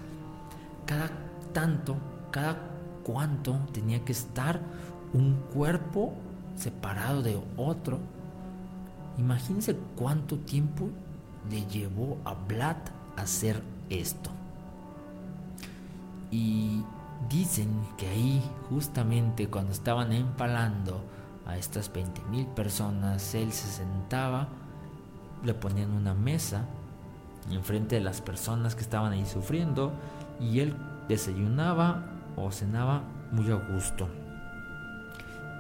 Cada 0.87 1.11
tanto, 1.53 1.97
cada 2.31 2.59
cuánto 3.03 3.59
tenía 3.73 4.05
que 4.05 4.13
estar 4.13 4.61
un 5.13 5.35
cuerpo 5.55 6.13
separado 6.57 7.23
de 7.23 7.41
otro. 7.57 7.99
Imagínense 9.17 9.77
cuánto 9.97 10.37
tiempo 10.39 10.91
le 11.51 11.65
llevó 11.67 12.19
a 12.25 12.35
Vlad 12.35 12.77
hacer 13.17 13.63
esto. 13.89 14.31
Y 16.31 16.83
dicen 17.29 17.69
que 17.97 18.09
ahí, 18.09 18.43
justamente 18.69 19.49
cuando 19.49 19.73
estaban 19.73 20.13
empalando 20.13 21.03
a 21.47 21.57
estas 21.57 21.91
20 21.93 22.23
mil 22.31 22.47
personas, 22.47 23.35
él 23.35 23.53
se 23.53 23.69
sentaba, 23.69 24.49
le 25.43 25.55
ponían 25.55 25.93
una 25.93 26.13
mesa 26.15 26.65
enfrente 27.51 27.97
de 27.97 28.03
las 28.03 28.21
personas 28.21 28.75
que 28.75 28.83
estaban 28.83 29.13
ahí 29.13 29.25
sufriendo 29.25 29.93
y 30.39 30.61
él 30.61 30.77
desayunaba 31.09 32.05
o 32.37 32.51
cenaba 32.51 33.03
muy 33.33 33.51
a 33.51 33.57
gusto. 33.57 34.09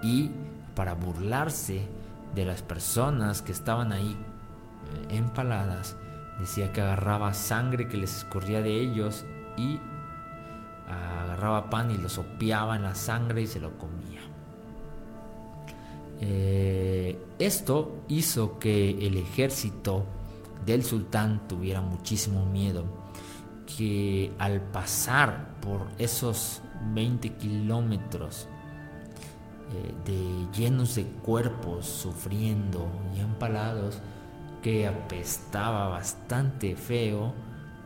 Y 0.03 0.31
para 0.75 0.95
burlarse 0.95 1.87
de 2.35 2.45
las 2.45 2.63
personas 2.63 3.43
que 3.43 3.53
estaban 3.53 3.93
ahí 3.93 4.17
eh, 5.11 5.17
empaladas, 5.17 5.97
Decía 6.39 6.73
que 6.73 6.81
agarraba 6.81 7.35
sangre 7.35 7.89
que 7.89 7.97
les 7.97 8.17
escurría 8.17 8.63
de 8.63 8.81
ellos 8.81 9.25
y 9.57 9.81
agarraba 10.89 11.69
pan 11.69 11.91
y 11.91 11.99
lo 11.99 12.09
sopeaba 12.09 12.77
en 12.77 12.85
la 12.85 12.95
sangre 12.95 13.43
y 13.43 13.47
se 13.47 13.59
lo 13.59 13.77
comía. 13.77 14.21
Eh, 16.21 17.19
esto 17.39 17.97
hizo 18.09 18.59
que 18.59 18.91
el 19.07 19.17
ejército 19.17 20.05
del 20.65 20.85
sultán 20.85 21.47
tuviera 21.49 21.81
muchísimo 21.81 22.47
miedo, 22.47 22.85
que 23.77 24.33
al 24.39 24.61
pasar 24.61 25.57
por 25.61 25.89
esos 25.99 26.63
20 26.95 27.35
kilómetros 27.35 28.49
eh, 29.73 29.95
de 30.07 30.59
llenos 30.59 30.95
de 30.95 31.05
cuerpos 31.05 31.87
sufriendo 31.87 32.89
y 33.15 33.21
empalados, 33.21 34.01
que 34.63 34.89
apestaba 34.89 35.89
bastante 35.89 36.75
feo, 36.75 37.35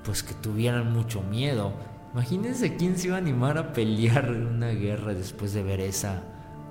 pues 0.04 0.22
que 0.22 0.34
tuvieran 0.34 0.92
mucho 0.92 1.22
miedo. 1.22 1.72
Imagínense 2.12 2.76
quién 2.76 2.96
se 2.96 3.08
iba 3.08 3.16
a 3.16 3.18
animar 3.18 3.58
a 3.58 3.72
pelear 3.72 4.26
en 4.26 4.46
una 4.46 4.68
guerra 4.68 5.14
después 5.14 5.52
de 5.52 5.62
ver 5.62 5.80
esa 5.80 6.22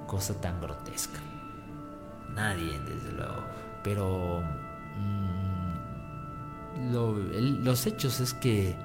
cosa 0.07 0.39
tan 0.39 0.61
grotesca. 0.61 1.19
Nadie, 2.33 2.79
desde 2.79 3.11
luego. 3.11 3.43
Pero 3.83 4.41
mm, 4.97 5.71
los 7.63 7.85
hechos 7.85 8.19
es 8.19 8.33
que, 8.33 8.75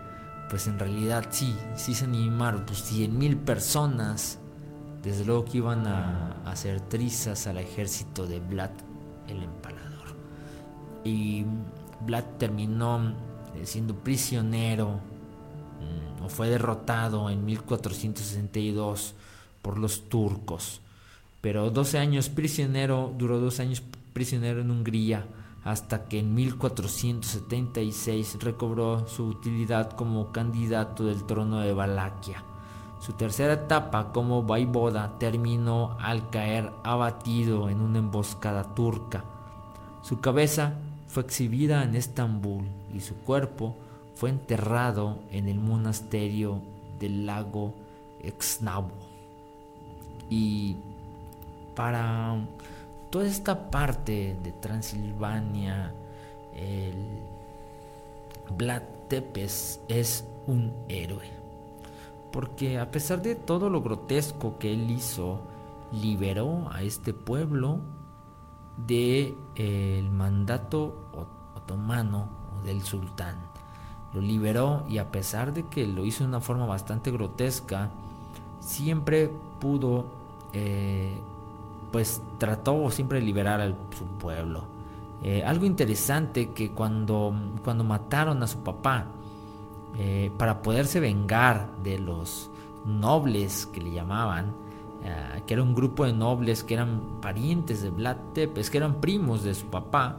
pues 0.50 0.66
en 0.66 0.78
realidad 0.78 1.26
sí, 1.30 1.54
sí 1.76 1.94
se 1.94 2.04
animaron, 2.04 2.64
pues 2.66 2.82
100 2.84 3.18
mil 3.18 3.36
personas. 3.36 4.38
Desde 5.02 5.24
luego 5.24 5.44
que 5.44 5.58
iban 5.58 5.86
a 5.86 6.42
hacer 6.44 6.80
trizas 6.80 7.46
al 7.46 7.58
ejército 7.58 8.26
de 8.26 8.40
Vlad 8.40 8.70
el 9.28 9.42
Empalador 9.42 9.86
y 11.04 11.44
Vlad 12.00 12.24
terminó 12.38 13.14
eh, 13.54 13.64
siendo 13.64 13.94
prisionero 13.94 15.00
mm, 15.80 16.24
o 16.24 16.28
fue 16.28 16.48
derrotado 16.48 17.30
en 17.30 17.44
1462 17.44 19.14
por 19.62 19.78
los 19.78 20.08
turcos. 20.08 20.80
Pero 21.40 21.70
12 21.70 21.98
años 21.98 22.28
prisionero, 22.28 23.14
duró 23.16 23.38
dos 23.38 23.60
años 23.60 23.82
prisionero 24.12 24.60
en 24.60 24.70
Hungría 24.70 25.24
hasta 25.66 26.06
que 26.06 26.20
en 26.20 26.32
1476 26.32 28.38
recobró 28.40 29.06
su 29.08 29.26
utilidad 29.26 29.90
como 29.90 30.30
candidato 30.30 31.04
del 31.04 31.24
trono 31.24 31.58
de 31.58 31.72
Valaquia. 31.72 32.44
Su 33.00 33.14
tercera 33.14 33.54
etapa 33.54 34.12
como 34.12 34.44
vaivoda 34.44 35.18
terminó 35.18 35.96
al 35.98 36.30
caer 36.30 36.70
abatido 36.84 37.68
en 37.68 37.80
una 37.80 37.98
emboscada 37.98 38.76
turca. 38.76 39.24
Su 40.02 40.20
cabeza 40.20 40.74
fue 41.08 41.24
exhibida 41.24 41.82
en 41.82 41.96
Estambul 41.96 42.68
y 42.94 43.00
su 43.00 43.16
cuerpo 43.16 43.74
fue 44.14 44.30
enterrado 44.30 45.18
en 45.32 45.48
el 45.48 45.58
monasterio 45.58 46.62
del 47.00 47.26
lago 47.26 47.74
Exnabo. 48.22 48.92
Y 50.30 50.76
para 51.74 52.36
toda 53.16 53.28
esta 53.28 53.70
parte 53.70 54.36
de 54.42 54.52
Transilvania, 54.52 55.94
el 56.54 57.22
Vlad 58.58 58.82
Tepes 59.08 59.80
es 59.88 60.28
un 60.46 60.70
héroe. 60.90 61.30
Porque 62.30 62.78
a 62.78 62.90
pesar 62.90 63.22
de 63.22 63.34
todo 63.34 63.70
lo 63.70 63.80
grotesco 63.80 64.58
que 64.58 64.74
él 64.74 64.90
hizo, 64.90 65.40
liberó 65.92 66.68
a 66.70 66.82
este 66.82 67.14
pueblo 67.14 67.80
del 68.86 69.34
de, 69.54 69.98
el 69.98 70.10
mandato 70.10 71.08
otomano 71.54 72.28
o 72.54 72.66
del 72.66 72.82
sultán. 72.82 73.36
Lo 74.12 74.20
liberó 74.20 74.84
y 74.90 74.98
a 74.98 75.10
pesar 75.10 75.54
de 75.54 75.66
que 75.68 75.86
lo 75.86 76.04
hizo 76.04 76.22
de 76.22 76.28
una 76.28 76.42
forma 76.42 76.66
bastante 76.66 77.10
grotesca, 77.10 77.88
siempre 78.60 79.30
pudo, 79.58 80.04
eh, 80.52 81.18
pues 81.96 82.20
trató 82.36 82.90
siempre 82.90 83.20
de 83.20 83.24
liberar 83.24 83.58
a 83.58 83.68
su 83.96 84.04
pueblo. 84.18 84.68
Eh, 85.22 85.42
algo 85.42 85.64
interesante 85.64 86.52
que 86.52 86.70
cuando, 86.72 87.34
cuando 87.64 87.84
mataron 87.84 88.42
a 88.42 88.46
su 88.46 88.62
papá, 88.62 89.06
eh, 89.98 90.30
para 90.36 90.60
poderse 90.60 91.00
vengar 91.00 91.70
de 91.82 91.98
los 91.98 92.50
nobles 92.84 93.64
que 93.72 93.80
le 93.80 93.92
llamaban, 93.92 94.54
que 95.46 95.54
era 95.54 95.62
un 95.62 95.74
grupo 95.74 96.04
de 96.04 96.12
nobles 96.12 96.62
que 96.64 96.74
eran 96.74 97.18
parientes 97.22 97.82
de 97.82 97.88
Vlad 97.88 98.18
Tepes, 98.34 98.68
que 98.68 98.76
eran 98.76 99.00
primos 99.00 99.42
de 99.42 99.54
su 99.54 99.70
papá, 99.70 100.18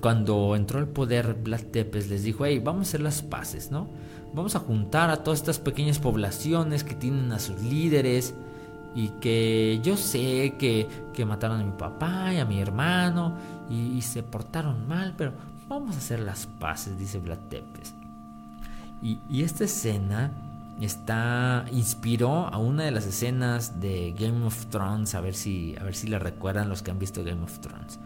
cuando 0.00 0.56
entró 0.56 0.78
al 0.78 0.88
poder 0.88 1.34
Vlad 1.34 1.64
Tepes 1.64 2.08
les 2.08 2.22
dijo, 2.22 2.46
hey, 2.46 2.62
vamos 2.64 2.86
a 2.86 2.88
hacer 2.88 3.02
las 3.02 3.20
paces, 3.20 3.70
¿no? 3.70 3.90
Vamos 4.32 4.56
a 4.56 4.60
juntar 4.60 5.10
a 5.10 5.22
todas 5.22 5.40
estas 5.40 5.58
pequeñas 5.58 5.98
poblaciones 5.98 6.82
que 6.82 6.94
tienen 6.94 7.30
a 7.32 7.38
sus 7.40 7.60
líderes 7.60 8.34
y 8.96 9.08
que 9.20 9.78
yo 9.84 9.98
sé 9.98 10.54
que, 10.58 10.88
mataron 11.26 11.60
a 11.60 11.64
mi 11.64 11.72
papá 11.72 12.32
y 12.32 12.38
a 12.38 12.46
mi 12.46 12.60
hermano 12.60 13.34
y, 13.68 14.00
se 14.00 14.22
portaron 14.22 14.88
mal, 14.88 15.14
pero 15.18 15.32
vamos 15.68 15.94
a 15.94 15.98
hacer 15.98 16.20
las 16.20 16.46
paces, 16.46 16.98
dice 16.98 17.18
Vlad 17.18 17.38
Tepes. 17.50 17.94
Y, 19.02 19.18
y 19.28 19.42
esta 19.42 19.64
escena 19.64 20.32
está 20.80 21.66
inspiró 21.72 22.48
a 22.48 22.56
una 22.56 22.84
de 22.84 22.90
las 22.90 23.06
escenas 23.06 23.80
de 23.80 24.14
Game 24.18 24.46
of 24.46 24.66
Thrones, 24.66 25.14
a 25.14 25.20
ver 25.20 25.34
si 25.34 25.76
a 25.78 25.84
ver 25.84 25.94
si 25.94 26.08
la 26.08 26.18
recuerdan 26.18 26.70
los 26.70 26.82
que 26.82 26.90
han 26.90 26.98
visto 26.98 27.22
Game 27.22 27.42
of 27.42 27.58
Thrones. 27.58 27.98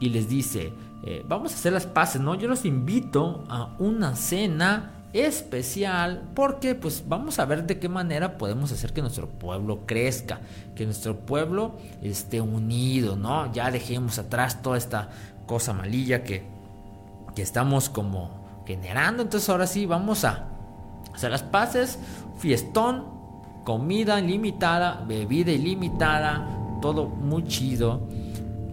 Y 0.00 0.08
les 0.08 0.30
dice, 0.30 0.72
eh, 1.02 1.24
vamos 1.28 1.52
a 1.52 1.56
hacer 1.56 1.74
las 1.74 1.86
paces, 1.86 2.22
¿no? 2.22 2.34
Yo 2.34 2.48
los 2.48 2.64
invito 2.64 3.44
a 3.50 3.68
una 3.78 4.16
cena 4.16 4.95
especial 5.16 6.30
porque 6.34 6.74
pues 6.74 7.04
vamos 7.06 7.38
a 7.38 7.44
ver 7.44 7.66
de 7.66 7.78
qué 7.78 7.88
manera 7.88 8.38
podemos 8.38 8.72
hacer 8.72 8.92
que 8.92 9.00
nuestro 9.00 9.28
pueblo 9.28 9.86
crezca, 9.86 10.40
que 10.74 10.84
nuestro 10.84 11.16
pueblo 11.20 11.76
esté 12.02 12.40
unido, 12.40 13.16
¿no? 13.16 13.52
Ya 13.52 13.70
dejemos 13.70 14.18
atrás 14.18 14.62
toda 14.62 14.78
esta 14.78 15.08
cosa 15.46 15.72
malilla 15.72 16.22
que, 16.22 16.44
que 17.34 17.42
estamos 17.42 17.88
como 17.88 18.46
generando, 18.66 19.22
entonces 19.22 19.48
ahora 19.48 19.66
sí 19.66 19.86
vamos 19.86 20.24
a 20.24 20.48
hacer 21.14 21.30
las 21.30 21.42
paces, 21.42 21.98
fiestón, 22.38 23.04
comida 23.64 24.20
ilimitada, 24.20 25.04
bebida 25.06 25.52
ilimitada, 25.52 26.46
todo 26.80 27.06
muy 27.06 27.44
chido. 27.44 28.08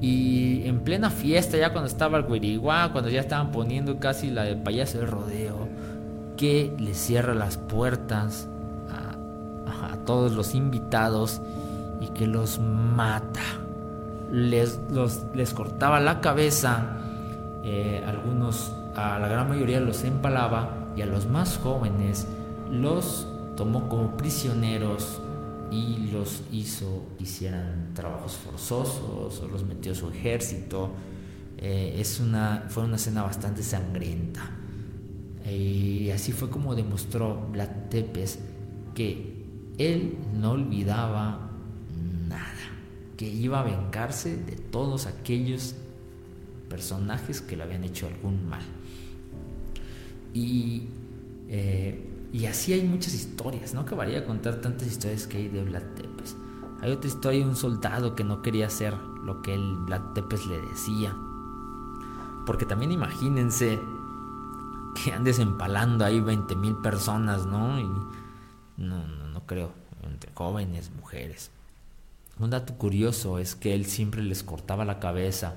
Y 0.01 0.67
en 0.67 0.81
plena 0.81 1.09
fiesta, 1.09 1.57
ya 1.57 1.71
cuando 1.71 1.87
estaba 1.87 2.17
el 2.17 2.25
guiriguá, 2.25 2.91
cuando 2.91 3.09
ya 3.09 3.21
estaban 3.21 3.51
poniendo 3.51 3.99
casi 3.99 4.29
la 4.29 4.43
de 4.43 4.57
payaso 4.57 4.99
de 4.99 5.05
rodeo, 5.05 5.69
que 6.35 6.75
le 6.79 6.93
cierra 6.93 7.33
las 7.33 7.57
puertas 7.57 8.47
a, 8.89 9.17
todos 10.05 10.33
los 10.33 10.53
invitados 10.53 11.41
y 12.01 12.07
que 12.07 12.27
los 12.27 12.59
mata. 12.59 13.41
Les, 14.31 14.79
les 15.33 15.53
cortaba 15.53 16.01
la 16.01 16.19
cabeza, 16.19 16.97
eh, 17.63 18.03
algunos, 18.05 18.73
a 18.95 19.17
la 19.19 19.27
gran 19.29 19.47
mayoría 19.47 19.79
los 19.79 20.03
empalaba 20.03 20.89
y 20.97 21.01
a 21.01 21.05
los 21.05 21.25
más 21.27 21.57
jóvenes 21.57 22.27
los 22.69 23.27
tomó 23.55 23.87
como 23.87 24.17
prisioneros 24.17 25.21
y 25.71 26.09
los 26.11 26.43
hizo 26.51 27.03
hicieran 27.19 27.91
trabajos 27.93 28.33
forzosos 28.33 29.39
o 29.39 29.47
los 29.47 29.63
metió 29.63 29.93
a 29.93 29.95
su 29.95 30.09
ejército. 30.09 30.91
Eh, 31.57 31.95
es 31.99 32.19
una, 32.19 32.65
fue 32.67 32.83
una 32.83 32.97
escena 32.97 33.23
bastante 33.23 33.63
sangrienta. 33.63 34.62
Y 35.49 36.09
así 36.11 36.31
fue 36.31 36.49
como 36.49 36.75
demostró 36.75 37.47
Vlad 37.51 37.89
Tepes 37.89 38.39
que 38.95 39.45
él 39.77 40.17
no 40.33 40.51
olvidaba 40.51 41.51
nada, 42.27 42.45
que 43.17 43.27
iba 43.27 43.59
a 43.59 43.63
vengarse 43.63 44.37
de 44.37 44.55
todos 44.55 45.05
aquellos 45.05 45.75
personajes 46.69 47.41
que 47.41 47.57
le 47.57 47.63
habían 47.63 47.83
hecho 47.83 48.07
algún 48.07 48.47
mal. 48.47 48.63
Y 50.33 50.87
eh, 51.49 52.13
y 52.33 52.47
así 52.47 52.73
hay 52.73 52.81
muchas 52.81 53.13
historias, 53.13 53.75
no 53.75 53.81
acabaría 53.81 54.25
contar 54.25 54.55
tantas 54.55 54.87
historias 54.87 55.27
que 55.27 55.37
hay 55.37 55.49
de 55.49 55.63
Vlad 55.63 55.83
Tepes. 55.95 56.35
Hay 56.81 56.91
otra 56.91 57.07
historia 57.07 57.41
de 57.41 57.45
un 57.45 57.55
soldado 57.55 58.15
que 58.15 58.23
no 58.23 58.41
quería 58.41 58.65
hacer 58.65 58.95
lo 59.23 59.43
que 59.43 59.53
el 59.53 59.75
Vlad 59.85 60.13
Tepes 60.15 60.47
le 60.47 60.59
decía. 60.59 61.15
Porque 62.47 62.65
también 62.65 62.91
imagínense 62.91 63.79
que 64.93 65.11
andes 65.11 65.39
empalando 65.39 66.05
ahí 66.05 66.19
20 66.19 66.55
mil 66.55 66.75
personas, 66.77 67.45
¿no? 67.45 67.79
Y 67.79 67.83
no, 68.77 69.07
no, 69.07 69.27
no 69.27 69.45
creo, 69.45 69.71
entre 70.03 70.31
jóvenes, 70.33 70.91
mujeres. 70.91 71.51
Un 72.39 72.49
dato 72.49 72.75
curioso 72.75 73.39
es 73.39 73.55
que 73.55 73.75
él 73.75 73.85
siempre 73.85 74.21
les 74.23 74.43
cortaba 74.43 74.85
la 74.85 74.99
cabeza 74.99 75.55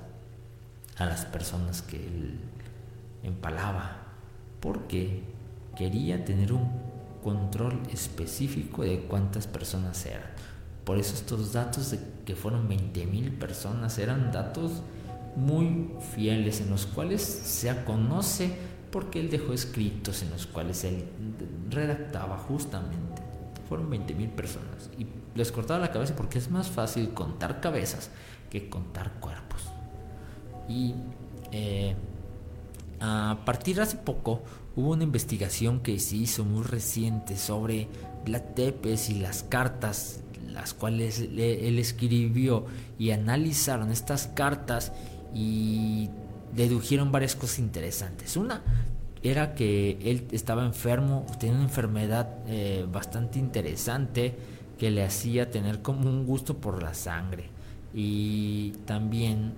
a 0.97 1.05
las 1.05 1.25
personas 1.25 1.81
que 1.81 1.97
él 1.97 2.39
empalaba. 3.23 4.03
¿Por 4.59 4.87
qué? 4.87 5.23
quería 5.77 6.25
tener 6.25 6.51
un 6.51 6.67
control 7.23 7.79
específico 7.93 8.83
de 8.83 9.01
cuántas 9.01 9.45
personas 9.45 10.05
eran. 10.05 10.29
Por 10.83 10.97
eso 10.97 11.13
estos 11.13 11.53
datos 11.53 11.91
de 11.91 11.99
que 12.25 12.35
fueron 12.35 12.67
20.000 12.67 13.37
personas 13.37 13.97
eran 13.99 14.31
datos 14.31 14.81
muy 15.35 15.91
fieles 16.15 16.61
en 16.61 16.71
los 16.71 16.87
cuales 16.87 17.21
se 17.21 17.83
conoce 17.83 18.57
porque 18.91 19.19
él 19.19 19.29
dejó 19.29 19.53
escritos 19.53 20.21
en 20.21 20.29
los 20.31 20.47
cuales 20.47 20.83
él 20.83 21.05
redactaba 21.69 22.37
justamente. 22.37 23.21
Fueron 23.67 23.89
20.000 23.89 24.29
personas 24.29 24.89
y 24.97 25.05
les 25.35 25.51
cortaba 25.51 25.79
la 25.79 25.91
cabeza 25.91 26.15
porque 26.15 26.39
es 26.39 26.49
más 26.49 26.69
fácil 26.69 27.13
contar 27.13 27.59
cabezas 27.59 28.09
que 28.49 28.69
contar 28.69 29.13
cuerpos. 29.19 29.63
Y 30.69 30.95
eh, 31.51 31.95
a 32.99 33.39
partir 33.45 33.75
de 33.75 33.83
hace 33.83 33.97
poco 33.97 34.41
hubo 34.75 34.91
una 34.91 35.03
investigación 35.03 35.81
que 35.81 35.99
se 35.99 36.15
hizo 36.15 36.45
muy 36.45 36.63
reciente 36.63 37.37
sobre 37.37 37.87
Vlad 38.25 38.53
Tepes 38.55 39.09
y 39.09 39.15
las 39.15 39.43
cartas 39.43 40.21
las 40.57 40.73
cuales 40.73 41.19
él 41.19 41.77
escribió 41.77 42.65
y 42.97 43.11
analizaron 43.11 43.91
estas 43.91 44.27
cartas 44.27 44.91
y 45.33 46.09
dedujeron 46.57 47.11
varias 47.11 47.35
cosas 47.35 47.59
interesantes. 47.59 48.35
Una 48.35 48.63
era 49.21 49.53
que 49.53 49.97
él 50.01 50.27
estaba 50.31 50.65
enfermo, 50.65 51.25
tenía 51.39 51.55
una 51.55 51.65
enfermedad 51.65 52.39
eh, 52.47 52.85
bastante 52.91 53.39
interesante 53.39 54.35
que 54.77 54.89
le 54.91 55.03
hacía 55.03 55.51
tener 55.51 55.81
como 55.81 56.09
un 56.09 56.25
gusto 56.25 56.57
por 56.57 56.81
la 56.81 56.93
sangre. 56.93 57.45
Y 57.93 58.71
también 58.85 59.53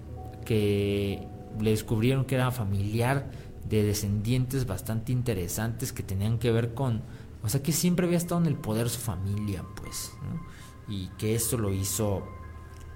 que 0.45 1.25
le 1.59 1.71
descubrieron 1.71 2.25
que 2.25 2.35
era 2.35 2.51
familiar 2.51 3.31
de 3.67 3.83
descendientes 3.83 4.65
bastante 4.65 5.11
interesantes 5.11 5.93
que 5.93 6.03
tenían 6.03 6.37
que 6.37 6.51
ver 6.51 6.73
con, 6.73 7.01
o 7.43 7.49
sea, 7.49 7.63
que 7.63 7.71
siempre 7.71 8.05
había 8.05 8.17
estado 8.17 8.41
en 8.41 8.47
el 8.47 8.55
poder 8.55 8.89
su 8.89 8.99
familia, 8.99 9.63
pues, 9.75 10.11
y 10.87 11.07
que 11.17 11.35
esto 11.35 11.57
lo 11.57 11.73
hizo, 11.73 12.23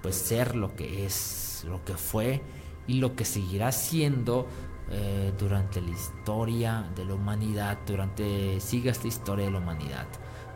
pues, 0.02 0.16
ser 0.16 0.56
lo 0.56 0.74
que 0.74 1.06
es, 1.06 1.64
lo 1.68 1.84
que 1.84 1.94
fue 1.94 2.42
y 2.86 2.94
lo 2.94 3.14
que 3.14 3.24
seguirá 3.24 3.72
siendo 3.72 4.46
eh, 4.90 5.32
durante 5.38 5.80
la 5.80 5.90
historia 5.90 6.86
de 6.94 7.04
la 7.04 7.14
humanidad, 7.14 7.78
durante, 7.86 8.60
siga 8.60 8.90
esta 8.90 9.08
historia 9.08 9.46
de 9.46 9.52
la 9.52 9.58
humanidad. 9.58 10.06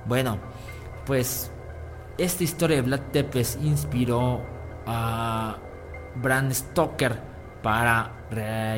Bueno, 0.07 0.39
pues, 1.07 1.51
esta 2.19 2.45
historia 2.45 2.77
de 2.77 2.83
Vlad 2.83 3.01
Tepes 3.13 3.59
inspiró 3.63 4.43
a 4.87 5.57
Bram 6.17 6.53
Stoker 6.53 7.21
para 7.63 8.13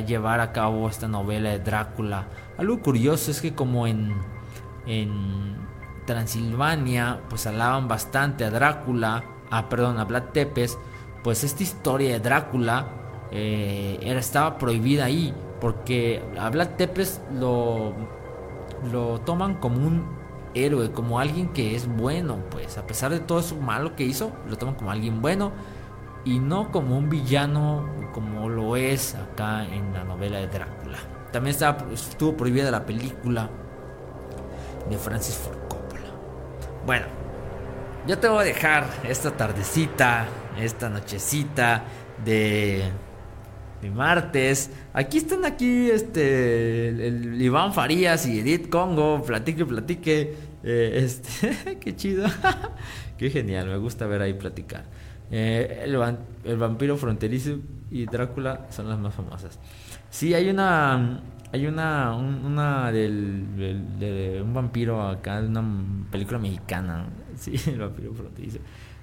llevar 0.06 0.40
a 0.40 0.52
cabo 0.52 0.88
esta 0.88 1.08
novela 1.08 1.50
de 1.50 1.58
Drácula. 1.58 2.28
Algo 2.56 2.80
curioso 2.80 3.30
es 3.30 3.40
que 3.40 3.54
como 3.54 3.86
en, 3.86 4.14
en 4.86 5.56
Transilvania 6.06 7.20
pues 7.28 7.46
alaban 7.46 7.88
bastante 7.88 8.44
a 8.44 8.50
Drácula, 8.50 9.24
ah 9.50 9.68
perdón, 9.68 9.98
a 9.98 10.04
Vlad 10.04 10.24
Tepes, 10.32 10.78
pues 11.22 11.44
esta 11.44 11.62
historia 11.62 12.12
de 12.12 12.20
Drácula 12.20 12.99
eh, 13.32 13.98
era, 14.02 14.20
estaba 14.20 14.58
prohibida 14.58 15.04
ahí 15.04 15.34
porque 15.60 16.22
a 16.38 16.50
Vlad 16.50 16.70
Tepes 16.76 17.20
lo, 17.32 17.92
lo 18.90 19.20
toman 19.20 19.54
como 19.54 19.86
un 19.86 20.20
héroe, 20.54 20.90
como 20.90 21.20
alguien 21.20 21.48
que 21.52 21.76
es 21.76 21.86
bueno, 21.86 22.38
pues 22.50 22.78
a 22.78 22.86
pesar 22.86 23.12
de 23.12 23.20
todo 23.20 23.40
eso 23.40 23.56
malo 23.56 23.94
que 23.94 24.04
hizo, 24.04 24.32
lo 24.48 24.56
toman 24.56 24.74
como 24.74 24.90
alguien 24.90 25.22
bueno 25.22 25.52
y 26.24 26.38
no 26.38 26.70
como 26.70 26.98
un 26.98 27.08
villano 27.08 27.88
como 28.12 28.48
lo 28.48 28.76
es 28.76 29.14
acá 29.14 29.64
en 29.64 29.92
la 29.92 30.04
novela 30.04 30.38
de 30.38 30.48
Drácula. 30.48 30.98
También 31.32 31.54
estaba, 31.54 31.86
estuvo 31.92 32.36
prohibida 32.36 32.70
la 32.70 32.84
película 32.84 33.48
de 34.88 34.98
Francis 34.98 35.36
Ford 35.36 35.58
Coppola. 35.68 36.10
Bueno, 36.84 37.06
yo 38.06 38.18
te 38.18 38.28
voy 38.28 38.40
a 38.40 38.44
dejar 38.44 38.86
esta 39.04 39.30
tardecita, 39.30 40.26
esta 40.58 40.88
nochecita 40.88 41.84
de, 42.24 42.90
de 43.82 43.90
martes. 43.90 44.70
Aquí 44.92 45.18
están 45.18 45.44
aquí 45.44 45.90
este 45.90 46.88
el, 46.88 47.40
Iván 47.40 47.72
Farías 47.72 48.26
y 48.26 48.40
Edith 48.40 48.68
Congo, 48.68 49.22
platique, 49.22 49.64
platique. 49.64 50.34
Eh, 50.62 51.00
este, 51.04 51.78
qué 51.80 51.96
chido. 51.96 52.26
qué 53.18 53.30
genial, 53.30 53.68
me 53.68 53.76
gusta 53.76 54.06
ver 54.06 54.22
ahí 54.22 54.34
platicar. 54.34 54.84
Eh, 55.30 55.84
el, 55.84 56.56
vampiro 56.56 56.96
fronterizo 56.96 57.58
y 57.90 58.04
Drácula 58.06 58.66
son 58.70 58.88
las 58.88 58.98
más 58.98 59.14
famosas. 59.14 59.58
Sí, 60.10 60.34
hay 60.34 60.48
una. 60.50 61.22
Hay 61.52 61.66
una. 61.66 62.14
una 62.14 62.92
del, 62.92 63.56
de 63.98 64.40
un 64.42 64.52
vampiro 64.54 65.02
acá, 65.02 65.40
una 65.40 65.64
película 66.10 66.38
mexicana. 66.38 67.06
Sí, 67.40 67.54
el 67.70 67.78
vampiro 67.78 68.12
fronterizo. 68.12 68.58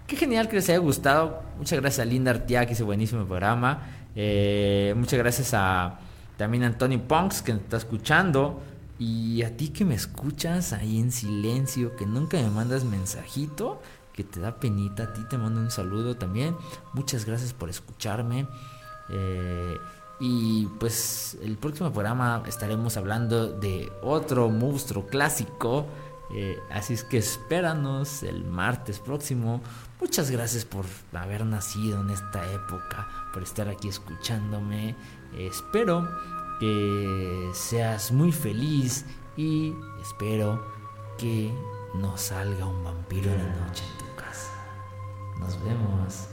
Qué 0.05 0.15
genial 0.15 0.47
que 0.47 0.57
les 0.57 0.69
haya 0.69 0.78
gustado. 0.78 1.41
Muchas 1.57 1.80
gracias 1.80 2.05
a 2.05 2.09
Linda 2.09 2.30
Artia, 2.30 2.67
que 2.67 2.73
hizo 2.73 2.86
buenísimo 2.86 3.25
programa. 3.25 3.82
Eh, 4.20 4.95
muchas 4.97 5.20
gracias 5.20 5.53
a 5.53 5.99
también 6.38 6.63
a 6.63 6.68
Anthony 6.68 6.97
Punks, 6.97 7.41
que 7.43 7.53
me 7.53 7.59
está 7.59 7.78
escuchando. 7.78 8.61
Y 8.99 9.43
a 9.43 9.55
ti 9.55 9.70
que 9.70 9.86
me 9.86 9.93
escuchas 9.93 10.74
ahí 10.74 10.99
en 10.99 11.11
silencio, 11.11 11.95
que 11.95 12.07
nunca 12.07 12.38
me 12.38 12.49
mandas 12.49 12.84
mensajito, 12.84 13.80
que 14.11 14.24
te 14.24 14.39
da 14.39 14.59
penita, 14.59 15.03
a 15.03 15.13
ti 15.13 15.22
te 15.30 15.38
mando 15.38 15.61
un 15.61 15.70
saludo 15.70 16.18
también. 16.18 16.55
Muchas 16.93 17.26
gracias 17.26 17.53
por 17.53 17.70
escucharme. 17.70 18.47
Eh, 19.09 19.78
y 20.20 20.65
pues 20.80 21.38
el 21.43 21.57
próximo 21.57 21.91
programa 21.91 22.41
estaremos 22.47 22.97
hablando 22.97 23.51
de 23.51 23.91
otro 24.01 24.49
monstruo 24.49 25.05
clásico. 25.05 25.86
Eh, 26.34 26.57
así 26.72 26.93
es 26.95 27.03
que 27.03 27.20
espéranos 27.20 28.24
el 28.24 28.43
martes 28.45 28.97
próximo. 28.97 29.61
Muchas 29.99 30.29
gracias 30.29 30.63
por 30.63 30.85
haber 31.13 31.45
nacido 31.45 32.01
en 32.01 32.11
esta 32.11 32.51
época, 32.51 33.07
por 33.33 33.41
estar 33.43 33.67
aquí 33.67 33.87
escuchándome. 33.87 34.95
espero 35.37 36.07
que 36.59 37.49
seas 37.53 38.11
muy 38.11 38.31
feliz 38.31 39.05
y 39.35 39.73
espero 40.01 40.65
que 41.17 41.51
no 41.95 42.17
salga 42.17 42.65
un 42.65 42.83
vampiro 42.83 43.31
en 43.31 43.37
la 43.37 43.65
noche 43.65 43.83
en 43.91 43.97
tu 43.97 44.15
casa. 44.15 44.51
Nos 45.39 45.63
vemos. 45.63 46.27